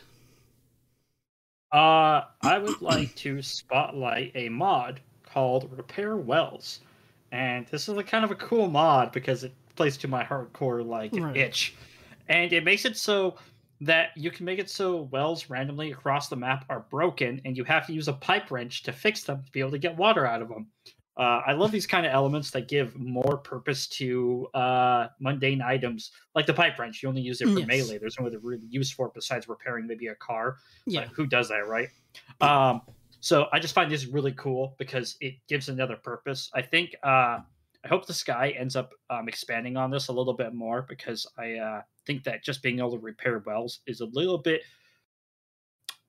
[1.71, 6.81] Uh, I would like to spotlight a mod called Repair Wells,
[7.33, 10.85] and this is a kind of a cool mod because it plays to my hardcore
[10.85, 11.35] like Right.
[11.35, 11.75] itch,
[12.29, 13.35] and it makes it so
[13.81, 17.63] that you can make it so wells randomly across the map are broken, and you
[17.65, 20.25] have to use a pipe wrench to fix them to be able to get water
[20.25, 20.67] out of them.
[21.17, 26.11] Uh, I love these kind of elements that give more purpose to uh, mundane items,
[26.33, 27.03] like the pipe wrench.
[27.03, 27.67] You only use it for Yes.
[27.67, 27.97] melee.
[27.99, 30.57] There's no other really use for it besides repairing maybe a car.
[30.85, 31.89] Yeah, Like, who does that, right?
[32.41, 32.81] Um,
[33.23, 36.49] so I just find this really cool because it gives another purpose.
[36.53, 37.39] I think uh,
[37.85, 41.25] I hope this guy ends up um, expanding on this a little bit more because
[41.37, 44.63] I uh, think that just being able to repair wells is a little bit.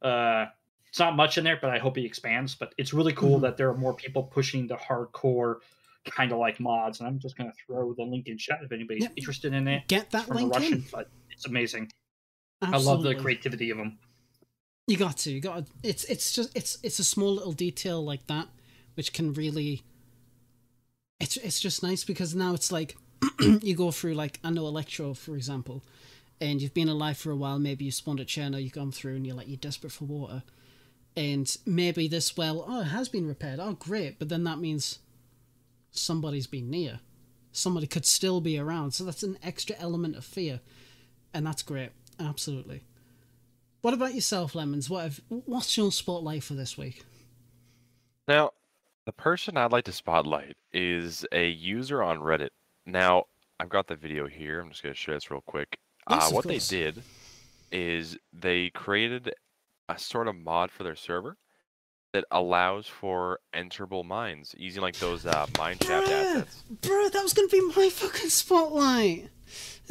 [0.03, 0.47] Uh,
[0.89, 2.57] it's not much in there, but I hope he expands.
[2.57, 3.43] But it's really cool Mhm.
[3.43, 5.59] that there are more people pushing the hardcore
[6.07, 8.73] kind of like mods, and I'm just going to throw the link in chat if
[8.73, 9.87] anybody's interested in it.
[9.87, 10.85] get that From a link Russian, in.
[10.93, 11.93] but it's amazing.
[12.61, 12.89] Absolutely.
[12.89, 13.99] I love the creativity of them.
[14.87, 15.33] You got to.
[15.33, 15.67] You got.
[15.67, 18.49] To, it's it's just it's it's a small little detail like that,
[18.95, 19.83] which can really.
[21.21, 22.97] It's it's just nice because now it's like,
[23.41, 25.83] you go through like I know Elektro for example,
[26.41, 27.59] and you've been alive for a while.
[27.59, 30.43] Maybe you spawned a channel, you've gone through, and you're like you're desperate for water,
[31.17, 34.99] and maybe this well oh it has been repaired oh great, but then that means
[35.93, 37.01] somebody's been near,
[37.53, 40.61] somebody could still be around, so that's an extra element of fear,
[41.33, 41.91] and that's great.
[42.21, 42.83] Absolutely.
[43.85, 44.89] What about yourself, Lemons?
[44.89, 47.05] What have, what's your spotlight for this week?
[48.27, 48.53] Now,
[49.05, 52.49] the person I'd like to spotlight is a user on Reddit.
[52.87, 53.25] Now,
[53.61, 54.63] I've got the video here.
[54.63, 55.77] I'm just going to show this real quick.
[56.09, 56.67] Yes, uh, what course.
[56.67, 57.03] they did
[57.73, 59.35] is they created
[59.91, 61.37] a sort of mod for their server
[62.15, 66.09] that allows for enterable mines using like those uh, mineshaft Bruh.
[66.09, 66.65] assets.
[66.81, 69.29] Bro, that was gonna be my fucking spotlight.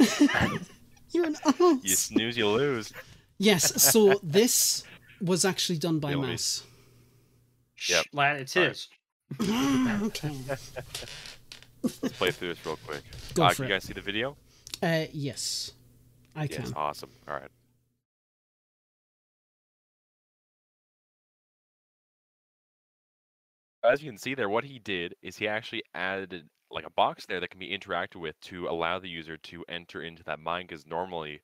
[1.12, 1.78] You're an ass.
[1.84, 2.92] You snooze, you lose.
[3.38, 4.84] Yes, so this
[5.20, 6.16] was actually done by Mouse.
[6.16, 6.64] Yeah, let Mass.
[7.88, 8.04] Yep.
[8.04, 8.88] Shh, lad, it's Alright.
[9.40, 10.02] his.
[10.02, 10.34] okay.
[11.82, 13.02] Let's play through this real quick.
[13.34, 13.68] Go uh, for can it.
[13.68, 14.36] you guys see the video?
[14.82, 15.72] Uh, yes,
[16.34, 16.72] I yes, can.
[16.74, 17.10] awesome.
[17.28, 17.50] All right.
[23.84, 27.26] As you can see there, what he did is he actually added like a box
[27.26, 30.66] there that can be interacted with to allow the user to enter into that mine.
[30.66, 31.42] Because normally,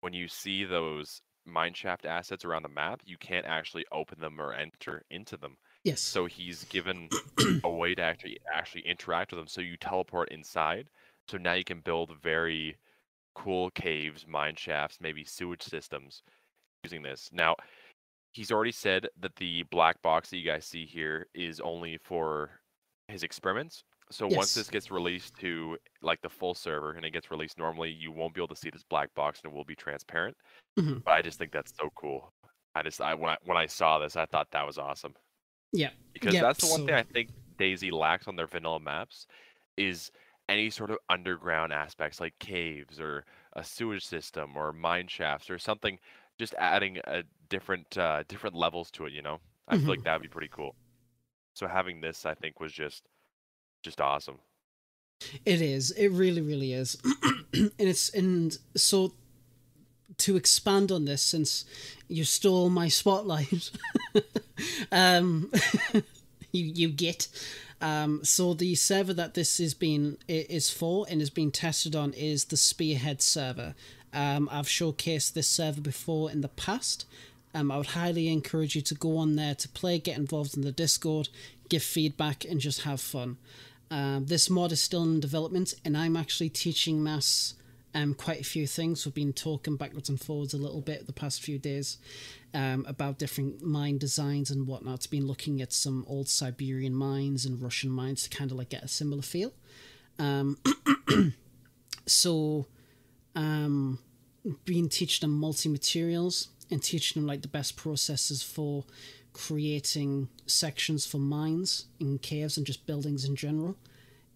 [0.00, 4.52] when you see those mineshaft assets around the map, you can't actually open them or
[4.52, 5.56] enter into them.
[5.84, 6.00] Yes.
[6.00, 7.08] So he's given
[7.64, 9.48] a way to actually actually interact with them.
[9.48, 10.88] So you teleport inside.
[11.28, 12.76] So now you can build very
[13.34, 16.22] cool caves, mine shafts, maybe sewage systems
[16.84, 17.30] using this.
[17.32, 17.56] Now,
[18.32, 22.60] he's already said that the black box that you guys see here is only for
[23.08, 23.84] his experiments.
[24.10, 27.90] So once this gets released to like the full server and it gets released normally,
[27.90, 30.36] you won't be able to see this black box and it will be transparent.
[30.76, 31.04] Mhm.
[31.04, 32.34] But I just think that's so cool.
[32.74, 35.14] I just I when I when I saw this, I thought that was awesome
[35.72, 35.90] yeah.
[36.14, 39.26] because Yep, that's the one thing I think DayZ lacks on their vanilla maps
[39.76, 40.10] is
[40.48, 43.24] any sort of underground aspects like caves or
[43.54, 45.98] a sewage system or mine shafts or something.
[46.38, 49.40] Just adding a different uh, different levels to it, you know.
[49.68, 50.04] I feel like Mhm.
[50.04, 50.76] that'd be pretty cool.
[51.54, 53.08] So having this, I think, was just
[53.84, 54.38] just awesome.
[55.44, 55.90] It is.
[55.92, 56.96] It really, really is.
[57.52, 59.12] and it's and so
[60.18, 61.64] to expand on this, since
[62.08, 63.70] you stole my spotlight,
[64.92, 65.52] um,
[66.52, 67.28] you you get.
[67.80, 72.14] Um, so the server that this is being is for and is being tested on
[72.14, 73.74] is the Spearhead server.
[74.14, 77.04] Um, I've showcased this server before in the past.
[77.52, 80.62] Um, I would highly encourage you to go on there to play, get involved in
[80.62, 81.28] the Discord,
[81.68, 83.36] give feedback, and just have fun.
[83.90, 87.54] Um, this mod is still in development, and I'm actually teaching Mass
[87.94, 89.04] um, quite a few things.
[89.04, 91.98] We've been talking backwards and forwards a little bit the past few days
[92.52, 95.08] um, about different mine designs and whatnot.
[95.10, 98.82] Been looking at some old Siberian mines and Russian mines to kind of like get
[98.82, 99.52] a similar feel.
[100.18, 100.58] Um,
[102.06, 102.66] so,
[103.34, 103.98] um,
[104.64, 108.84] been teaching them multi materials and teaching them like the best processes for
[109.34, 113.76] creating sections for mines and caves and just buildings in general.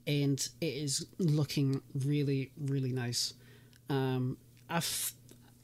[0.06, 3.34] And it is looking really, really nice.
[3.88, 4.36] Um,
[4.68, 5.12] I've,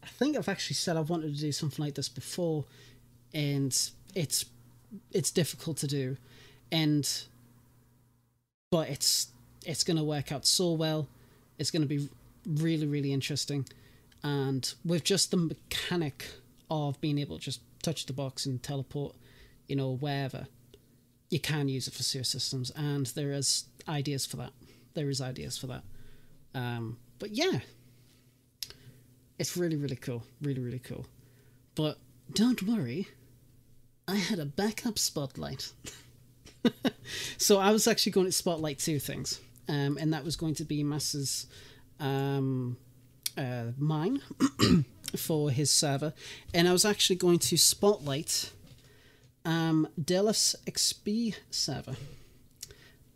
[0.02, 2.64] I think I've actually said I've wanted to do something like this before,
[3.32, 3.76] and
[4.14, 4.46] it's
[5.12, 6.16] it's difficult to do,
[6.70, 7.10] and
[8.70, 9.28] but it's
[9.66, 11.08] it's going to work out so well.
[11.58, 12.08] It's going to be
[12.46, 13.66] really, really interesting,
[14.22, 16.26] and with just the mechanic
[16.70, 19.14] of being able to just touch the box and teleport,
[19.66, 20.46] you know, wherever,
[21.30, 24.52] you can use it for sewer systems, and there is ideas for that.
[24.94, 25.82] There is ideas for that.
[26.54, 27.60] Um, but yeah,
[29.38, 30.22] it's really, really cool.
[30.40, 31.06] Really, really cool.
[31.74, 31.98] But
[32.32, 33.08] don't worry,
[34.06, 35.72] I had a backup spotlight.
[37.38, 40.64] so I was actually going to spotlight two things, um, and that was going to
[40.64, 41.46] be Mass's
[42.00, 42.76] um,
[43.36, 44.20] uh, mine
[45.16, 46.12] for his server,
[46.52, 48.52] and I was actually going to spotlight
[49.44, 51.96] um, Delos XP server.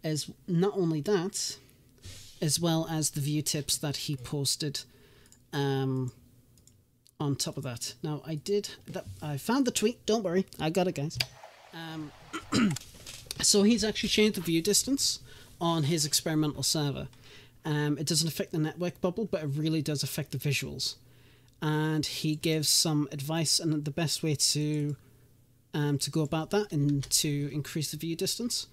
[0.05, 1.57] As not only that,
[2.41, 4.83] as well as the view tips that he posted
[5.53, 6.13] um,
[7.19, 7.95] on top of that.
[8.03, 9.05] Now I did that.
[9.21, 10.05] I found the tweet.
[10.07, 11.19] Don't worry, I got it, guys.
[11.75, 12.13] Um,
[13.41, 15.21] so he's actually changed the view distance
[15.61, 17.09] on his experimental server.
[17.65, 20.95] Um, it doesn't affect the network bubble, but it really does affect the visuals.
[21.61, 24.97] And he gives some advice and the best way to
[25.79, 28.67] um, to go about that and to increase the view distance.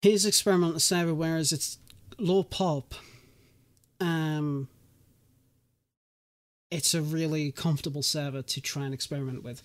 [0.00, 1.78] His experimental server, whereas it's
[2.18, 2.94] low pop,
[4.00, 4.68] um,
[6.70, 9.62] it's a really comfortable server to try and experiment with.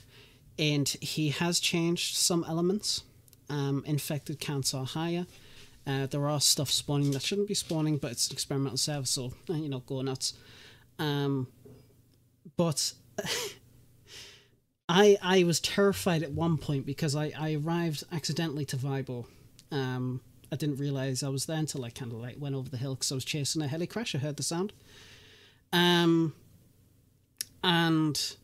[0.60, 3.04] And he has changed some elements.
[3.50, 5.26] Um, infected counts are higher.
[5.88, 9.34] Uh, there are stuff spawning that shouldn't be spawning, but it's an experimental server, so
[9.50, 10.34] uh, you know, go nuts.
[11.00, 11.48] Um,
[12.56, 12.94] but
[14.90, 19.26] I I was terrified at one point because I, I arrived accidentally to Vybor.
[19.72, 20.22] Um,
[20.52, 22.96] I didn't realize I was there until I kind of like went over the hill
[22.96, 24.14] because I was chasing a heli crash.
[24.14, 24.74] I heard the sound.
[25.72, 26.34] Um,
[27.64, 28.36] and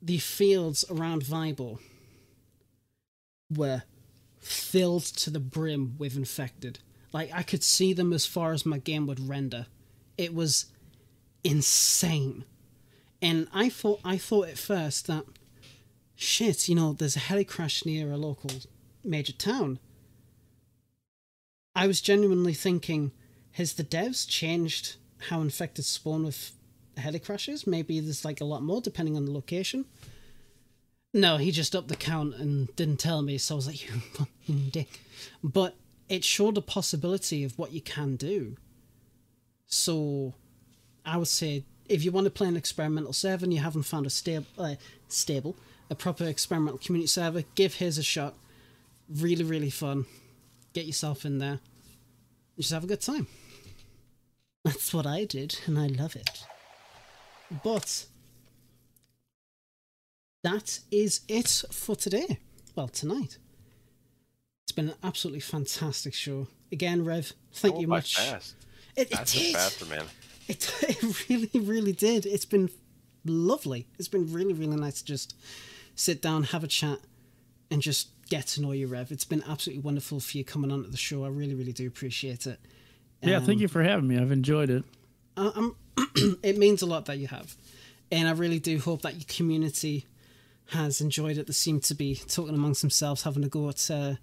[0.00, 1.78] the fields around Vybor
[3.50, 3.82] were
[4.38, 6.78] filled to the brim with infected.
[7.12, 9.66] Like I could see them as far as my game would render.
[10.16, 10.66] It was
[11.42, 12.44] insane.
[13.20, 15.24] And I thought I thought at first that
[16.16, 18.50] shit, you know, there's a heli crash near a local
[19.02, 19.78] major town.
[21.74, 23.12] I was genuinely thinking,
[23.52, 24.96] has the devs changed
[25.28, 26.52] how infected spawn with
[26.96, 27.66] heli crashes.
[27.66, 29.84] Maybe there's like a lot more depending on the location.
[31.12, 34.00] No, he just upped the count and didn't tell me, so I was like, you
[34.00, 35.00] fucking dick.
[35.42, 35.76] But
[36.08, 38.56] it showed a possibility of what you can do.
[39.66, 40.34] So
[41.04, 44.06] I would say if you want to play an experimental server and you haven't found
[44.06, 44.74] a stable, uh,
[45.08, 45.56] stable,
[45.90, 48.34] a proper experimental community server, give his a shot.
[49.08, 50.06] Really, really fun.
[50.72, 51.60] Get yourself in there.
[52.56, 53.26] Just have a good time.
[54.64, 56.46] That's what I did, and I love it.
[57.62, 58.06] But
[60.42, 62.38] that is it for today.
[62.74, 63.38] Well, tonight.
[64.64, 66.48] It's been an absolutely fantastic show.
[66.72, 68.16] Again, Rev, thank Going you much.
[68.16, 68.54] Fast.
[68.96, 69.54] It, it did.
[69.54, 70.04] faster, man.
[70.48, 72.24] It, it really, really did.
[72.24, 72.70] It's been
[73.24, 73.86] lovely.
[73.98, 75.34] It's been really, really nice to just
[75.94, 76.98] sit down, have a chat,
[77.70, 79.10] and just get to know you, Rev.
[79.12, 81.24] It's been absolutely wonderful for you coming on to the show.
[81.24, 82.58] I really, really do appreciate it.
[83.22, 84.18] Yeah, thank Um, you for having me.
[84.18, 84.84] I've enjoyed it.
[85.36, 85.76] I- I'm,
[86.42, 87.56] it means a lot that you have.
[88.12, 90.06] And I really do hope that your community
[90.70, 91.46] has enjoyed it.
[91.46, 94.14] They seem to be talking amongst themselves, having a go at uh,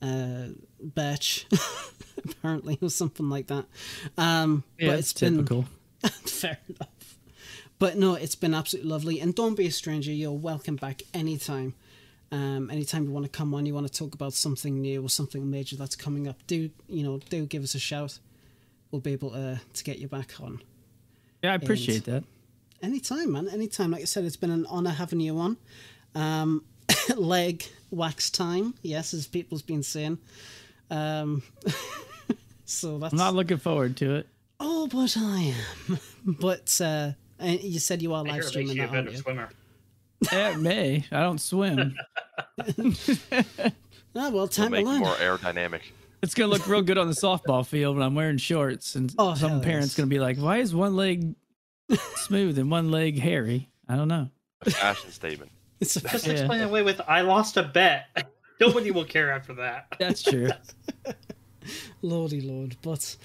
[0.00, 0.48] uh,
[0.80, 1.46] Birch,
[2.24, 3.66] apparently, or something like that.
[4.16, 5.66] Um, Yeah, but it's it's been typical.
[6.24, 6.88] fair enough.
[7.80, 9.20] But no, it's been absolutely lovely.
[9.20, 10.12] And don't be a stranger.
[10.12, 11.74] You're welcome back anytime.
[12.30, 15.08] Um, anytime you want to come on, you want to talk about something new or
[15.08, 17.18] something major that's coming up, do you know?
[17.30, 18.18] Do give us a shout.
[18.90, 20.62] We'll be able to to get you back on.
[21.42, 22.22] Yeah, I appreciate that.
[22.82, 23.48] Anytime, man.
[23.48, 23.92] Anytime.
[23.92, 25.56] Like I said, it's been an honor having you on.
[26.14, 26.62] Um,
[27.16, 28.74] leg wax time.
[28.82, 30.18] Yes, as people's been saying.
[30.90, 31.42] Um,
[32.66, 34.28] so that's I'm not looking forward to it.
[34.60, 35.54] oh, but I
[35.88, 35.98] am.
[36.38, 38.86] But uh, and you said you are I live hear it makes streaming you a
[38.86, 39.22] that, aren't better you?
[39.22, 39.48] swimmer.
[40.32, 41.04] It may.
[41.10, 41.96] I don't swim.
[44.16, 45.00] Ah, well, It'll time to make it learn.
[45.00, 45.82] more aerodynamic.
[46.20, 49.34] It's gonna look real good on the softball field when I'm wearing shorts, and Oh,
[49.36, 49.96] some parents yes.
[49.96, 51.36] gonna be like, "Why is one leg
[52.16, 54.28] smooth and one leg hairy?" I don't know.
[54.62, 55.52] A fashion statement.
[55.78, 56.32] It's a- Just Yeah.
[56.32, 58.28] explain away with "I lost a bet."
[58.60, 59.86] Nobody will care after that.
[60.00, 60.50] That's true.
[62.02, 62.76] Lordy Lord.
[62.82, 63.16] But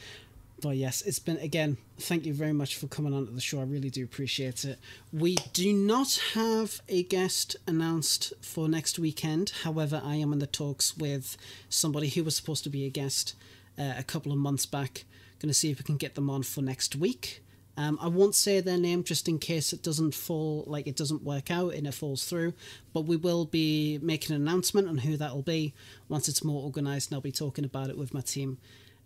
[0.61, 3.59] but yes, it's been again, thank you very much for coming on to the show.
[3.59, 4.79] I really do appreciate it.
[5.11, 9.51] We do not have a guest announced for next weekend.
[9.63, 11.37] However, I am in the talks with
[11.69, 13.35] somebody who was supposed to be a guest
[13.77, 15.03] uh, a couple of months back.
[15.39, 17.41] Gonna see if we can get them on for next week.
[17.77, 21.23] Um, I won't say their name just in case it doesn't fall, like it doesn't
[21.23, 22.53] work out and it falls through.
[22.93, 25.73] But we will be making an announcement on who that'll be
[26.07, 28.57] once it's more organised, and I'll be talking about it with my team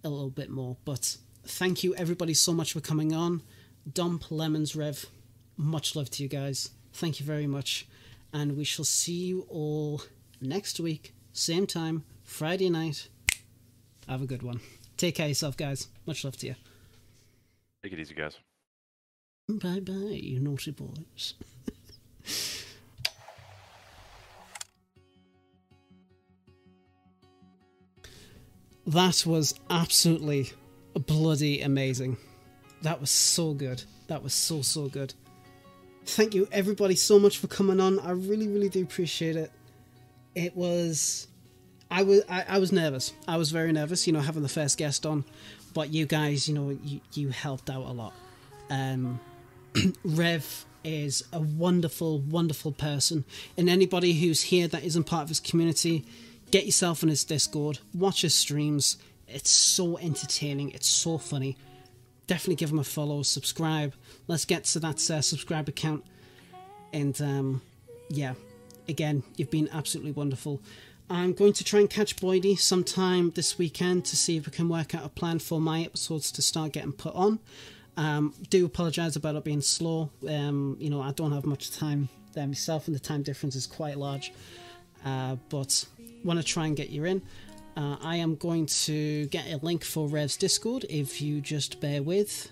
[0.04, 0.78] a little bit more.
[0.86, 1.18] But
[1.50, 3.42] thank you everybody so much for coming on.
[3.92, 5.06] Dump Lemons Rev,
[5.58, 6.70] much love to you guys.
[6.94, 7.88] Thank you very much,
[8.32, 10.02] and we shall see you all
[10.40, 13.10] next week, same time, Friday night.
[14.08, 14.60] Have a good one.
[14.98, 15.88] Take care of yourself, guys.
[16.06, 16.56] Much love to you.
[17.84, 18.38] Take it easy, guys.
[19.48, 21.34] Bye bye, you naughty boys.
[28.86, 30.52] that was absolutely
[30.94, 32.18] bloody amazing.
[32.82, 33.84] That was so good.
[34.08, 35.14] That was so, so good.
[36.06, 38.00] Thank you, everybody, so much for coming on.
[38.00, 39.52] I really, really do appreciate it.
[40.36, 41.28] It was.
[41.92, 43.14] I was I, I was nervous.
[43.28, 45.26] I was very nervous, you know, having the first guest on.
[45.74, 48.14] But you guys, you know, you, you helped out a lot.
[48.70, 49.20] Um,
[50.04, 53.26] Rev is a wonderful, wonderful person.
[53.58, 56.06] And anybody who's here that isn't part of his community,
[56.52, 58.98] get yourself on his Discord, watch his streams.
[59.32, 61.58] It's so entertaining, it's so funny.
[62.28, 63.94] Definitely give him a follow, subscribe.
[64.28, 66.04] Let's get to that uh, subscriber count.
[66.94, 67.62] And um,
[68.10, 68.34] yeah,
[68.88, 70.62] again, you've been absolutely wonderful.
[71.10, 74.70] I'm going to try and catch Boydie sometime this weekend to see if we can
[74.70, 77.40] work out a plan for my episodes to start getting put on.
[77.98, 80.12] Um, do apologise about it being slow.
[80.28, 83.66] Um, you know, I don't have much time there myself, and the time difference is
[83.66, 84.32] quite large.
[85.04, 85.86] Uh, but
[86.24, 87.22] want to try and get you in.
[87.80, 92.04] Uh, I am going to get a link for Rev's Discord if you just bear
[92.04, 92.52] with.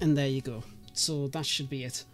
[0.00, 0.62] And there you go.
[0.92, 2.04] So that should be it.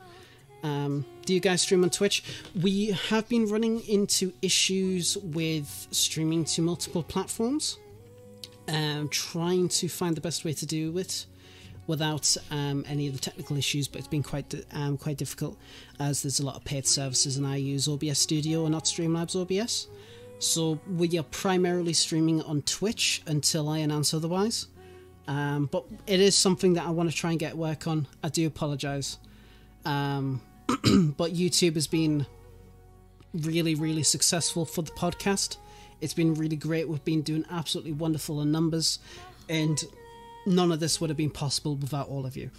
[0.62, 2.24] Um, do you guys stream on Twitch?
[2.62, 7.78] We have been running into issues with streaming to multiple platforms.
[8.66, 11.26] Um, trying to find the best way to do it
[11.86, 15.56] without um, any of the technical issues, but it's been quite um, quite difficult
[16.00, 19.36] as there's a lot of paid services, and I use OBS Studio and not Streamlabs
[19.36, 19.88] OBS.
[20.38, 24.66] So we are primarily streaming on Twitch until I announce otherwise.
[25.28, 28.06] Um, but it is something that I want to try and get work on.
[28.22, 29.18] I do apologize.
[29.84, 32.26] Um, but YouTube has been
[33.34, 35.56] really, really successful for the podcast
[36.00, 36.88] It's been really great.
[36.88, 38.98] We've been doing absolutely wonderful in numbers,
[39.48, 39.82] and
[40.46, 42.50] none of this would have been possible without all of you.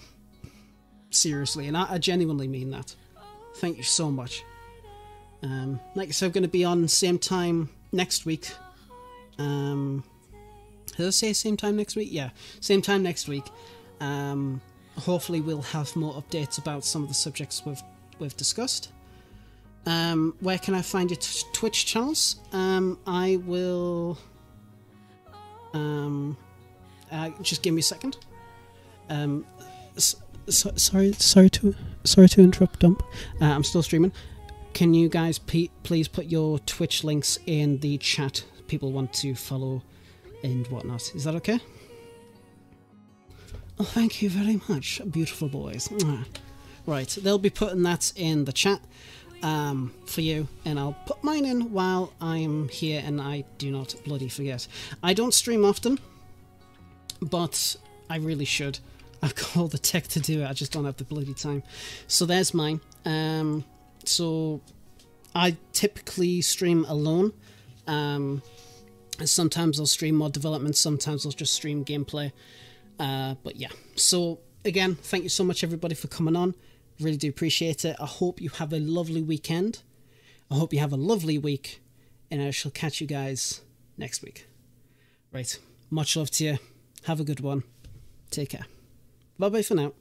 [1.10, 2.96] Seriously, and I, I genuinely mean that.
[3.56, 4.44] Thank you so much.
[5.42, 8.50] Um, like I said, I'm going to be on same time next week.
[9.40, 10.04] Um,
[10.96, 12.10] did I say same time next week?
[12.12, 13.46] Yeah, same time next week.
[14.00, 14.62] Um,
[14.98, 17.82] hopefully, we'll have more updates about some of the subjects we've
[18.20, 18.92] we've discussed.
[19.86, 21.20] Um, where can I find your
[21.54, 22.38] Twitch channels?
[22.52, 24.18] Um, I will.
[25.74, 26.36] Um,
[27.12, 28.18] uh, just give me a second.
[29.10, 29.46] Um,
[29.96, 30.16] s-
[30.50, 33.04] so, sorry, sorry to sorry to interrupt, Dump.
[33.42, 34.12] Uh, I'm still streaming.
[34.74, 38.44] Can you guys pe- please put your Twitch links in the chat?
[38.68, 39.82] People want to follow
[40.44, 41.14] and whatnot.
[41.16, 41.60] Is that okay?
[43.80, 45.90] Oh, thank you very much, beautiful boys.
[46.86, 48.82] Right, they'll be putting that in the chat
[49.44, 53.94] um, for you, and I'll put mine in while I'm here, and I do not
[54.06, 54.68] bloody forget.
[55.04, 56.00] I don't stream often,
[57.22, 57.76] but
[58.10, 58.80] I really should.
[59.22, 60.50] I've got all the tech to do it.
[60.50, 61.64] I just don't have the bloody time.
[62.08, 62.80] So there's mine.
[63.06, 63.64] Um,
[64.06, 64.62] so
[65.34, 67.34] I typically stream alone.
[67.88, 68.42] Um,
[69.24, 70.76] sometimes I'll stream mod development.
[70.76, 72.32] Sometimes I'll just stream gameplay.
[73.00, 73.70] Uh, but yeah.
[73.96, 76.56] So again, thank you so much everybody for coming on.
[77.00, 77.96] Really do appreciate it.
[78.00, 79.84] I hope you have a lovely weekend.
[80.50, 81.82] I hope you have a lovely week,
[82.32, 83.62] and I shall catch you guys
[83.98, 84.48] next week.
[85.32, 85.60] Right.
[85.90, 86.58] Much love to you.
[87.08, 87.64] Have a good one.
[88.32, 88.66] Take care.
[89.40, 89.94] Bye bye for now.